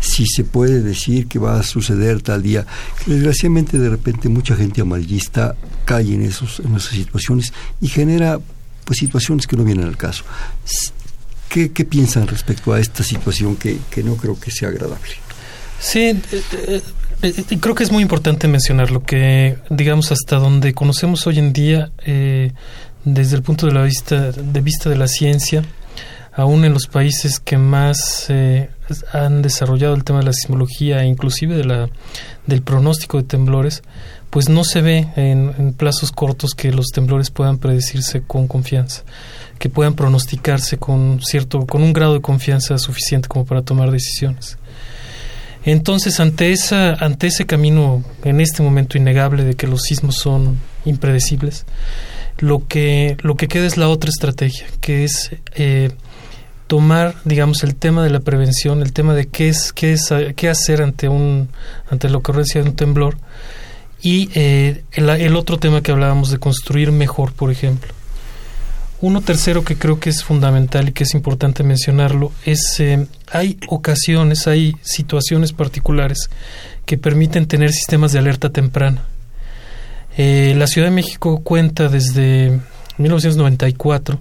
si 0.00 0.26
se 0.26 0.44
puede 0.44 0.82
decir 0.82 1.26
que 1.26 1.38
va 1.38 1.58
a 1.58 1.62
suceder 1.62 2.22
tal 2.22 2.42
día, 2.42 2.66
desgraciadamente 3.06 3.78
de 3.78 3.90
repente 3.90 4.28
mucha 4.28 4.56
gente 4.56 4.80
amarillista 4.80 5.54
cae 5.84 6.14
en, 6.14 6.22
esos, 6.22 6.60
en 6.60 6.74
esas 6.74 6.92
situaciones 6.92 7.52
y 7.80 7.88
genera 7.88 8.40
pues 8.84 8.98
situaciones 8.98 9.46
que 9.46 9.56
no 9.56 9.64
vienen 9.64 9.86
al 9.86 9.96
caso. 9.96 10.24
¿Qué, 11.48 11.70
qué 11.70 11.84
piensan 11.84 12.26
respecto 12.26 12.72
a 12.72 12.80
esta 12.80 13.04
situación 13.04 13.56
que, 13.56 13.78
que 13.90 14.02
no 14.02 14.16
creo 14.16 14.38
que 14.38 14.50
sea 14.50 14.70
agradable? 14.70 15.12
Sí, 15.80 16.00
eh, 16.00 16.22
eh, 16.52 16.82
creo 17.60 17.74
que 17.74 17.84
es 17.84 17.92
muy 17.92 18.02
importante 18.02 18.48
mencionar 18.48 18.90
lo 18.90 19.02
que, 19.02 19.58
digamos, 19.70 20.12
hasta 20.12 20.36
donde 20.36 20.74
conocemos 20.74 21.26
hoy 21.26 21.38
en 21.38 21.52
día, 21.52 21.90
eh, 22.04 22.52
desde 23.04 23.36
el 23.36 23.42
punto 23.42 23.66
de, 23.66 23.72
la 23.72 23.82
vista, 23.82 24.32
de 24.32 24.60
vista 24.60 24.90
de 24.90 24.96
la 24.96 25.08
ciencia, 25.08 25.62
aún 26.32 26.64
en 26.64 26.72
los 26.72 26.86
países 26.86 27.38
que 27.38 27.58
más 27.58 28.26
eh, 28.28 28.70
han 29.12 29.42
desarrollado 29.42 29.94
el 29.94 30.04
tema 30.04 30.20
de 30.20 30.26
la 30.26 30.32
sismología 30.32 31.02
e 31.02 31.06
inclusive 31.06 31.56
de 31.56 31.64
la, 31.64 31.88
del 32.46 32.62
pronóstico 32.62 33.18
de 33.18 33.24
temblores, 33.24 33.82
pues 34.30 34.48
no 34.48 34.64
se 34.64 34.82
ve 34.82 35.08
en, 35.16 35.54
en, 35.58 35.72
plazos 35.74 36.10
cortos 36.10 36.54
que 36.54 36.72
los 36.72 36.88
temblores 36.88 37.30
puedan 37.30 37.58
predecirse 37.58 38.22
con 38.22 38.48
confianza, 38.48 39.04
que 39.58 39.68
puedan 39.68 39.94
pronosticarse 39.94 40.76
con 40.76 41.20
cierto, 41.22 41.66
con 41.66 41.82
un 41.82 41.92
grado 41.92 42.14
de 42.14 42.20
confianza 42.20 42.76
suficiente 42.78 43.28
como 43.28 43.44
para 43.44 43.62
tomar 43.62 43.92
decisiones. 43.92 44.58
Entonces, 45.64 46.20
ante, 46.20 46.52
esa, 46.52 46.92
ante 46.92 47.28
ese 47.28 47.46
camino 47.46 48.04
en 48.22 48.40
este 48.40 48.62
momento 48.62 48.98
innegable 48.98 49.44
de 49.44 49.54
que 49.54 49.66
los 49.66 49.82
sismos 49.82 50.16
son 50.16 50.58
impredecibles, 50.84 51.64
lo 52.38 52.66
que, 52.66 53.16
lo 53.22 53.36
que 53.36 53.48
queda 53.48 53.66
es 53.66 53.76
la 53.76 53.88
otra 53.88 54.10
estrategia, 54.10 54.66
que 54.80 55.04
es 55.04 55.30
eh, 55.54 55.90
tomar, 56.66 57.14
digamos, 57.24 57.64
el 57.64 57.76
tema 57.76 58.04
de 58.04 58.10
la 58.10 58.20
prevención, 58.20 58.82
el 58.82 58.92
tema 58.92 59.14
de 59.14 59.26
qué 59.26 59.48
es, 59.48 59.72
qué 59.72 59.92
es, 59.92 60.12
qué 60.36 60.48
hacer 60.48 60.82
ante 60.82 61.08
un, 61.08 61.48
ante 61.88 62.10
la 62.10 62.18
ocurrencia 62.18 62.62
de 62.62 62.68
un 62.68 62.76
temblor, 62.76 63.16
y 64.02 64.28
eh, 64.34 64.84
el 64.92 65.36
otro 65.36 65.58
tema 65.58 65.80
que 65.80 65.92
hablábamos 65.92 66.30
de 66.30 66.38
construir 66.38 66.92
mejor, 66.92 67.32
por 67.32 67.50
ejemplo. 67.50 67.94
Uno 69.04 69.20
tercero 69.20 69.64
que 69.64 69.76
creo 69.76 70.00
que 70.00 70.08
es 70.08 70.24
fundamental 70.24 70.88
y 70.88 70.92
que 70.92 71.04
es 71.04 71.12
importante 71.12 71.62
mencionarlo 71.62 72.32
es 72.46 72.80
eh, 72.80 73.06
hay 73.30 73.58
ocasiones, 73.68 74.46
hay 74.46 74.76
situaciones 74.80 75.52
particulares 75.52 76.30
que 76.86 76.96
permiten 76.96 77.46
tener 77.46 77.70
sistemas 77.70 78.12
de 78.12 78.20
alerta 78.20 78.48
temprana. 78.48 79.04
Eh, 80.16 80.54
la 80.56 80.66
Ciudad 80.66 80.88
de 80.88 80.94
México 80.94 81.42
cuenta 81.44 81.90
desde 81.90 82.58
1994 82.96 84.20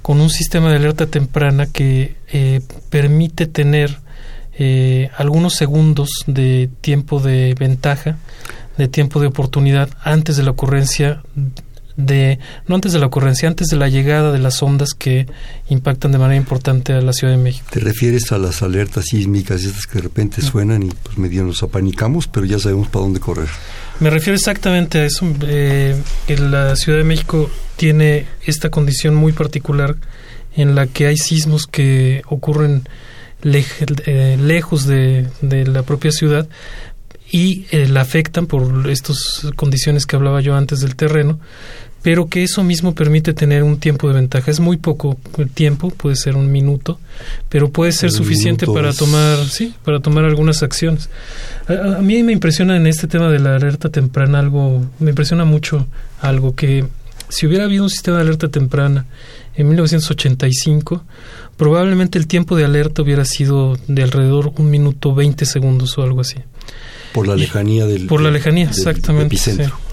con 0.00 0.18
un 0.18 0.30
sistema 0.30 0.70
de 0.70 0.76
alerta 0.76 1.08
temprana 1.08 1.66
que 1.66 2.16
eh, 2.32 2.62
permite 2.88 3.46
tener 3.46 4.00
algunos 5.18 5.56
segundos 5.56 6.08
de 6.26 6.70
tiempo 6.80 7.20
de 7.20 7.54
ventaja, 7.58 8.16
de 8.78 8.88
tiempo 8.88 9.20
de 9.20 9.26
oportunidad 9.26 9.90
antes 10.04 10.38
de 10.38 10.42
la 10.42 10.52
ocurrencia 10.52 11.22
de 11.96 12.38
no 12.66 12.74
antes 12.74 12.92
de 12.92 12.98
la 12.98 13.06
ocurrencia, 13.06 13.48
antes 13.48 13.68
de 13.68 13.76
la 13.76 13.88
llegada 13.88 14.32
de 14.32 14.38
las 14.38 14.62
ondas 14.62 14.94
que 14.94 15.26
impactan 15.68 16.12
de 16.12 16.18
manera 16.18 16.36
importante 16.36 16.92
a 16.92 17.00
la 17.00 17.12
Ciudad 17.12 17.32
de 17.32 17.42
México. 17.42 17.66
¿Te 17.70 17.80
refieres 17.80 18.32
a 18.32 18.38
las 18.38 18.62
alertas 18.62 19.06
sísmicas 19.06 19.64
estas 19.64 19.86
que 19.86 19.98
de 19.98 20.02
repente 20.02 20.42
suenan 20.42 20.82
y 20.82 20.90
pues 20.90 21.18
medio 21.18 21.44
nos 21.44 21.62
apanicamos, 21.62 22.28
pero 22.28 22.46
ya 22.46 22.58
sabemos 22.58 22.88
para 22.88 23.04
dónde 23.04 23.20
correr? 23.20 23.48
Me 24.00 24.10
refiero 24.10 24.36
exactamente 24.36 24.98
a 24.98 25.04
eso. 25.04 25.26
Eh, 25.42 25.96
la 26.28 26.76
Ciudad 26.76 26.98
de 26.98 27.04
México 27.04 27.50
tiene 27.76 28.26
esta 28.44 28.70
condición 28.70 29.14
muy 29.14 29.32
particular 29.32 29.96
en 30.56 30.74
la 30.74 30.86
que 30.86 31.06
hay 31.06 31.16
sismos 31.16 31.66
que 31.66 32.22
ocurren 32.26 32.84
eh, 33.44 34.36
lejos 34.40 34.86
de, 34.86 35.28
de 35.40 35.66
la 35.66 35.82
propia 35.82 36.12
ciudad, 36.12 36.48
y 37.32 37.64
eh, 37.70 37.88
la 37.88 38.02
afectan 38.02 38.46
por 38.46 38.88
estas 38.90 39.46
condiciones 39.56 40.04
que 40.04 40.16
hablaba 40.16 40.42
yo 40.42 40.54
antes 40.54 40.80
del 40.80 40.94
terreno, 40.94 41.40
pero 42.02 42.28
que 42.28 42.42
eso 42.42 42.62
mismo 42.62 42.94
permite 42.94 43.32
tener 43.32 43.62
un 43.62 43.78
tiempo 43.78 44.06
de 44.06 44.14
ventaja. 44.14 44.50
Es 44.50 44.60
muy 44.60 44.76
poco 44.76 45.16
el 45.38 45.48
tiempo, 45.48 45.88
puede 45.90 46.14
ser 46.16 46.36
un 46.36 46.52
minuto, 46.52 47.00
pero 47.48 47.70
puede 47.70 47.92
ser 47.92 48.10
suficiente 48.10 48.66
para 48.66 48.92
tomar, 48.92 49.38
sí, 49.46 49.74
para 49.82 50.00
tomar 50.00 50.26
algunas 50.26 50.62
acciones. 50.62 51.08
A, 51.68 51.96
a, 51.96 52.02
mí 52.02 52.22
me 52.22 52.32
impresiona 52.32 52.76
en 52.76 52.86
este 52.86 53.06
tema 53.06 53.30
de 53.30 53.38
la 53.38 53.56
alerta 53.56 53.88
temprana 53.88 54.38
algo, 54.38 54.84
me 54.98 55.10
impresiona 55.10 55.46
mucho 55.46 55.86
algo 56.20 56.54
que 56.54 56.84
si 57.30 57.46
hubiera 57.46 57.64
habido 57.64 57.84
un 57.84 57.90
sistema 57.90 58.18
de 58.18 58.24
alerta 58.24 58.48
temprana 58.48 59.06
en 59.54 59.68
1985, 59.68 61.02
probablemente 61.56 62.18
el 62.18 62.26
tiempo 62.26 62.56
de 62.56 62.66
alerta 62.66 63.00
hubiera 63.00 63.24
sido 63.24 63.78
de 63.88 64.02
alrededor 64.02 64.52
un 64.58 64.70
minuto 64.70 65.14
20 65.14 65.46
segundos 65.46 65.96
o 65.96 66.02
algo 66.02 66.20
así. 66.20 66.36
Por 67.12 67.28
la 67.28 67.36
lejanía 67.36 67.86
del 67.86 68.06
Por 68.06 68.20
la 68.20 68.30
lejanía, 68.30 68.66
exactamente. 68.66 69.36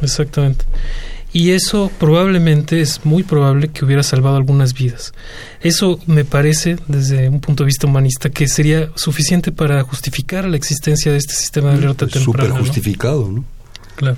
exactamente. 0.02 0.66
y 1.32 1.52
eso 1.52 1.92
probablemente 2.00 2.82
es 2.82 3.06
muy 3.06 3.24
probable 3.24 3.68
que 3.68 3.86
hubiera 3.86 4.04
salvado 4.04 4.36
algunas 4.36 4.74
vidas. 4.74 5.14
Eso 5.62 6.00
me 6.08 6.26
parece, 6.26 6.78
desde 6.88 7.30
un 7.30 7.40
punto 7.40 7.64
de 7.64 7.68
vista 7.68 7.88
humanista, 7.88 8.30
que 8.30 8.48
sería 8.48 8.90
suficiente 8.96 9.52
para 9.52 9.84
justificar 9.84 10.46
la 10.46 10.58
existencia 10.58 11.12
de 11.12 11.18
este 11.18 11.34
sistema 11.34 11.72
de 11.72 11.78
alerta 11.78 12.08
temprana. 12.08 12.50
Súper 12.50 12.62
justificado, 12.66 13.30
¿no? 13.32 13.46
Claro. 13.96 14.18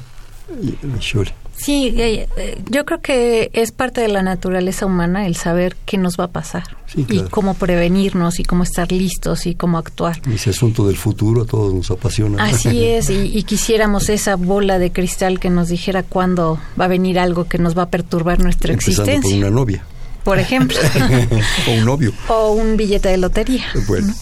Y-. 0.63 1.40
Sí, 1.61 1.93
eh, 1.97 2.27
eh, 2.37 2.57
yo 2.69 2.85
creo 2.85 3.01
que 3.01 3.51
es 3.53 3.71
parte 3.71 4.01
de 4.01 4.07
la 4.07 4.23
naturaleza 4.23 4.85
humana 4.85 5.27
el 5.27 5.35
saber 5.35 5.75
qué 5.85 5.97
nos 5.97 6.17
va 6.19 6.25
a 6.25 6.27
pasar 6.29 6.63
Sí, 6.87 7.03
claro. 7.03 7.27
y 7.27 7.29
cómo 7.29 7.53
prevenirnos 7.53 8.39
y 8.39 8.43
cómo 8.43 8.63
estar 8.63 8.91
listos 8.91 9.45
y 9.45 9.53
cómo 9.55 9.77
actuar. 9.77 10.19
Ese 10.33 10.49
asunto 10.49 10.87
del 10.87 10.97
futuro 10.97 11.43
a 11.43 11.45
todos 11.45 11.73
nos 11.73 11.91
apasiona. 11.91 12.43
Así 12.43 12.83
es, 12.85 13.09
y, 13.09 13.37
y 13.37 13.43
quisiéramos 13.43 14.09
esa 14.09 14.35
bola 14.35 14.79
de 14.79 14.91
cristal 14.91 15.39
que 15.39 15.49
nos 15.49 15.67
dijera 15.69 16.03
cuándo 16.03 16.59
va 16.79 16.85
a 16.85 16.87
venir 16.87 17.19
algo 17.19 17.45
que 17.47 17.57
nos 17.59 17.77
va 17.77 17.83
a 17.83 17.89
perturbar 17.89 18.39
nuestra 18.39 18.73
Empezando 18.73 19.03
por 19.03 19.09
existencia, 19.09 19.37
una 19.37 19.55
novia 19.55 19.83
por 20.23 20.37
ejemplo, 20.39 20.77
o 21.67 21.71
un 21.71 21.85
novio. 21.85 22.13
o 22.27 22.51
un 22.51 22.77
billete 22.77 23.09
de 23.09 23.17
lotería. 23.17 23.65
Bueno, 23.87 24.13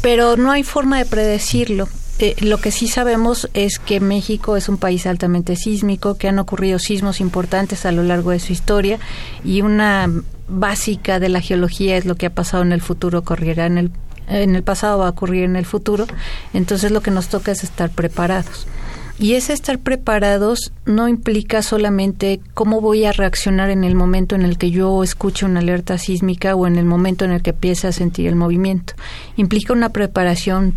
Pero 0.00 0.36
no 0.36 0.50
hay 0.50 0.62
forma 0.62 0.98
de 0.98 1.04
predecirlo. 1.04 1.88
Eh, 2.18 2.36
lo 2.40 2.58
que 2.58 2.70
sí 2.70 2.88
sabemos 2.88 3.48
es 3.54 3.78
que 3.78 3.98
México 3.98 4.56
es 4.56 4.68
un 4.68 4.76
país 4.76 5.06
altamente 5.06 5.56
sísmico, 5.56 6.16
que 6.16 6.28
han 6.28 6.38
ocurrido 6.38 6.78
sismos 6.78 7.20
importantes 7.20 7.84
a 7.86 7.92
lo 7.92 8.02
largo 8.02 8.30
de 8.30 8.38
su 8.38 8.52
historia 8.52 8.98
y 9.44 9.62
una 9.62 10.10
básica 10.48 11.18
de 11.18 11.30
la 11.30 11.40
geología 11.40 11.96
es 11.96 12.04
lo 12.04 12.14
que 12.14 12.26
ha 12.26 12.30
pasado 12.30 12.62
en 12.62 12.72
el 12.72 12.82
futuro 12.82 13.20
ocurrirá 13.20 13.66
en 13.66 13.78
el 13.78 13.90
en 14.28 14.54
el 14.54 14.62
pasado 14.62 14.98
va 14.98 15.08
a 15.08 15.10
ocurrir 15.10 15.44
en 15.44 15.56
el 15.56 15.66
futuro. 15.66 16.06
Entonces 16.54 16.90
lo 16.90 17.00
que 17.00 17.10
nos 17.10 17.28
toca 17.28 17.52
es 17.52 17.64
estar 17.64 17.90
preparados. 17.90 18.66
Y 19.18 19.34
ese 19.34 19.52
estar 19.52 19.78
preparados 19.78 20.72
no 20.86 21.06
implica 21.06 21.62
solamente 21.62 22.40
cómo 22.54 22.80
voy 22.80 23.04
a 23.04 23.12
reaccionar 23.12 23.70
en 23.70 23.84
el 23.84 23.94
momento 23.94 24.34
en 24.34 24.42
el 24.42 24.58
que 24.58 24.70
yo 24.70 25.02
escuche 25.04 25.44
una 25.44 25.60
alerta 25.60 25.98
sísmica 25.98 26.54
o 26.56 26.66
en 26.66 26.76
el 26.76 26.86
momento 26.86 27.24
en 27.24 27.32
el 27.32 27.42
que 27.42 27.50
empiece 27.50 27.86
a 27.86 27.92
sentir 27.92 28.26
el 28.26 28.36
movimiento. 28.36 28.94
Implica 29.36 29.74
una 29.74 29.90
preparación 29.90 30.74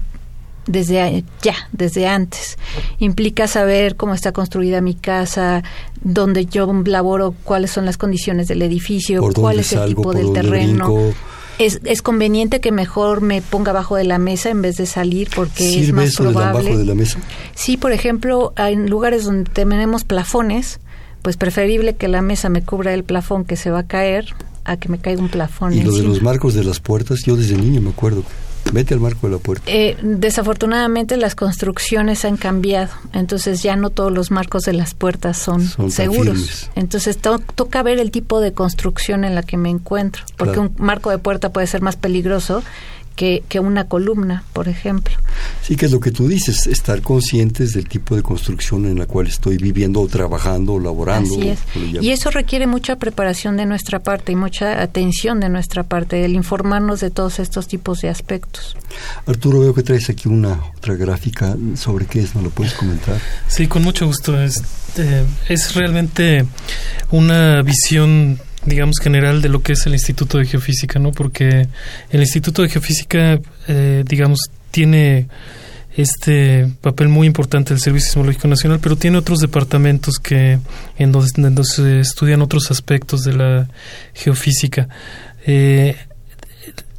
desde 0.67 1.23
ya, 1.41 1.55
desde 1.71 2.07
antes. 2.07 2.57
Implica 2.99 3.47
saber 3.47 3.95
cómo 3.95 4.13
está 4.13 4.31
construida 4.31 4.81
mi 4.81 4.95
casa, 4.95 5.63
dónde 6.01 6.45
yo 6.45 6.71
laboro, 6.85 7.35
cuáles 7.43 7.71
son 7.71 7.85
las 7.85 7.97
condiciones 7.97 8.47
del 8.47 8.61
edificio, 8.61 9.21
cuál 9.33 9.59
es 9.59 9.71
el 9.73 9.79
salgo, 9.79 10.01
tipo 10.01 10.13
del 10.13 10.33
terreno. 10.33 10.91
brinco. 10.91 11.13
Es, 11.57 11.79
es 11.85 12.01
conveniente 12.01 12.59
que 12.59 12.73
mejor 12.73 13.21
me 13.21 13.41
ponga 13.41 13.71
abajo 13.71 13.95
de 13.95 14.03
la 14.03 14.17
mesa 14.17 14.49
en 14.49 14.61
vez 14.61 14.75
de 14.75 14.85
salir 14.85 15.29
porque 15.33 15.65
es 15.65 15.85
¿Sirve 15.85 15.93
más 15.93 16.09
eso 16.09 16.23
probable. 16.23 16.77
de 16.77 16.83
la 16.83 16.95
mesa? 16.95 17.17
Sí, 17.53 17.77
por 17.77 17.93
ejemplo, 17.93 18.53
en 18.57 18.89
lugares 18.89 19.23
donde 19.23 19.49
tenemos 19.49 20.03
plafones, 20.03 20.81
pues 21.21 21.37
preferible 21.37 21.95
que 21.95 22.09
la 22.09 22.21
mesa 22.21 22.49
me 22.49 22.61
cubra 22.61 22.93
el 22.93 23.05
plafón 23.05 23.45
que 23.45 23.55
se 23.55 23.71
va 23.71 23.79
a 23.79 23.87
caer 23.87 24.35
a 24.65 24.77
que 24.77 24.89
me 24.89 24.97
caiga 24.97 25.21
un 25.21 25.29
plafón 25.29 25.73
Y 25.73 25.81
lo 25.81 25.93
de 25.93 26.03
los 26.03 26.21
marcos 26.21 26.55
de 26.55 26.63
las 26.63 26.79
puertas, 26.79 27.23
yo 27.23 27.37
desde 27.37 27.55
niño 27.55 27.79
me 27.81 27.91
acuerdo. 27.91 28.23
Vete 28.73 28.93
al 28.93 28.99
marco 28.99 29.27
de 29.27 29.33
la 29.33 29.39
puerta. 29.39 29.63
Eh, 29.71 29.95
desafortunadamente 30.01 31.15
las 31.17 31.35
construcciones 31.35 32.25
han 32.25 32.35
cambiado, 32.35 32.89
entonces 33.13 33.63
ya 33.63 33.75
no 33.75 33.89
todos 33.89 34.11
los 34.11 34.31
marcos 34.31 34.63
de 34.63 34.73
las 34.73 34.93
puertas 34.93 35.37
son, 35.37 35.67
seguros. 35.91 36.69
Entonces 36.75 37.17
to- 37.17 37.39
toca 37.39 37.83
ver 37.83 37.99
el 37.99 38.11
tipo 38.11 38.41
de 38.41 38.51
construcción 38.53 39.23
en 39.23 39.33
la 39.35 39.43
que 39.43 39.55
me 39.57 39.69
encuentro, 39.69 40.23
porque 40.35 40.55
Claro. 40.55 40.69
un 40.77 40.85
marco 40.85 41.09
de 41.09 41.19
puerta 41.19 41.53
puede 41.53 41.67
ser 41.67 41.81
más 41.81 41.95
peligroso 41.95 42.63
que, 43.15 43.43
que 43.47 43.59
una 43.59 43.85
columna, 43.85 44.43
por 44.53 44.67
ejemplo. 44.67 45.15
Sí, 45.61 45.75
que 45.75 45.85
es 45.85 45.91
lo 45.91 45.99
que 45.99 46.11
tú 46.11 46.27
dices, 46.27 46.67
estar 46.67 47.01
conscientes 47.01 47.73
del 47.73 47.87
tipo 47.87 48.15
de 48.15 48.21
construcción 48.21 48.85
en 48.85 48.99
la 48.99 49.05
cual 49.05 49.27
estoy 49.27 49.57
viviendo 49.57 50.01
o 50.01 50.07
trabajando 50.07 50.73
o 50.73 50.79
laborando. 50.79 51.35
Así 51.35 51.49
es. 51.49 51.59
Y 52.01 52.11
eso 52.11 52.29
requiere 52.29 52.67
mucha 52.67 52.97
preparación 52.97 53.57
de 53.57 53.65
nuestra 53.65 53.99
parte 53.99 54.31
y 54.31 54.35
mucha 54.35 54.81
atención 54.81 55.39
de 55.39 55.49
nuestra 55.49 55.83
parte, 55.83 56.23
el 56.23 56.35
informarnos 56.35 56.99
de 56.99 57.09
todos 57.09 57.39
estos 57.39 57.67
tipos 57.67 58.01
de 58.01 58.09
aspectos. 58.09 58.77
Arturo, 59.25 59.59
veo 59.61 59.73
que 59.73 59.83
traes 59.83 60.09
aquí 60.09 60.27
una 60.27 60.59
otra 60.77 60.95
gráfica. 60.95 61.55
¿Sobre 61.75 62.05
qué 62.05 62.21
es? 62.21 62.35
¿No 62.35 62.41
lo 62.41 62.49
puedes 62.49 62.73
comentar? 62.73 63.19
Sí, 63.47 63.67
con 63.67 63.83
mucho 63.83 64.05
gusto. 64.05 64.39
Es, 64.41 64.61
eh, 64.97 65.25
es 65.49 65.75
realmente 65.75 66.45
una 67.11 67.61
visión, 67.61 68.39
digamos, 68.65 68.97
general 69.01 69.41
de 69.41 69.49
lo 69.49 69.61
que 69.61 69.73
es 69.73 69.85
el 69.85 69.93
Instituto 69.93 70.37
de 70.37 70.45
Geofísica, 70.45 70.99
¿no? 70.99 71.11
Porque 71.11 71.67
el 72.09 72.21
Instituto 72.21 72.61
de 72.61 72.69
Geofísica, 72.69 73.39
eh, 73.67 74.03
digamos, 74.07 74.39
tiene 74.71 75.27
este 75.95 76.67
papel 76.81 77.07
muy 77.07 77.27
importante 77.27 77.73
del 77.73 77.81
Servicio 77.81 78.09
Sismológico 78.09 78.47
Nacional, 78.47 78.79
pero 78.81 78.97
tiene 78.97 79.17
otros 79.17 79.39
departamentos 79.39 80.19
que 80.19 80.59
en 80.97 81.11
donde, 81.11 81.63
se 81.63 81.99
estudian 81.99 82.41
otros 82.41 82.69
aspectos 82.71 83.23
de 83.23 83.33
la 83.33 83.69
geofísica. 84.13 84.89
Eh, 85.45 85.95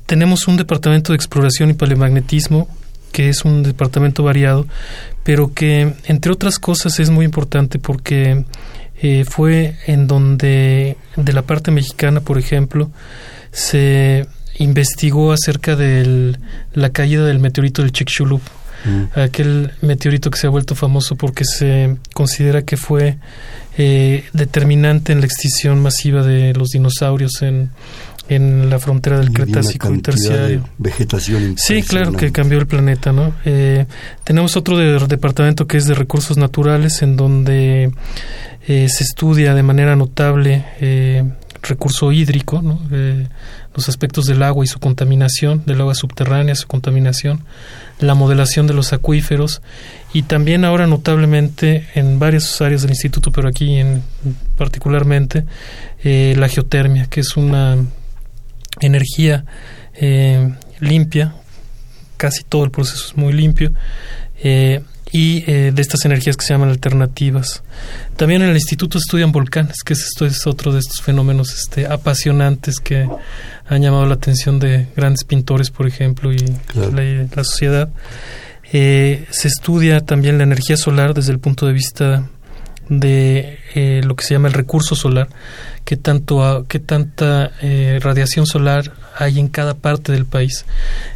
tenemos 0.07 0.49
un 0.49 0.57
departamento 0.57 1.13
de 1.13 1.17
exploración 1.17 1.71
y 1.71 1.75
paleomagnetismo 1.75 2.69
que 3.13 3.31
es 3.31 3.45
un 3.45 3.63
departamento 3.63 4.23
variado, 4.23 4.67
pero 5.25 5.55
que 5.55 5.95
entre 6.05 6.33
otras 6.33 6.59
cosas 6.59 7.01
es 7.01 7.09
muy 7.09 7.25
importante 7.25 7.79
porque 7.79 8.45
eh, 9.03 9.25
fue 9.29 9.77
en 9.87 10.07
donde 10.07 10.97
de 11.17 11.33
la 11.33 11.43
parte 11.43 11.71
mexicana, 11.71 12.21
por 12.21 12.39
ejemplo, 12.39 12.91
se 13.53 14.27
investigó 14.59 15.33
acerca 15.33 15.77
de 15.77 16.37
la 16.73 16.91
caída 16.91 17.25
del 17.25 17.39
meteorito 17.39 17.83
del 17.83 17.93
Chicxulub, 17.93 18.41
Mm. 18.85 19.19
aquel 19.19 19.73
meteorito 19.81 20.31
que 20.31 20.39
se 20.39 20.47
ha 20.47 20.51
vuelto 20.51 20.75
famoso 20.75 21.17
porque 21.17 21.45
se 21.45 21.97
considera 22.13 22.63
que 22.63 22.77
fue 22.77 23.17
eh, 23.79 24.25
determinante 24.33 25.13
en 25.13 25.21
la 25.21 25.27
extinción 25.27 25.81
masiva 25.83 26.23
de 26.23 26.53
los 26.55 26.69
dinosaurios 26.69 27.43
en, 27.43 27.71
en 28.29 28.71
la 28.71 28.79
frontera 28.79 29.19
del 29.19 29.31
Y 29.31 29.33
Cretácico 29.33 29.91
y 29.93 29.97
de 29.97 30.03
Terciario. 30.03 30.69
Vegetación 30.79 31.57
Sí, 31.59 31.83
claro 31.83 32.13
que 32.13 32.31
cambió 32.33 32.59
el 32.59 32.67
planeta, 32.67 33.13
¿no? 33.13 33.35
Eh, 33.45 33.87
tenemos 34.25 34.57
otro 34.57 34.77
de- 34.79 34.99
departamento 35.07 35.67
que 35.67 35.79
es 35.79 35.87
de 35.87 35.95
recursos 35.95 36.37
naturales, 36.37 37.03
en 37.03 37.17
donde 37.17 37.91
eh, 38.67 38.89
se 38.89 39.05
estudia 39.05 39.55
de 39.55 39.63
manera 39.63 39.97
notable 39.97 40.65
eh, 40.81 41.25
recurso 41.63 42.13
hídrico. 42.13 42.63
Eh, 42.91 43.27
los 43.75 43.89
aspectos 43.91 44.25
del 44.25 44.43
agua 44.43 44.65
y 44.65 44.69
su 44.69 44.81
contaminación, 44.81 45.63
del 45.67 45.83
agua 45.83 45.95
subterránea, 45.95 46.55
su 46.55 46.67
contaminación, 46.67 47.43
la 47.99 48.15
modelación 48.15 48.67
de 48.67 48.73
los 48.73 48.95
acuíferos 48.95 49.61
y 50.15 50.23
también 50.23 50.65
ahora 50.65 50.87
notablemente 50.87 51.87
en 51.95 52.19
varias 52.19 52.61
áreas 52.63 52.83
del 52.83 52.93
instituto, 52.93 53.31
pero 53.33 53.49
aquí 53.49 53.77
en 53.77 54.03
particularmente 54.57 55.45
eh, 56.03 56.35
la 56.39 56.49
geotermia, 56.49 57.07
que 57.07 57.21
es 57.21 57.37
una 57.37 57.77
energía 58.81 59.45
eh, 59.95 60.55
limpia, 60.81 61.35
casi 62.17 62.45
todo 62.45 62.65
el 62.65 62.71
proceso 62.71 63.09
es 63.09 63.17
muy 63.17 63.35
limpio, 63.35 63.73
y 65.13 65.45
eh, 65.51 65.71
de 65.75 65.83
estas 65.83 66.05
energías 66.05 66.37
que 66.37 66.45
se 66.45 66.53
llaman 66.55 66.69
alternativas. 66.71 67.63
También 68.17 68.43
en 68.43 68.51
el 68.51 68.57
instituto 68.57 68.99
estudian 68.99 69.33
volcanes, 69.33 69.77
que 69.85 69.93
es- 69.93 70.01
esto 70.07 70.27
es 70.27 70.47
otro 70.47 70.73
de 70.73 70.81
estos 70.81 71.01
fenómenos 71.01 71.53
este, 71.55 71.87
apasionantes 71.87 72.81
que 72.81 73.09
han 73.69 73.83
llamado 73.83 74.05
la 74.07 74.15
atención 74.15 74.59
de 74.59 74.89
grandes 74.97 75.25
pintores, 75.25 75.71
por 75.71 75.87
ejemplo, 75.87 76.33
y 76.33 76.39
Claro. 76.67 76.91
la, 76.93 77.03
la 77.35 77.45
sociedad. 77.45 77.89
Eh, 78.73 79.27
se 79.31 79.47
estudia 79.49 80.01
también 80.01 80.39
la 80.39 80.45
energía 80.45 80.77
solar 80.77 81.15
desde 81.15 81.31
el 81.33 81.39
punto 81.39 81.67
de 81.67 81.73
vista 81.73 82.29
de 82.89 83.59
eh, 83.75 84.01
lo 84.05 84.15
que 84.17 84.25
se 84.25 84.35
llama 84.35 84.49
el 84.49 84.55
recurso 84.55 84.95
solar, 84.95 85.29
qué 85.85 85.97
tanto 85.97 86.67
qué 86.69 86.79
tanta 86.79 87.53
eh, 87.63 87.99
radiación 88.01 88.47
solar 88.47 88.93
hay 89.19 89.39
en 89.41 89.49
cada 89.49 89.75
parte 89.75 90.13
del 90.13 90.27
país. 90.27 90.65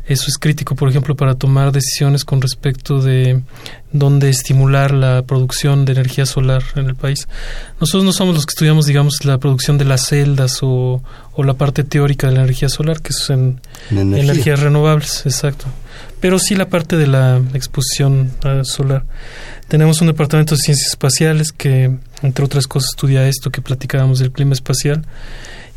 Eso 0.06 0.24
es 0.28 0.38
crítico, 0.38 0.74
por 0.74 0.88
ejemplo, 0.88 1.14
para 1.14 1.34
tomar 1.34 1.70
decisiones 1.70 2.24
con 2.24 2.40
respecto 2.40 3.00
de 3.00 3.42
dónde 3.92 4.30
estimular 4.30 4.92
la 4.92 5.22
producción 5.22 5.84
de 5.84 5.92
energía 5.92 6.26
solar 6.26 6.62
en 6.76 6.86
el 6.86 6.94
país. 6.94 7.28
Nosotros 7.80 8.04
no 8.04 8.12
somos 8.12 8.34
los 8.34 8.46
que 8.46 8.52
estudiamos, 8.52 8.86
digamos, 8.86 9.24
la 9.24 9.38
producción 9.38 9.78
de 9.78 9.84
las 9.84 10.06
celdas 10.06 10.58
o, 10.62 11.02
o 11.34 11.44
la 11.44 11.54
parte 11.54 11.84
teórica 11.84 12.28
de 12.28 12.34
la 12.34 12.40
energía 12.40 12.68
solar, 12.68 13.00
que 13.00 13.10
es 13.10 13.30
en, 13.30 13.60
En 13.90 13.98
energía. 13.98 14.32
energías 14.32 14.60
renovables, 14.60 15.22
exacto. 15.26 15.66
Pero 16.20 16.38
sí 16.38 16.54
la 16.54 16.68
parte 16.68 16.96
de 16.96 17.06
la 17.06 17.40
exposición 17.54 18.30
ah, 18.44 18.62
solar. 18.64 19.04
Tenemos 19.68 20.00
un 20.00 20.08
departamento 20.08 20.54
de 20.54 20.60
ciencias 20.60 20.90
espaciales 20.90 21.52
que, 21.52 21.96
entre 22.22 22.44
otras 22.44 22.66
cosas, 22.66 22.90
estudia 22.90 23.28
esto 23.28 23.50
que 23.50 23.62
platicábamos 23.62 24.18
del 24.18 24.32
clima 24.32 24.52
espacial. 24.52 25.04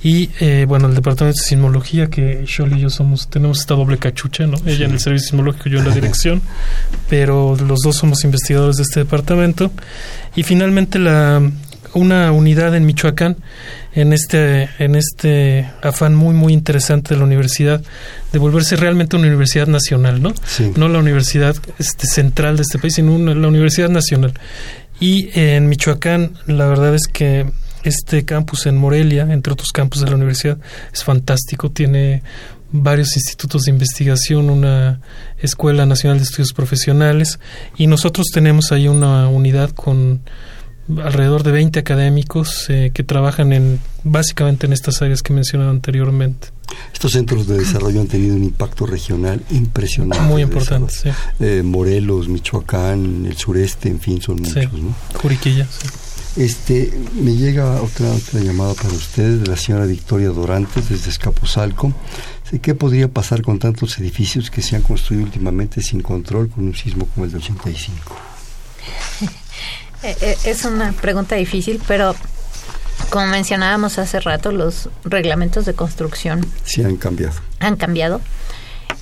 Y, 0.04 0.30
eh, 0.41 0.66
bueno, 0.68 0.88
el 0.89 0.95
departamento 0.95 1.38
de 1.39 1.43
sismología, 1.45 2.08
que 2.10 2.43
Sholi 2.45 2.76
y 2.78 2.82
yo 2.82 2.89
somos, 2.89 3.30
tenemos 3.30 3.60
esta 3.62 3.74
doble 3.76 3.97
cachucha, 3.97 4.45
¿no? 4.45 4.58
Ella 4.66 4.86
en 4.86 4.91
el 4.91 4.99
servicio 4.99 5.28
sismológico, 5.30 5.70
yo 5.70 5.80
en 5.80 5.86
la 5.88 5.93
dirección, 5.95 6.41
pero 7.10 7.56
los 7.56 7.80
dos 7.80 7.95
somos 7.97 8.24
investigadores 8.26 8.76
de 8.78 8.84
este 8.84 8.99
departamento. 9.01 9.72
Y 10.36 10.43
finalmente 10.43 10.99
la 10.99 11.41
una 11.95 12.32
unidad 12.32 12.76
en 12.76 12.88
Michoacán 12.88 13.38
en 13.93 14.14
este 14.14 14.68
en 14.80 14.95
este 14.95 15.70
afán 15.84 16.16
muy 16.16 16.34
muy 16.34 16.51
interesante 16.51 17.14
de 17.14 17.20
la 17.20 17.26
universidad 17.26 17.84
de 18.32 18.39
volverse 18.39 18.76
realmente 18.76 19.16
una 19.16 19.28
universidad 19.28 19.68
nacional, 19.68 20.20
¿no? 20.20 20.34
Sí. 20.43 20.72
No 20.76 20.89
la 20.89 20.97
universidad 20.97 21.56
este, 21.78 22.08
central 22.08 22.56
de 22.58 22.64
este 22.64 22.80
país, 22.80 22.95
sino 22.95 23.14
una- 23.14 23.36
la 23.36 23.47
universidad 23.47 23.89
nacional. 23.89 24.34
Y 24.99 25.30
en 25.39 25.70
Michoacán, 25.70 26.32
la 26.47 26.66
verdad 26.66 26.95
es 26.95 27.06
que 27.08 27.45
este 27.84 28.25
campus 28.25 28.65
en 28.65 28.77
Morelia, 28.77 29.27
entre 29.31 29.53
otros 29.53 29.71
campus 29.71 30.01
de 30.01 30.09
la 30.09 30.15
universidad, 30.15 30.57
es 30.91 31.03
fantástico, 31.03 31.71
tiene 31.71 32.23
varios 32.71 33.15
institutos 33.15 33.63
de 33.63 33.71
investigación, 33.71 34.49
una 34.49 34.99
Escuela 35.38 35.86
Nacional 35.86 36.17
de 36.17 36.23
Estudios 36.23 36.53
Profesionales 36.53 37.39
y 37.77 37.88
nosotros 37.88 38.27
tenemos 38.34 38.71
ahí 38.71 38.88
una 38.88 39.27
unidad 39.29 39.69
con 39.69 40.21
alrededor 41.01 41.43
de 41.43 41.51
20 41.51 41.79
académicos 41.79 42.69
eh, 42.69 42.91
que 42.93 43.03
trabajan 43.03 43.53
en 43.53 43.79
básicamente 44.03 44.65
en 44.65 44.73
estas 44.73 45.01
áreas 45.01 45.21
que 45.21 45.31
he 45.31 45.36
mencionado 45.36 45.69
anteriormente. 45.69 46.49
Estos 46.91 47.11
centros 47.11 47.47
de 47.47 47.59
desarrollo 47.59 48.01
han 48.01 48.07
tenido 48.07 48.36
un 48.36 48.43
impacto 48.43 48.86
regional 48.86 49.41
impresionante. 49.51 50.25
Muy 50.25 50.41
importante, 50.41 50.91
sí. 50.91 51.09
Eh, 51.39 51.61
Morelos, 51.63 52.27
Michoacán, 52.27 53.25
el 53.27 53.38
sureste, 53.38 53.89
en 53.89 53.99
fin, 53.99 54.21
son 54.21 54.38
muchos, 54.38 54.73
¿no? 54.73 54.95
Juriquilla, 55.13 55.67
sí. 55.69 55.88
Este, 56.36 56.91
me 57.13 57.36
llega 57.36 57.81
otra, 57.81 58.11
otra 58.11 58.39
llamada 58.39 58.73
para 58.73 58.89
ustedes 58.89 59.41
de 59.41 59.47
la 59.47 59.55
señora 59.55 59.86
Victoria 59.86 60.29
Dorantes 60.29 60.89
desde 60.89 61.09
Escaposalco. 61.11 61.93
¿Qué 62.61 62.75
podría 62.75 63.07
pasar 63.07 63.41
con 63.41 63.59
tantos 63.59 63.97
edificios 63.99 64.51
que 64.51 64.61
se 64.61 64.75
han 64.75 64.81
construido 64.81 65.23
últimamente 65.23 65.81
sin 65.81 66.01
control 66.01 66.49
con 66.49 66.65
un 66.65 66.75
sismo 66.75 67.07
como 67.07 67.25
el 67.25 67.31
de 67.31 67.38
85? 67.38 68.15
Eh, 70.05 70.17
eh, 70.19 70.38
es 70.43 70.65
una 70.65 70.91
pregunta 70.91 71.36
difícil, 71.36 71.81
pero 71.88 72.13
como 73.09 73.27
mencionábamos 73.27 73.99
hace 73.99 74.19
rato, 74.19 74.51
los 74.51 74.89
reglamentos 75.05 75.65
de 75.65 75.75
construcción... 75.75 76.45
Sí, 76.65 76.84
han 76.84 76.97
cambiado. 76.97 77.36
Han 77.59 77.77
cambiado. 77.77 78.19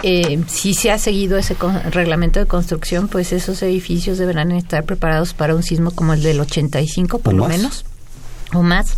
Eh, 0.03 0.43
si 0.47 0.73
se 0.73 0.91
ha 0.91 0.97
seguido 0.97 1.37
ese 1.37 1.55
reglamento 1.91 2.39
de 2.39 2.45
construcción, 2.45 3.07
pues 3.07 3.33
esos 3.33 3.61
edificios 3.61 4.17
deberán 4.17 4.51
estar 4.51 4.83
preparados 4.83 5.33
para 5.33 5.55
un 5.55 5.63
sismo 5.63 5.91
como 5.91 6.13
el 6.13 6.23
del 6.23 6.39
85, 6.39 7.19
por 7.19 7.33
lo 7.33 7.47
menos, 7.47 7.85
o 8.53 8.63
más. 8.63 8.95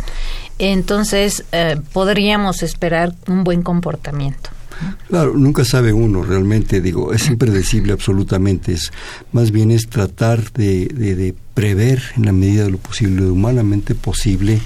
Entonces, 0.58 1.44
eh, 1.52 1.80
podríamos 1.92 2.62
esperar 2.62 3.14
un 3.26 3.44
buen 3.44 3.62
comportamiento. 3.62 4.50
Claro, 5.08 5.34
nunca 5.34 5.64
sabe 5.64 5.92
uno 5.92 6.22
realmente, 6.22 6.80
digo, 6.80 7.12
es 7.12 7.28
impredecible 7.28 7.92
absolutamente, 7.92 8.72
es 8.72 8.92
más 9.32 9.50
bien 9.50 9.70
es 9.70 9.88
tratar 9.88 10.52
de, 10.52 10.86
de, 10.86 11.34
prever 11.54 12.02
en 12.16 12.26
la 12.26 12.32
medida 12.32 12.64
de 12.64 12.70
lo 12.70 12.78
posible, 12.78 13.22
de 13.22 13.30
humanamente 13.30 13.94
posible, 13.94 14.60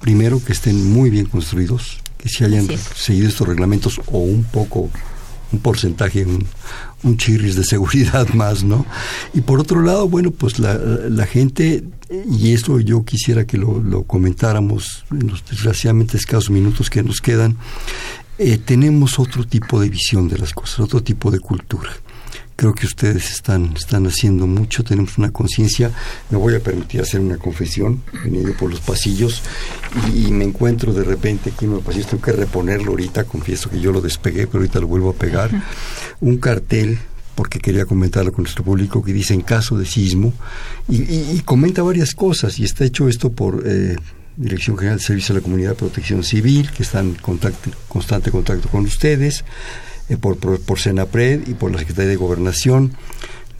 primero 0.00 0.44
que 0.44 0.52
estén 0.52 0.92
muy 0.92 1.08
bien 1.08 1.24
construidos, 1.24 1.98
que 2.18 2.28
se 2.28 2.44
hayan 2.44 2.68
seguido 2.94 3.28
estos 3.28 3.48
reglamentos 3.48 4.00
o 4.06 4.18
un 4.18 4.44
poco 4.44 4.90
un 5.54 5.60
porcentaje, 5.60 6.24
un, 6.24 6.46
un, 7.02 7.16
chirris 7.16 7.56
de 7.56 7.64
seguridad 7.64 8.28
más, 8.34 8.64
¿no? 8.64 8.84
Y 9.32 9.40
por 9.40 9.60
otro 9.60 9.82
lado, 9.82 10.08
bueno, 10.08 10.30
pues 10.30 10.58
la, 10.58 10.74
la 10.74 11.26
gente, 11.26 11.84
y 12.30 12.52
esto 12.52 12.80
yo 12.80 13.04
quisiera 13.04 13.46
que 13.46 13.56
lo, 13.56 14.04
comentáramos 14.04 15.04
en 15.10 15.28
los 15.28 15.44
desgraciadamente 15.44 16.16
escasos 16.16 16.50
minutos 16.50 16.90
que 16.90 17.02
nos 17.02 17.20
quedan, 17.20 17.56
eh, 18.38 18.58
tenemos 18.58 19.18
otro 19.18 19.46
tipo 19.46 19.80
de 19.80 19.88
visión 19.88 20.28
de 20.28 20.38
las 20.38 20.52
cosas, 20.52 20.80
otro 20.80 21.02
tipo 21.02 21.30
de 21.30 21.38
cultura. 21.38 21.90
Creo 22.56 22.72
que 22.72 22.86
ustedes 22.86 23.32
están, 23.32 23.74
están 23.76 24.06
haciendo 24.06 24.46
mucho, 24.46 24.84
tenemos 24.84 25.18
una 25.18 25.32
conciencia. 25.32 25.90
Me 26.30 26.38
voy 26.38 26.54
a 26.54 26.60
permitir 26.60 27.00
hacer 27.00 27.20
una 27.20 27.36
confesión. 27.36 28.02
Venía 28.22 28.56
por 28.56 28.70
los 28.70 28.80
pasillos 28.80 29.42
y, 30.14 30.30
me 30.30 30.44
encuentro 30.44 30.92
de 30.92 31.02
repente 31.02 31.50
aquí 31.50 31.64
en 31.64 31.72
los 31.72 31.82
pasillos. 31.82 32.08
Tengo 32.08 32.22
que 32.22 32.32
reponerlo 32.32 32.92
ahorita. 32.92 33.24
Confieso 33.24 33.70
que 33.70 33.80
yo 33.80 33.90
lo 33.90 34.00
despegué, 34.00 34.46
pero 34.46 34.58
ahorita 34.58 34.80
lo 34.80 34.86
vuelvo 34.86 35.10
a 35.10 35.14
pegar. 35.14 35.50
Un 36.20 36.36
cartel 36.38 36.98
porque 37.34 37.58
quería 37.58 37.84
comentarlo 37.84 38.32
con 38.32 38.44
nuestro 38.44 38.64
público, 38.64 39.02
que 39.02 39.12
dice 39.12 39.34
en 39.34 39.40
caso 39.40 39.76
de 39.76 39.86
sismo, 39.86 40.32
y, 40.88 41.40
comenta 41.40 41.82
varias 41.82 42.14
cosas, 42.14 42.60
y 42.60 42.64
está 42.64 42.84
hecho 42.84 43.08
esto 43.08 43.32
por 43.32 43.64
eh, 43.66 43.96
Dirección 44.36 44.76
General 44.76 44.98
de 44.98 45.04
Servicio 45.04 45.32
a 45.32 45.38
la 45.38 45.42
Comunidad 45.42 45.70
de 45.70 45.76
Protección 45.76 46.22
Civil, 46.22 46.70
que 46.70 46.82
está 46.82 47.00
en 47.00 47.14
contacto, 47.14 47.70
constante 47.88 48.30
contacto 48.30 48.68
con 48.68 48.84
ustedes, 48.84 49.44
por, 50.20 50.36
por, 50.36 50.60
por, 50.60 50.78
Senapred 50.78 51.46
y 51.46 51.54
por 51.54 51.72
la 51.72 51.78
Secretaría 51.78 52.10
de 52.10 52.16
Gobernación, 52.16 52.92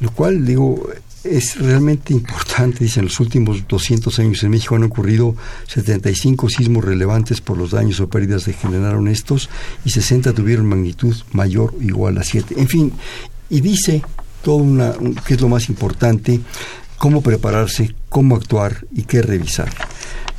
lo 0.01 0.11
cual, 0.11 0.45
digo, 0.45 0.89
es 1.25 1.59
realmente 1.59 2.13
importante. 2.13 2.85
Dice, 2.85 3.01
en 3.01 3.07
los 3.07 3.19
últimos 3.19 3.67
200 3.67 4.19
años 4.19 4.43
en 4.43 4.51
México 4.51 4.77
han 4.77 4.85
ocurrido 4.85 5.35
75 5.69 6.49
sismos 6.51 6.85
relevantes 6.85 7.41
por 7.41 7.57
los 7.57 7.71
daños 7.71 8.01
o 8.01 8.09
pérdidas 8.09 8.45
que 8.45 8.53
generaron 8.53 9.09
estos 9.09 9.49
y 9.85 9.91
60 9.91 10.33
tuvieron 10.33 10.67
magnitud 10.67 11.17
mayor 11.33 11.75
o 11.79 11.83
igual 11.83 12.19
a 12.19 12.23
7. 12.23 12.55
En 12.59 12.69
fin, 12.69 12.93
y 13.51 13.61
dice 13.61 14.03
todo 14.43 14.57
una, 14.57 14.93
que 15.27 15.35
es 15.35 15.41
lo 15.41 15.49
más 15.49 15.69
importante, 15.69 16.41
cómo 16.99 17.23
prepararse, 17.23 17.95
cómo 18.09 18.37
actuar 18.37 18.87
y 18.95 19.03
qué 19.03 19.23
revisar. 19.23 19.73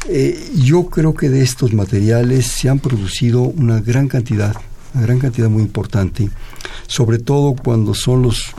Eh, 0.08 0.52
yo 0.56 0.86
creo 0.86 1.16
que 1.16 1.30
de 1.30 1.42
estos 1.42 1.74
materiales 1.74 2.46
se 2.46 2.70
han 2.70 2.80
producido 2.80 3.42
una 3.42 3.82
gran 3.82 4.08
cantidad, 4.08 4.56
una 4.96 5.06
gran 5.06 5.20
cantidad 5.20 5.50
muy 5.50 5.62
importante, 5.62 6.30
sobre 6.88 7.20
todo 7.20 7.54
cuando 7.54 7.94
son 7.94 8.22
los 8.22 8.54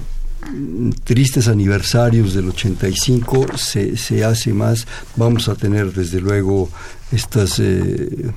tristes 1.02 1.48
aniversarios 1.48 2.34
del 2.34 2.50
85 2.50 3.56
se, 3.56 3.96
se 3.96 4.24
hace 4.24 4.54
más 4.54 4.86
vamos 5.16 5.48
a 5.48 5.56
tener 5.56 5.92
desde 5.92 6.20
luego 6.20 6.68
estas 7.10 7.58
eh, 7.58 8.30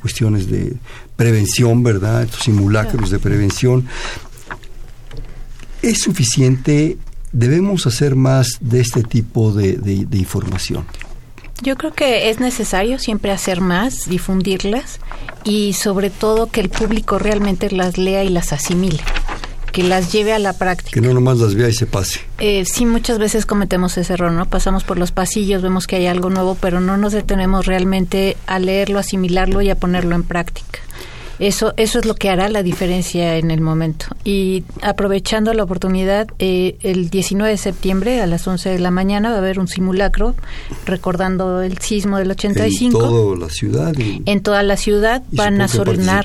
cuestiones 0.00 0.50
de 0.50 0.74
prevención 1.14 1.82
verdad 1.84 2.22
estos 2.22 2.42
simulacros 2.42 3.10
de 3.10 3.18
prevención. 3.18 3.86
Es 5.82 6.00
suficiente 6.00 6.96
debemos 7.32 7.86
hacer 7.86 8.16
más 8.16 8.58
de 8.60 8.80
este 8.80 9.02
tipo 9.02 9.52
de 9.52 10.06
información 10.12 10.84
yo 11.62 11.76
creo 11.76 11.92
que 11.92 12.28
es 12.30 12.40
necesario 12.40 12.98
siempre 12.98 13.30
hacer 13.30 13.60
más, 13.60 14.08
difundirlas 14.08 14.98
y 15.44 15.72
sobre 15.74 16.10
todo 16.10 16.48
que 16.48 16.60
el 16.60 16.68
público 16.68 17.18
realmente 17.18 17.70
las 17.70 17.98
lea 17.98 18.24
y 18.24 18.28
las 18.28 18.52
asimile 18.52 19.00
que 19.72 19.82
las 19.82 20.12
lleve 20.12 20.34
a 20.34 20.38
la 20.38 20.52
práctica. 20.52 20.90
Que 20.92 21.00
no 21.00 21.14
nomás 21.14 21.38
las 21.38 21.54
vea 21.54 21.68
y 21.68 21.72
se 21.72 21.86
pase. 21.86 22.20
Eh, 22.38 22.64
sí, 22.66 22.84
muchas 22.84 23.18
veces 23.18 23.46
cometemos 23.46 23.96
ese 23.96 24.12
error, 24.12 24.30
¿no? 24.30 24.44
Pasamos 24.44 24.84
por 24.84 24.98
los 24.98 25.12
pasillos, 25.12 25.62
vemos 25.62 25.86
que 25.86 25.96
hay 25.96 26.06
algo 26.06 26.28
nuevo, 26.28 26.56
pero 26.60 26.80
no 26.80 26.98
nos 26.98 27.14
detenemos 27.14 27.64
realmente 27.64 28.36
a 28.46 28.58
leerlo, 28.58 28.98
asimilarlo 28.98 29.62
y 29.62 29.70
a 29.70 29.76
ponerlo 29.76 30.14
en 30.14 30.24
práctica. 30.24 30.80
Eso, 31.38 31.72
eso 31.76 31.98
es 31.98 32.04
lo 32.04 32.14
que 32.14 32.30
hará 32.30 32.48
la 32.48 32.62
diferencia 32.62 33.36
en 33.36 33.50
el 33.50 33.60
momento. 33.60 34.06
Y 34.24 34.64
aprovechando 34.82 35.52
la 35.54 35.64
oportunidad, 35.64 36.28
eh, 36.38 36.76
el 36.82 37.10
19 37.10 37.50
de 37.50 37.56
septiembre 37.58 38.20
a 38.20 38.26
las 38.26 38.46
11 38.46 38.70
de 38.70 38.78
la 38.78 38.90
mañana 38.90 39.30
va 39.30 39.36
a 39.36 39.38
haber 39.38 39.58
un 39.58 39.68
simulacro 39.68 40.34
recordando 40.86 41.62
el 41.62 41.78
sismo 41.78 42.18
del 42.18 42.30
85. 42.30 42.98
En 42.98 43.10
toda 43.10 43.36
la 43.36 43.48
ciudad. 43.48 43.94
en 43.98 44.42
toda 44.42 44.62
la 44.62 44.76
ciudad 44.76 45.22
van 45.32 45.60
a 45.60 45.68
sonar 45.68 46.24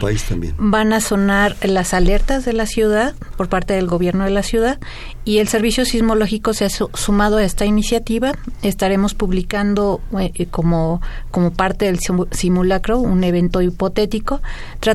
van 0.58 0.94
a 0.94 1.02
sonar 1.02 1.56
las 1.62 1.94
alertas 1.94 2.46
de 2.46 2.54
la 2.54 2.66
ciudad 2.66 3.14
por 3.36 3.50
parte 3.50 3.74
del 3.74 3.88
gobierno 3.88 4.24
de 4.24 4.32
la 4.32 4.44
ciudad 4.44 4.80
y 5.26 5.40
el 5.40 5.48
servicio 5.48 5.86
sismológico 5.86 6.54
se 6.54 6.66
ha 6.66 6.70
sumado 6.70 7.38
a 7.38 7.44
esta 7.44 7.66
iniciativa. 7.66 8.34
Estaremos 8.62 9.14
publicando 9.14 10.00
eh, 10.20 10.48
como 10.50 11.02
como 11.32 11.52
parte 11.52 11.86
del 11.86 12.00
simulacro 12.32 13.00
un 13.00 13.24
evento 13.24 13.62
hipotético 13.62 14.42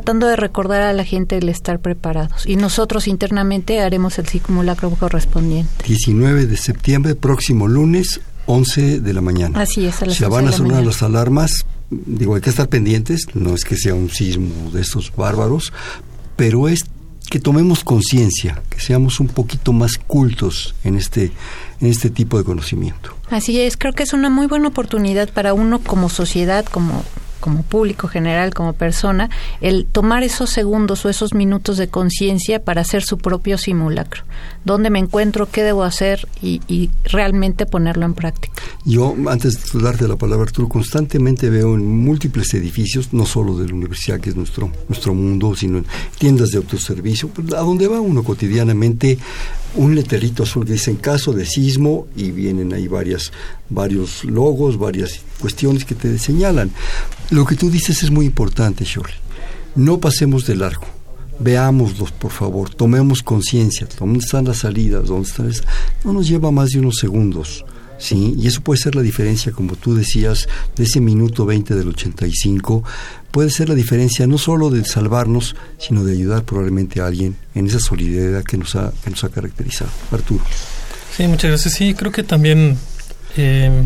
tratando 0.02 0.26
de 0.26 0.34
recordar 0.34 0.82
a 0.82 0.92
la 0.92 1.04
gente 1.04 1.38
el 1.38 1.48
estar 1.48 1.78
preparados. 1.78 2.44
Y 2.44 2.56
nosotros 2.56 3.06
internamente 3.06 3.80
haremos 3.80 4.18
el 4.18 4.26
simulacro 4.26 4.90
correspondiente. 4.90 5.70
19 5.86 6.46
de 6.46 6.56
septiembre, 6.56 7.14
próximo 7.14 7.68
lunes, 7.68 8.20
11 8.46 9.00
de 9.00 9.12
la 9.12 9.20
mañana. 9.20 9.60
Así 9.60 9.86
es, 9.86 10.02
a 10.02 10.06
las 10.06 10.16
Se 10.16 10.26
van 10.26 10.48
a 10.48 10.52
sonar 10.52 10.84
las 10.84 11.04
alarmas. 11.04 11.64
Digo, 11.90 12.34
hay 12.34 12.40
que 12.40 12.50
estar 12.50 12.68
pendientes, 12.68 13.28
no 13.34 13.54
es 13.54 13.64
que 13.64 13.76
sea 13.76 13.94
un 13.94 14.10
sismo 14.10 14.72
de 14.72 14.80
estos 14.80 15.12
bárbaros, 15.14 15.72
pero 16.34 16.66
es 16.66 16.84
que 17.30 17.38
tomemos 17.38 17.84
conciencia, 17.84 18.60
que 18.70 18.80
seamos 18.80 19.20
un 19.20 19.28
poquito 19.28 19.72
más 19.72 19.98
cultos 19.98 20.74
en 20.82 20.96
este, 20.96 21.30
en 21.80 21.86
este 21.86 22.10
tipo 22.10 22.38
de 22.38 22.44
conocimiento. 22.44 23.14
Así 23.30 23.60
es, 23.60 23.76
creo 23.76 23.92
que 23.92 24.02
es 24.02 24.12
una 24.14 24.30
muy 24.30 24.48
buena 24.48 24.66
oportunidad 24.66 25.28
para 25.28 25.54
uno 25.54 25.78
como 25.78 26.08
sociedad, 26.08 26.64
como 26.64 27.04
como 27.42 27.62
público 27.62 28.08
general, 28.08 28.54
como 28.54 28.72
persona, 28.72 29.28
el 29.60 29.84
tomar 29.84 30.22
esos 30.22 30.48
segundos 30.48 31.04
o 31.04 31.10
esos 31.10 31.34
minutos 31.34 31.76
de 31.76 31.88
conciencia 31.88 32.62
para 32.62 32.80
hacer 32.80 33.02
su 33.02 33.18
propio 33.18 33.58
simulacro. 33.58 34.22
¿Dónde 34.64 34.88
me 34.88 35.00
encuentro? 35.00 35.50
¿Qué 35.50 35.62
debo 35.62 35.82
hacer? 35.82 36.28
Y, 36.40 36.90
realmente 37.04 37.66
ponerlo 37.66 38.06
en 38.06 38.14
práctica. 38.14 38.62
Yo, 38.84 39.14
antes 39.28 39.72
de 39.72 39.82
darte 39.82 40.06
la 40.06 40.16
palabra, 40.16 40.44
Arturo, 40.44 40.68
constantemente 40.68 41.50
veo 41.50 41.74
en 41.74 41.86
múltiples 41.86 42.54
edificios, 42.54 43.12
no 43.12 43.26
solo 43.26 43.58
de 43.58 43.66
la 43.68 43.74
universidad, 43.74 44.20
que 44.20 44.30
es 44.30 44.36
nuestro, 44.36 44.70
nuestro 44.88 45.14
mundo, 45.14 45.54
sino 45.56 45.78
en 45.78 45.86
tiendas 46.18 46.50
de 46.50 46.58
autoservicio, 46.58 47.28
pues, 47.28 47.52
a 47.52 47.60
donde 47.60 47.88
va 47.88 48.00
uno 48.00 48.22
cotidianamente, 48.22 49.18
un 49.74 49.94
letrerito 49.94 50.44
azul 50.44 50.64
que 50.64 50.72
dice 50.72 50.90
en 50.90 50.98
caso 50.98 51.32
de 51.32 51.44
sismo 51.44 52.06
y 52.16 52.30
vienen 52.30 52.72
ahí 52.72 52.88
varias, 52.88 53.32
varios 53.72 54.24
logos, 54.24 54.78
varias 54.78 55.20
cuestiones 55.40 55.84
que 55.84 55.94
te 55.94 56.18
señalan. 56.18 56.70
Lo 57.30 57.44
que 57.44 57.56
tú 57.56 57.70
dices 57.70 58.02
es 58.02 58.10
muy 58.10 58.26
importante, 58.26 58.84
Shirley. 58.84 59.14
No 59.74 59.98
pasemos 59.98 60.46
de 60.46 60.56
largo. 60.56 60.84
Veámoslos, 61.38 62.12
por 62.12 62.30
favor. 62.30 62.70
Tomemos 62.70 63.22
conciencia. 63.22 63.88
¿Dónde 63.98 64.20
están 64.20 64.44
las 64.44 64.58
salidas? 64.58 65.06
¿Dónde 65.06 65.28
están? 65.28 65.50
No 66.04 66.12
nos 66.12 66.28
lleva 66.28 66.50
más 66.50 66.70
de 66.70 66.80
unos 66.80 66.96
segundos 66.96 67.64
¿sí? 68.02 68.34
Y 68.36 68.48
eso 68.48 68.60
puede 68.60 68.80
ser 68.80 68.94
la 68.94 69.02
diferencia, 69.02 69.52
como 69.52 69.76
tú 69.76 69.94
decías, 69.94 70.48
de 70.76 70.84
ese 70.84 71.00
minuto 71.00 71.46
20 71.46 71.74
del 71.74 71.88
85, 71.88 72.82
puede 73.30 73.50
ser 73.50 73.68
la 73.68 73.74
diferencia 73.74 74.26
no 74.26 74.38
solo 74.38 74.70
de 74.70 74.84
salvarnos, 74.84 75.54
sino 75.78 76.04
de 76.04 76.12
ayudar 76.12 76.44
probablemente 76.44 77.00
a 77.00 77.06
alguien 77.06 77.36
en 77.54 77.66
esa 77.66 77.78
solidaridad 77.78 78.42
que 78.42 78.58
nos 78.58 78.74
ha, 78.74 78.92
que 79.04 79.10
nos 79.10 79.22
ha 79.24 79.28
caracterizado. 79.28 79.90
Arturo. 80.10 80.44
Sí, 81.16 81.26
muchas 81.28 81.50
gracias. 81.50 81.74
Sí, 81.74 81.94
creo 81.94 82.10
que 82.12 82.24
también... 82.24 82.76
Eh, 83.36 83.84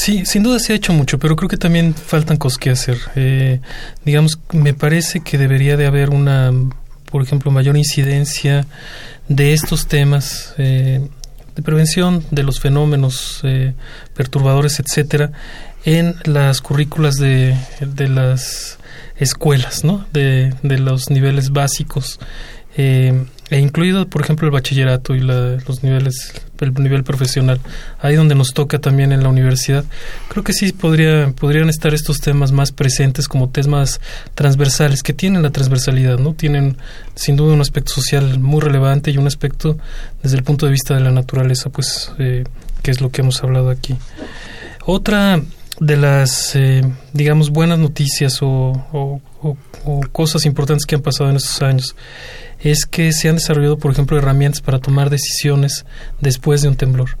Sí, 0.00 0.24
sin 0.24 0.42
duda 0.42 0.58
se 0.58 0.72
ha 0.72 0.76
hecho 0.76 0.94
mucho, 0.94 1.18
pero 1.18 1.36
creo 1.36 1.50
que 1.50 1.58
también 1.58 1.92
faltan 1.94 2.38
cosas 2.38 2.56
que 2.56 2.70
hacer. 2.70 2.96
Eh, 3.16 3.60
digamos, 4.02 4.38
me 4.50 4.72
parece 4.72 5.20
que 5.20 5.36
debería 5.36 5.76
de 5.76 5.84
haber 5.84 6.08
una, 6.08 6.52
por 7.10 7.22
ejemplo, 7.22 7.50
mayor 7.50 7.76
incidencia 7.76 8.66
de 9.28 9.52
estos 9.52 9.88
temas 9.88 10.54
eh, 10.56 11.06
de 11.54 11.62
prevención 11.62 12.24
de 12.30 12.44
los 12.44 12.60
fenómenos 12.60 13.40
eh, 13.42 13.74
perturbadores, 14.14 14.80
etcétera, 14.80 15.32
en 15.84 16.14
las 16.24 16.62
currículas 16.62 17.16
de, 17.16 17.54
las 18.08 18.78
escuelas, 19.16 19.84
¿no? 19.84 20.06
De, 20.14 20.54
de 20.62 20.78
los 20.78 21.10
niveles 21.10 21.50
básicos. 21.50 22.20
Eh, 22.74 23.26
e 23.50 23.58
incluido, 23.58 24.06
por 24.08 24.22
ejemplo, 24.22 24.46
el 24.46 24.52
bachillerato 24.52 25.16
y 25.16 25.20
los 25.20 25.82
niveles, 25.82 26.32
el 26.60 26.72
nivel 26.74 27.02
profesional, 27.02 27.60
ahí 28.00 28.14
donde 28.14 28.36
nos 28.36 28.54
toca 28.54 28.78
también 28.78 29.10
en 29.10 29.24
la 29.24 29.28
universidad. 29.28 29.84
Creo 30.28 30.44
que 30.44 30.52
sí 30.52 30.72
podría, 30.72 31.32
podrían 31.32 31.68
estar 31.68 31.92
estos 31.92 32.20
temas 32.20 32.52
más 32.52 32.70
presentes 32.70 33.26
como 33.26 33.48
temas 33.48 34.00
transversales, 34.36 35.02
que 35.02 35.12
tienen 35.12 35.42
la 35.42 35.50
transversalidad, 35.50 36.18
¿no? 36.18 36.34
Tienen 36.34 36.76
sin 37.16 37.34
duda 37.34 37.54
un 37.54 37.60
aspecto 37.60 37.92
social 37.92 38.38
muy 38.38 38.60
relevante 38.60 39.10
y 39.10 39.18
un 39.18 39.26
aspecto 39.26 39.76
desde 40.22 40.36
el 40.36 40.44
punto 40.44 40.66
de 40.66 40.72
vista 40.72 40.94
de 40.94 41.00
la 41.00 41.10
naturaleza, 41.10 41.70
pues, 41.70 42.12
eh, 42.20 42.44
que 42.82 42.92
es 42.92 43.00
lo 43.00 43.10
que 43.10 43.22
hemos 43.22 43.42
hablado 43.42 43.70
aquí. 43.70 43.96
Otra 44.86 45.42
de 45.80 45.96
las, 45.96 46.54
eh, 46.54 46.82
digamos, 47.12 47.50
buenas 47.50 47.78
noticias 47.78 48.38
o 48.42 49.20
cosas 50.12 50.44
importantes 50.44 50.86
que 50.86 50.94
han 50.94 51.02
pasado 51.02 51.30
en 51.30 51.36
estos 51.36 51.62
años 51.62 51.96
es 52.60 52.84
que 52.84 53.12
se 53.12 53.28
han 53.28 53.36
desarrollado, 53.36 53.78
por 53.78 53.90
ejemplo, 53.90 54.18
herramientas 54.18 54.60
para 54.60 54.78
tomar 54.78 55.08
decisiones 55.08 55.86
después 56.20 56.60
de 56.62 56.68
un 56.68 56.76
temblor. 56.76 57.16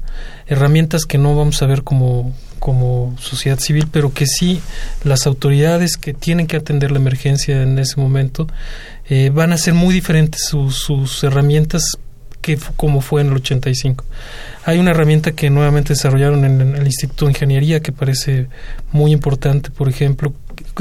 Herramientas 0.46 1.06
que 1.06 1.18
no 1.18 1.34
vamos 1.34 1.62
a 1.62 1.66
ver 1.66 1.82
como, 1.82 2.34
como 2.58 3.16
sociedad 3.18 3.58
civil, 3.58 3.88
pero 3.90 4.12
que 4.12 4.26
sí 4.26 4.60
las 5.02 5.26
autoridades 5.26 5.96
que 5.96 6.12
tienen 6.12 6.46
que 6.46 6.56
atender 6.56 6.90
la 6.90 6.98
emergencia 6.98 7.62
en 7.62 7.78
ese 7.78 7.98
momento 7.98 8.46
eh, 9.08 9.30
van 9.32 9.52
a 9.52 9.58
ser 9.58 9.74
muy 9.74 9.94
diferentes 9.94 10.42
sus, 10.44 10.76
sus 10.76 11.24
herramientas 11.24 11.96
que 12.40 12.58
como 12.76 13.00
fue 13.00 13.20
en 13.20 13.28
el 13.28 13.34
85. 13.34 14.04
Hay 14.64 14.78
una 14.78 14.90
herramienta 14.90 15.32
que 15.32 15.50
nuevamente 15.50 15.94
desarrollaron 15.94 16.44
en 16.44 16.74
el 16.76 16.86
Instituto 16.86 17.26
de 17.26 17.32
Ingeniería 17.32 17.80
que 17.80 17.92
parece 17.92 18.48
muy 18.92 19.12
importante, 19.12 19.70
por 19.70 19.88
ejemplo, 19.88 20.32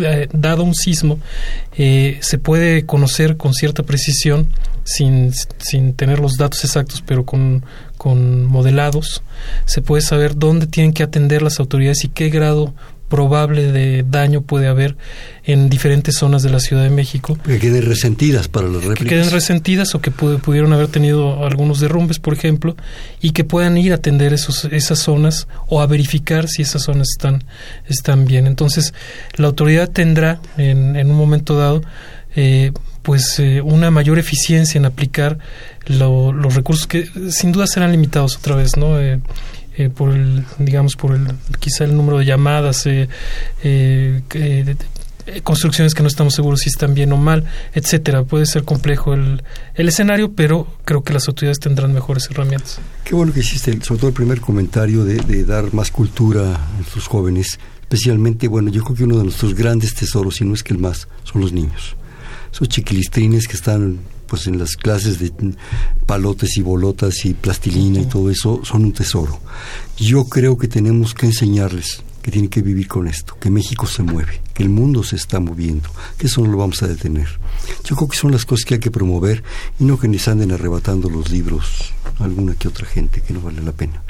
eh, 0.02 0.28
dado 0.32 0.64
un 0.64 0.76
sismo, 0.76 1.20
eh, 1.78 2.18
se 2.22 2.38
puede 2.38 2.86
conocer 2.86 3.38
con 3.38 3.54
cierta 3.54 3.84
precisión, 3.84 4.48
sin, 4.84 5.32
sin 5.58 5.94
tener 5.94 6.20
los 6.20 6.34
datos 6.38 6.64
exactos, 6.64 7.04
pero 7.06 7.26
con, 7.26 7.66
con 7.98 8.46
modelados, 8.46 9.24
se 9.66 9.82
puede 9.82 10.02
saber 10.02 10.36
dónde 10.36 10.68
tienen 10.68 10.94
que 10.94 11.04
atender 11.04 11.42
las 11.42 11.60
autoridades 11.60 12.04
y 12.04 12.10
qué 12.10 12.30
grado 12.30 12.74
probable 13.10 13.72
de 13.72 14.06
daño 14.08 14.42
puede 14.42 14.68
haber 14.68 14.96
en 15.44 15.70
diferentes 15.70 16.16
zonas 16.16 16.44
de 16.44 16.50
la 16.50 16.60
Ciudad 16.60 16.84
de 16.84 16.90
México. 16.90 17.38
Que 17.44 17.60
queden 17.60 17.86
resentidas 17.86 18.48
para 18.48 18.68
los 18.68 18.84
réplicas. 18.84 19.04
Que 19.04 19.16
queden 19.16 19.32
resentidas 19.32 19.96
o 19.96 20.02
que 20.02 20.12
pudieron 20.12 20.72
haber 20.74 20.88
tenido 20.88 21.46
algunos 21.46 21.80
derrumbes, 21.80 22.20
por 22.20 22.34
ejemplo, 22.34 22.78
y 23.22 23.32
que 23.32 23.44
puedan 23.44 23.78
ir 23.78 23.92
a 23.92 23.96
atender 23.96 24.34
esos, 24.34 24.66
esas 24.66 25.00
zonas 25.00 25.48
o 25.68 25.82
a 25.82 25.88
verificar 25.88 26.48
si 26.48 26.62
esas 26.62 26.84
zonas 26.84 27.10
están, 27.10 27.44
están 27.88 28.26
bien. 28.26 28.48
Entonces, 28.48 28.94
la 29.36 29.48
autoridad 29.48 29.90
tendrá 29.90 30.40
en, 30.58 30.96
en 30.96 31.10
un 31.10 31.18
momento 31.18 31.58
dado 31.58 31.82
eh, 32.36 32.72
pues 33.02 33.40
eh, 33.40 33.62
una 33.62 33.90
mayor 33.90 34.20
eficiencia 34.20 34.78
en 34.78 34.86
aplicar 34.86 35.40
los 35.88 36.54
recursos 36.54 36.86
que 36.86 37.10
sin 37.32 37.52
duda 37.52 37.66
serán 37.66 37.92
limitados 37.92 38.38
otra 38.38 38.56
vez, 38.56 38.78
¿no? 38.78 39.00
Eh, 39.00 39.20
eh, 39.76 39.90
por 39.90 40.12
el, 40.12 40.46
digamos, 40.58 40.96
por 40.96 41.16
el, 41.16 41.28
quizá 41.60 41.84
el 41.84 41.96
número 41.96 42.20
de 42.20 42.26
llamadas, 42.26 42.86
eh, 42.86 43.08
eh, 43.64 44.76
construcciones 45.44 45.94
que 45.94 46.02
no 46.02 46.08
estamos 46.08 46.34
seguros 46.34 46.62
si 46.62 46.70
están 46.70 46.94
bien 46.94 47.12
o 47.14 47.18
mal, 47.18 47.46
etcétera. 47.74 48.24
Puede 48.24 48.46
ser 48.46 48.64
complejo 48.64 49.14
el, 49.14 49.44
el 49.76 49.88
escenario, 49.88 50.34
pero 50.34 50.68
creo 50.86 51.04
que 51.04 51.14
las 51.14 51.28
autoridades 51.28 51.60
tendrán 51.60 51.94
mejores 51.94 52.28
herramientas. 52.32 52.80
Qué 53.04 53.16
bueno 53.16 53.32
que 53.32 53.42
hiciste, 53.42 53.72
sobre 53.82 54.00
todo 54.00 54.08
el 54.08 54.16
primer 54.16 54.42
comentario 54.42 55.06
de, 55.06 55.18
de 55.18 55.46
dar 55.46 55.74
más 55.74 55.92
cultura 55.92 56.56
a 56.56 56.76
nuestros 56.78 57.08
jóvenes, 57.08 57.60
especialmente, 57.82 58.48
bueno, 58.48 58.70
yo 58.70 58.84
creo 58.84 58.96
que 58.96 59.04
uno 59.04 59.18
de 59.18 59.24
nuestros 59.24 59.54
grandes 59.56 59.94
tesoros, 59.96 60.36
si 60.36 60.46
no 60.46 60.54
es 60.54 60.64
que 60.64 60.74
el 60.74 60.80
más, 60.80 61.08
son 61.24 61.42
los 61.42 61.54
niños. 61.54 61.96
Esos 62.52 62.68
chiquilistrines 62.68 63.48
que 63.48 63.56
están 63.56 64.00
pues 64.30 64.48
en 64.48 64.60
las 64.60 64.76
clases 64.76 65.20
de 65.20 65.32
palotes 66.06 66.58
y 66.58 66.62
bolotas 66.62 67.26
y 67.26 67.34
plastilina 67.34 68.02
y 68.02 68.06
todo 68.06 68.30
eso 68.30 68.62
son 68.64 68.86
un 68.86 68.94
tesoro. 68.94 69.40
Yo 69.98 70.26
creo 70.26 70.58
que 70.58 70.68
tenemos 70.68 71.14
que 71.14 71.26
enseñarles 71.26 72.04
que 72.22 72.32
tienen 72.32 72.50
que 72.50 72.62
vivir 72.62 72.88
con 72.88 73.08
esto, 73.08 73.38
que 73.40 73.50
México 73.50 73.88
se 73.88 74.04
mueve, 74.04 74.42
que 74.54 74.64
el 74.64 74.70
mundo 74.70 75.04
se 75.04 75.16
está 75.16 75.40
moviendo, 75.40 75.90
que 76.18 76.28
eso 76.28 76.42
no 76.42 76.52
lo 76.52 76.58
vamos 76.58 76.84
a 76.84 76.88
detener. 76.88 77.28
Yo 77.86 77.96
creo 77.96 78.10
que 78.10 78.18
son 78.18 78.32
las 78.32 78.46
cosas 78.46 78.66
que 78.66 78.76
hay 78.76 78.80
que 78.80 78.92
promover 78.92 79.44
y 79.80 79.86
no 79.86 79.98
que 79.98 80.08
les 80.08 80.28
anden 80.28 80.52
arrebatando 80.52 81.10
los 81.10 81.32
libros 81.32 81.94
a 82.20 82.26
alguna 82.26 82.56
que 82.56 82.68
otra 82.68 82.86
gente 82.86 83.22
que 83.22 83.34
no 83.34 83.42
vale 83.42 83.62
la 83.62 83.72
pena. 83.72 84.04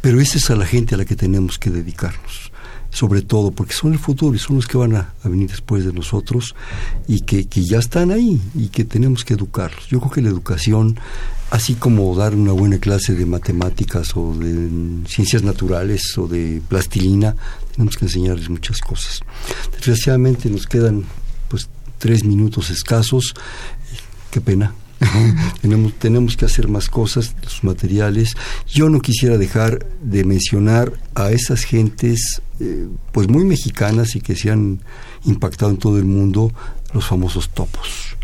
Pero 0.00 0.20
esa 0.20 0.38
es 0.38 0.50
a 0.50 0.56
la 0.56 0.66
gente 0.66 0.94
a 0.94 0.98
la 0.98 1.04
que 1.04 1.16
tenemos 1.16 1.58
que 1.58 1.70
dedicarnos 1.70 2.52
sobre 2.98 3.22
todo 3.22 3.52
porque 3.52 3.74
son 3.74 3.92
el 3.92 3.98
futuro 4.00 4.34
y 4.34 4.40
son 4.40 4.56
los 4.56 4.66
que 4.66 4.76
van 4.76 4.96
a, 4.96 5.14
venir 5.22 5.48
después 5.48 5.84
de 5.84 5.92
nosotros 5.92 6.56
y 7.06 7.20
que, 7.20 7.46
que, 7.46 7.64
ya 7.64 7.78
están 7.78 8.10
ahí 8.10 8.40
y 8.56 8.70
que 8.70 8.84
tenemos 8.84 9.24
que 9.24 9.34
educarlos. 9.34 9.86
Yo 9.86 10.00
creo 10.00 10.10
que 10.10 10.20
la 10.20 10.30
educación, 10.30 10.98
así 11.50 11.74
como 11.74 12.12
dar 12.16 12.34
una 12.34 12.50
buena 12.50 12.78
clase 12.78 13.14
de 13.14 13.24
matemáticas 13.24 14.16
o 14.16 14.34
de 14.34 15.06
ciencias 15.06 15.44
naturales 15.44 16.18
o 16.18 16.26
de 16.26 16.60
plastilina, 16.66 17.36
tenemos 17.70 17.96
que 17.96 18.06
enseñarles 18.06 18.50
muchas 18.50 18.80
cosas. 18.80 19.20
Desgraciadamente 19.76 20.50
nos 20.50 20.66
quedan 20.66 21.04
pues 21.46 21.68
tres 21.98 22.24
minutos 22.24 22.68
escasos. 22.70 23.32
Qué 24.32 24.40
pena, 24.40 24.74
tenemos, 25.62 25.94
tenemos 25.94 26.36
que 26.36 26.44
hacer 26.44 26.68
más 26.68 26.88
cosas, 26.88 27.34
los 27.42 27.64
materiales. 27.64 28.34
Yo 28.66 28.88
no 28.88 29.00
quisiera 29.00 29.38
dejar 29.38 29.86
de 30.02 30.24
mencionar 30.24 30.92
a 31.14 31.30
esas 31.30 31.64
gentes, 31.64 32.42
eh, 32.60 32.88
pues 33.12 33.28
muy 33.28 33.44
mexicanas 33.44 34.16
y 34.16 34.20
que 34.20 34.36
se 34.36 34.50
han 34.50 34.80
impactado 35.24 35.70
en 35.70 35.78
todo 35.78 35.98
el 35.98 36.04
mundo, 36.04 36.52
los 36.92 37.06
famosos 37.06 37.50
topos. 37.50 38.16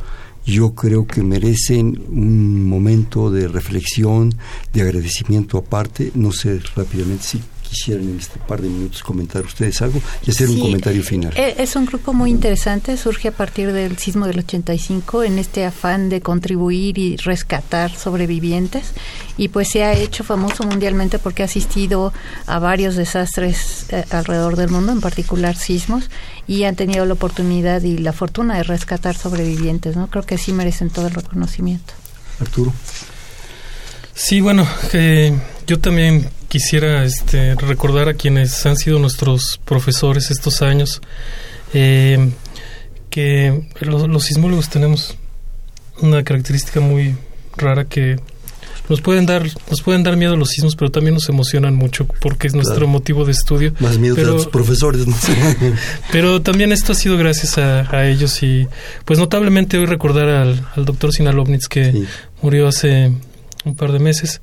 Yo 0.47 0.75
creo 0.75 1.07
que 1.07 1.23
merecen 1.23 2.03
un 2.09 2.69
momento 2.69 3.31
de 3.31 3.49
reflexión, 3.49 4.35
de 4.75 4.83
agradecimiento 4.83 5.57
aparte. 5.57 6.13
No 6.15 6.33
sé 6.33 6.61
rápidamente 6.77 7.25
si 7.25 7.41
quisieran 7.75 8.09
en 8.09 8.19
este 8.19 8.39
par 8.39 8.63
de 8.63 8.69
minutos 8.69 9.03
comentar 9.03 9.45
ustedes 9.45 9.83
algo 9.83 10.01
y 10.25 10.31
hacer 10.31 10.49
un 10.49 10.61
comentario 10.61 11.03
final. 11.03 11.33
Eh, 11.37 11.57
es 11.59 11.77
un 11.77 11.87
grupo 11.87 12.13
muy 12.13 12.31
interesante, 12.31 12.97
surge 12.97 13.29
a 13.29 13.33
partir 13.33 13.73
del 13.73 13.99
sismo 13.99 14.27
del 14.27 14.39
85 14.39 15.25
en 15.25 15.39
este 15.39 15.65
afán 15.65 16.09
de 16.09 16.21
contribuir 16.21 16.99
y 16.99 17.17
rescatar 17.17 17.95
sobrevivientes 17.95 18.93
y 19.37 19.49
pues 19.49 19.69
se 19.71 19.83
ha 19.83 19.93
hecho 19.93 20.25
famoso 20.25 20.65
mundialmente 20.65 21.19
porque 21.19 21.43
ha 21.43 21.47
asistido 21.47 22.13
a 22.47 22.59
varios 22.59 22.95
desastres 22.97 23.87
eh, 23.91 24.05
alrededor 24.11 24.57
del 24.57 24.71
mundo, 24.71 24.93
en 24.93 25.01
particular 25.01 25.57
sismos, 25.57 26.11
y 26.47 26.65
han 26.65 26.77
tenido 26.77 27.05
la 27.05 27.15
oportunidad 27.15 27.83
y 27.83 27.99
la 27.99 28.13
fortuna 28.13 28.57
de 28.57 28.63
rescatar 28.63 29.17
sobrevivientes, 29.17 29.97
¿no? 29.97 30.09
Creo 30.09 30.25
que 30.25 30.39
sí 30.39 30.53
merecen 30.53 30.91
todo 30.91 31.09
el 31.09 31.15
reconocimiento. 31.15 31.95
Arturo. 32.41 32.73
Sí, 34.15 34.41
bueno, 34.41 34.67
eh, 34.93 35.37
yo 35.67 35.81
también 35.81 36.29
quisiera 36.55 37.05
este, 37.05 37.57
recordar 37.57 38.09
a 38.09 38.15
quienes 38.15 38.65
han 38.65 38.77
sido 38.77 39.01
nuestros 39.01 39.59
profesores 39.65 40.31
estos 40.31 40.63
años, 40.63 41.03
eh, 41.73 42.31
que 43.11 43.67
los, 43.81 44.25
sismólogos 44.25 44.69
tenemos 44.69 45.17
una 46.01 46.23
característica 46.23 46.79
muy 46.79 47.17
rara 47.57 47.87
que 47.87 48.21
nos 48.89 49.01
pueden 49.01 49.27
dar 49.27 49.43
nos 49.69 49.83
pueden 49.83 50.05
dar 50.05 50.17
miedo 50.17 50.37
los 50.37 50.51
sismos 50.51 50.77
pero 50.77 50.93
también 50.93 51.15
nos 51.15 51.29
emocionan 51.29 51.75
mucho 51.75 52.07
porque 52.21 52.47
es 52.47 52.55
nuestro 52.55 52.87
motivo 52.87 53.25
de 53.25 53.33
estudio. 53.33 53.75
Más 53.81 53.99
miedo 53.99 54.15
pero, 54.15 54.35
los 54.35 54.47
profesores 54.47 55.05
pero 56.13 56.41
también 56.41 56.71
esto 56.71 56.93
ha 56.93 56.95
sido 56.95 57.17
gracias 57.17 57.59
a, 57.59 58.07
ellos 58.07 58.41
y 58.45 58.69
pues 59.05 59.19
notablemente 59.19 59.77
hoy 59.77 59.87
recordar 59.87 60.29
al, 60.29 60.69
al 60.77 60.85
doctor 60.85 61.13
Sinalovnitz 61.13 61.67
que 61.67 62.07
murió 62.43 62.69
hace 62.69 63.13
un 63.65 63.75
par 63.75 63.91
de 63.91 63.99
meses 63.99 64.41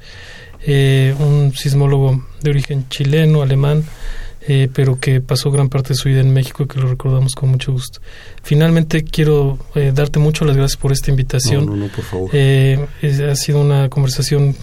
eh, 0.66 1.16
un 1.20 1.54
sismólogo 1.56 2.24
de 2.42 2.50
origen 2.50 2.88
chileno, 2.90 3.42
alemán, 3.42 3.84
eh, 4.48 4.70
pero 4.74 5.00
que 5.00 5.22
pasó 5.22 5.52
gran 5.52 5.70
parte 5.70 5.90
de 5.90 5.96
su 5.96 6.10
vida 6.10 6.22
en 6.22 6.34
México 6.34 6.64
y 6.64 6.68
que 6.68 6.80
lo 6.80 6.88
recordamos 6.88 7.34
con 7.34 7.50
mucho 7.50 7.72
gusto. 7.72 8.00
Finalmente, 8.44 9.04
quiero 9.04 9.60
eh, 9.76 9.92
darte 9.94 10.20
mucho 10.20 10.46
las 10.46 10.58
gracias 10.58 10.80
por 10.80 10.92
esta 10.92 11.12
invitación. 11.12 11.66
No, 11.66 11.76
no, 11.76 11.88
por 11.88 12.04
favor. 12.04 12.30
ha 12.34 13.36
sido 13.36 13.62
una 13.62 13.90
conversación 13.90 14.56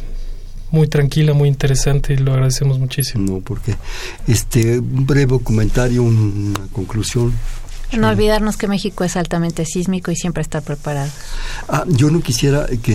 muy 0.70 0.86
tranquila, 0.86 1.32
muy 1.32 1.48
interesante 1.48 2.12
y 2.12 2.16
lo 2.18 2.32
agradecemos 2.32 2.78
muchísimo. 2.78 3.24
No, 3.24 3.40
porque 3.40 3.74
este 4.26 4.78
un 4.78 5.06
breve 5.06 5.38
comentario, 5.42 6.02
una 6.02 6.66
conclusión. 6.72 7.32
No 7.96 8.08
olvidarnos 8.08 8.56
que 8.56 8.68
México 8.68 9.04
es 9.04 9.16
altamente 9.16 9.64
sísmico 9.64 10.10
y 10.10 10.16
siempre 10.16 10.42
estar 10.42 10.62
preparado. 10.62 11.10
Ah, 11.68 11.84
yo 11.88 12.10
no 12.10 12.20
quisiera 12.20 12.66
que 12.82 12.94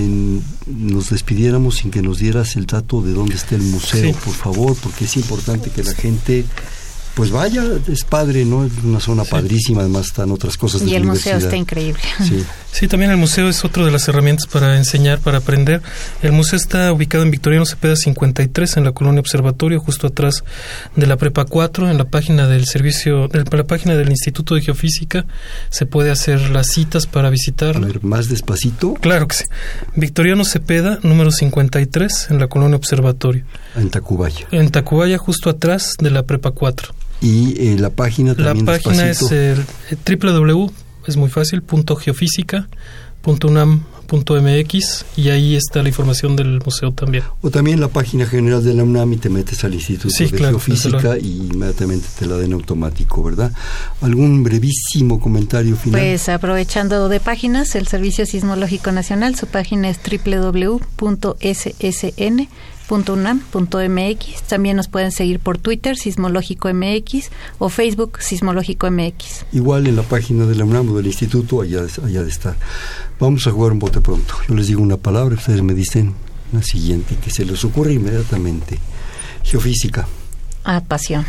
nos 0.68 1.10
despidiéramos 1.10 1.78
sin 1.78 1.90
que 1.92 2.02
nos 2.02 2.20
dieras 2.20 2.56
el 2.56 2.68
dato 2.68 3.02
de 3.02 3.14
dónde 3.14 3.36
está 3.36 3.56
el 3.56 3.64
museo, 3.64 4.14
por 4.24 4.34
favor, 4.34 4.76
porque 4.82 5.06
es 5.06 5.18
importante 5.18 5.72
que 5.72 5.84
la 5.84 5.94
gente 5.94 6.46
pues 7.14 7.30
vaya, 7.30 7.64
es 7.88 8.04
padre, 8.04 8.44
¿no? 8.44 8.66
Es 8.66 8.72
una 8.84 9.00
zona 9.00 9.24
padrísima, 9.24 9.82
además 9.82 10.08
están 10.08 10.32
otras 10.32 10.58
cosas 10.58 10.82
de 10.82 10.90
Y 10.90 10.96
el 10.96 11.04
museo 11.04 11.38
está 11.38 11.56
increíble. 11.56 12.02
Sí. 12.28 12.44
sí, 12.72 12.88
también 12.88 13.12
el 13.12 13.18
museo 13.18 13.48
es 13.50 13.64
otro 13.64 13.86
de 13.86 13.92
las 13.92 14.08
herramientas 14.08 14.48
para 14.48 14.78
enseñar, 14.78 15.20
para 15.20 15.38
aprender. 15.38 15.84
El 16.24 16.32
museo 16.32 16.58
está 16.58 16.92
ubicado 16.92 17.24
en 17.24 17.30
Victoriano 17.30 17.68
Cepeda 17.68 17.96
53, 17.96 18.78
en 18.78 18.86
la 18.86 18.94
colonia 18.94 19.20
Observatorio, 19.20 19.80
justo 19.80 20.08
atrás 20.08 20.44
de 20.96 21.06
la 21.06 21.18
Prepa 21.18 21.46
4, 21.46 21.92
en 21.92 22.00
la 22.00 22.06
página 22.06 22.48
del 22.48 22.66
servicio, 22.66 23.28
de 23.28 23.44
la 23.44 23.64
página 23.64 23.96
del 23.96 24.10
Instituto 24.10 24.56
de 24.56 24.62
Geofísica, 24.62 25.28
se 25.70 25.86
puede 25.86 26.10
hacer 26.10 26.50
las 26.50 26.68
citas 26.68 27.06
para 27.06 27.30
visitar. 27.30 27.78
A 27.78 27.80
ver, 27.80 28.04
más 28.04 28.28
despacito. 28.28 28.96
Claro 28.96 29.28
que 29.28 29.36
sí. 29.36 29.44
Victoriano 29.96 30.46
Cepeda, 30.46 30.98
número 31.04 31.32
53, 31.32 32.28
en 32.32 32.40
la 32.40 32.48
colonia 32.48 32.76
Observatorio. 32.76 33.46
En 33.76 33.92
Tacubaya. 33.92 34.48
En 34.50 34.72
Tacubaya, 34.72 35.20
justo 35.20 35.52
atrás 35.52 35.94
de 36.00 36.10
la 36.10 36.24
Prepa 36.24 36.50
4. 36.50 37.03
Y 37.24 37.56
eh, 37.58 37.78
la 37.80 37.90
página 37.90 38.36
también. 38.36 38.66
La 38.66 38.74
página 38.74 39.10
es 39.10 39.22
el 39.32 39.66
eh, 39.90 40.18
www, 40.22 40.70
es 41.08 41.16
muy 41.16 41.30
fácil, 41.30 41.62
punto 41.62 41.96
geofísica, 41.96 42.68
punto 43.22 43.48
unam, 43.48 43.84
punto 44.08 44.40
mx, 44.40 45.06
y 45.16 45.30
ahí 45.30 45.56
está 45.56 45.82
la 45.82 45.88
información 45.88 46.36
del 46.36 46.62
museo 46.64 46.92
también. 46.92 47.24
O 47.42 47.50
también 47.50 47.80
la 47.80 47.88
página 47.88 48.26
general 48.26 48.62
de 48.64 48.74
la 48.74 48.84
UNAM 48.84 49.14
y 49.14 49.18
te 49.18 49.30
metes 49.30 49.64
al 49.64 49.74
Instituto 49.74 50.14
de 50.16 50.28
Geofísica 50.28 51.18
y 51.18 51.48
inmediatamente 51.52 52.08
te 52.20 52.26
la 52.26 52.36
den 52.36 52.52
automático, 52.54 53.24
¿verdad? 53.24 53.54
¿Algún 54.02 54.44
brevísimo 54.44 55.20
comentario 55.20 55.78
final? 55.78 56.02
Pues 56.02 56.28
aprovechando 56.30 57.08
de 57.08 57.22
páginas, 57.22 57.74
el 57.76 57.88
Servicio 57.88 58.26
Sismológico 58.26 58.92
Nacional, 58.92 59.36
su 59.36 59.48
página 59.48 59.90
es 59.90 59.98
www.ssn 59.98 60.80
.unam.mx. 62.90 64.44
También 64.44 64.78
nos 64.78 64.88
pueden 64.88 65.12
seguir 65.12 65.40
por 65.40 65.58
Twitter, 65.58 65.98
Sismológico 65.98 66.74
MX, 66.74 67.30
o 67.60 67.70
Facebook, 67.70 68.20
Sismológico 68.22 68.90
MX. 68.90 69.46
Igual 69.54 69.88
en 69.88 69.96
la 69.96 70.04
página 70.04 70.46
de 70.46 70.56
la 70.56 70.66
UNAM 70.66 70.92
o 70.92 70.98
del 70.98 71.08
Instituto, 71.08 71.62
allá, 71.62 71.82
allá 72.04 72.24
de 72.24 72.30
estar. 72.30 72.56
Vamos 73.20 73.48
a 73.48 73.52
jugar 73.52 73.72
un 73.72 73.80
bote 73.80 74.02
pronto. 74.02 74.36
Yo 74.48 74.56
les 74.56 74.68
digo 74.68 74.82
una 74.82 74.98
palabra, 74.98 75.36
ustedes 75.36 75.62
me 75.62 75.74
dicen 75.74 76.14
la 76.52 76.62
siguiente, 76.62 77.16
que 77.24 77.32
se 77.32 77.46
les 77.46 77.64
ocurre 77.64 77.94
inmediatamente. 77.94 78.80
Geofísica. 79.44 80.08
Ah, 80.64 80.82
pasión. 80.88 81.26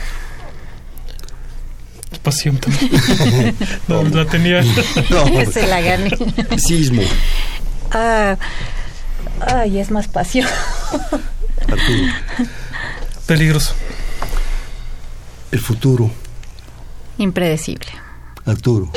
Pasión 2.22 2.59
también. 2.59 3.55
no, 3.88 4.02
la 4.05 4.24
tenía. 4.24 4.62
no, 5.11 5.50
se 5.52 5.66
la 5.66 5.80
gané. 5.80 6.11
Sismo. 6.57 7.02
Ah, 7.90 8.36
ay, 9.40 9.78
es 9.78 9.90
más 9.90 10.09
pasión. 10.09 10.48
Arturo. 11.69 12.12
Peligroso. 13.27 13.75
El 15.51 15.61
futuro. 15.61 16.11
Impredecible. 17.19 17.89
Arturo. 18.45 18.91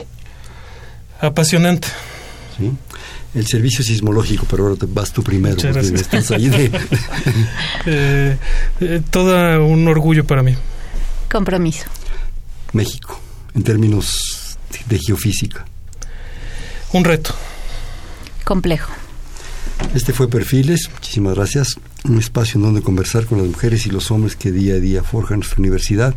Apasionante. 1.21 1.87
¿Sí? 2.57 2.71
El 3.35 3.45
servicio 3.45 3.83
sismológico, 3.83 4.45
pero 4.49 4.63
ahora 4.63 4.75
te 4.75 4.85
vas 4.87 5.11
tú 5.11 5.21
primero. 5.21 5.55
Porque 5.55 5.79
estás 5.79 6.31
ahí 6.31 6.49
de... 6.49 6.65
eh, 7.85 8.37
eh, 8.79 9.01
todo 9.11 9.63
un 9.65 9.87
orgullo 9.87 10.25
para 10.25 10.41
mí. 10.41 10.55
Compromiso. 11.31 11.85
México, 12.73 13.19
en 13.53 13.63
términos 13.63 14.57
de 14.87 14.99
geofísica. 14.99 15.65
Un 16.93 17.03
reto. 17.03 17.35
Complejo. 18.43 18.91
Este 19.93 20.13
fue 20.13 20.29
Perfiles, 20.29 20.89
muchísimas 20.93 21.35
gracias. 21.35 21.77
Un 22.07 22.19
espacio 22.19 22.57
en 22.57 22.63
donde 22.63 22.81
conversar 22.81 23.25
con 23.25 23.37
las 23.37 23.47
mujeres 23.47 23.85
y 23.85 23.89
los 23.89 24.11
hombres 24.11 24.35
que 24.35 24.51
día 24.51 24.75
a 24.75 24.79
día 24.79 25.03
forjan 25.03 25.39
nuestra 25.39 25.59
universidad. 25.59 26.15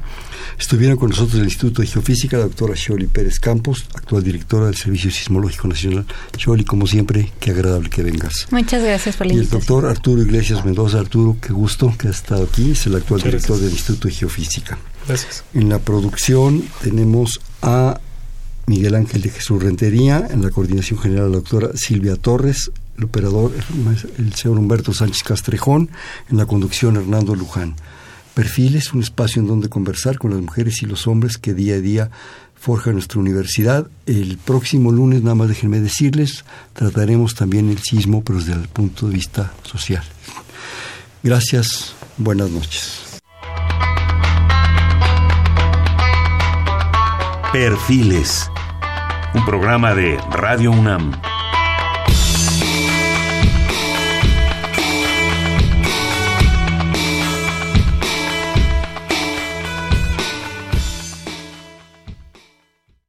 Estuvieron 0.59 0.97
con 0.97 1.11
nosotros 1.11 1.35
del 1.35 1.45
Instituto 1.45 1.83
de 1.83 1.89
Geofísica 1.89 2.39
la 2.39 2.45
doctora 2.45 2.75
Sholi 2.77 3.07
Pérez 3.07 3.41
Campos, 3.41 3.87
actual 3.95 4.23
directora 4.23 4.67
del 4.67 4.77
Servicio 4.77 5.11
Sismológico 5.11 5.67
Nacional. 5.67 6.07
Sholi, 6.39 6.65
como 6.65 6.87
siempre, 6.87 7.33
qué 7.41 7.51
agradable 7.51 7.91
que 7.91 8.03
vengas. 8.03 8.47
Muchas 8.51 8.83
gracias 8.83 9.17
por 9.17 9.27
la 9.27 9.35
Y 9.35 9.39
el 9.39 9.49
doctor 9.49 9.87
Arturo 9.87 10.23
Iglesias 10.23 10.65
Mendoza. 10.65 11.01
Arturo, 11.01 11.37
qué 11.41 11.53
gusto 11.53 11.93
que 11.99 12.09
has 12.09 12.17
estado 12.17 12.45
aquí. 12.45 12.71
Es 12.71 12.87
el 12.87 12.95
actual 12.95 13.23
director 13.23 13.59
del 13.59 13.71
Instituto 13.71 14.07
de 14.07 14.15
Geofísica. 14.15 14.79
Gracias. 15.09 15.43
En 15.55 15.69
la 15.69 15.81
producción 15.81 16.63
tenemos 16.83 17.41
a 17.63 18.01
Miguel 18.67 18.95
Ángel 18.95 19.23
de 19.23 19.31
Jesús 19.31 19.61
Rentería, 19.61 20.29
en 20.31 20.43
la 20.43 20.51
coordinación 20.51 21.01
general 21.01 21.33
la 21.33 21.39
doctora 21.39 21.71
Silvia 21.75 22.15
Torres, 22.15 22.71
el 23.01 23.07
operador, 23.07 23.53
el 24.19 24.35
señor 24.35 24.59
Humberto 24.59 24.93
Sánchez 24.93 25.23
Castrejón, 25.23 25.91
en 26.31 26.37
la 26.37 26.47
conducción 26.47 26.97
Hernando 26.97 27.35
Luján. 27.35 27.75
Perfiles, 28.35 28.93
un 28.93 29.03
espacio 29.03 29.41
en 29.41 29.49
donde 29.49 29.69
conversar 29.69 30.19
con 30.19 30.31
las 30.33 30.41
mujeres 30.41 30.83
y 30.83 30.87
los 30.87 31.07
hombres 31.07 31.39
que 31.39 31.55
día 31.55 31.75
a 31.75 31.81
día 31.81 32.11
forjan 32.55 32.95
nuestra 32.95 33.19
universidad. 33.19 33.89
El 34.07 34.37
próximo 34.37 34.93
lunes, 34.93 35.23
nada 35.23 35.35
más 35.35 35.49
déjenme 35.49 35.81
decirles, 35.81 36.45
trataremos 36.75 37.35
también 37.35 37.71
el 37.71 37.79
sismo, 37.79 38.23
pero 38.23 38.39
desde 38.39 38.53
el 38.53 38.69
punto 38.69 39.09
de 39.09 39.15
vista 39.15 39.53
social. 39.63 40.05
Gracias, 41.23 41.95
buenas 42.19 42.51
noches. 42.51 43.01
Perfiles, 47.53 48.49
un 49.35 49.45
programa 49.45 49.95
de 49.95 50.19
Radio 50.31 50.71
UNAM. 50.71 51.13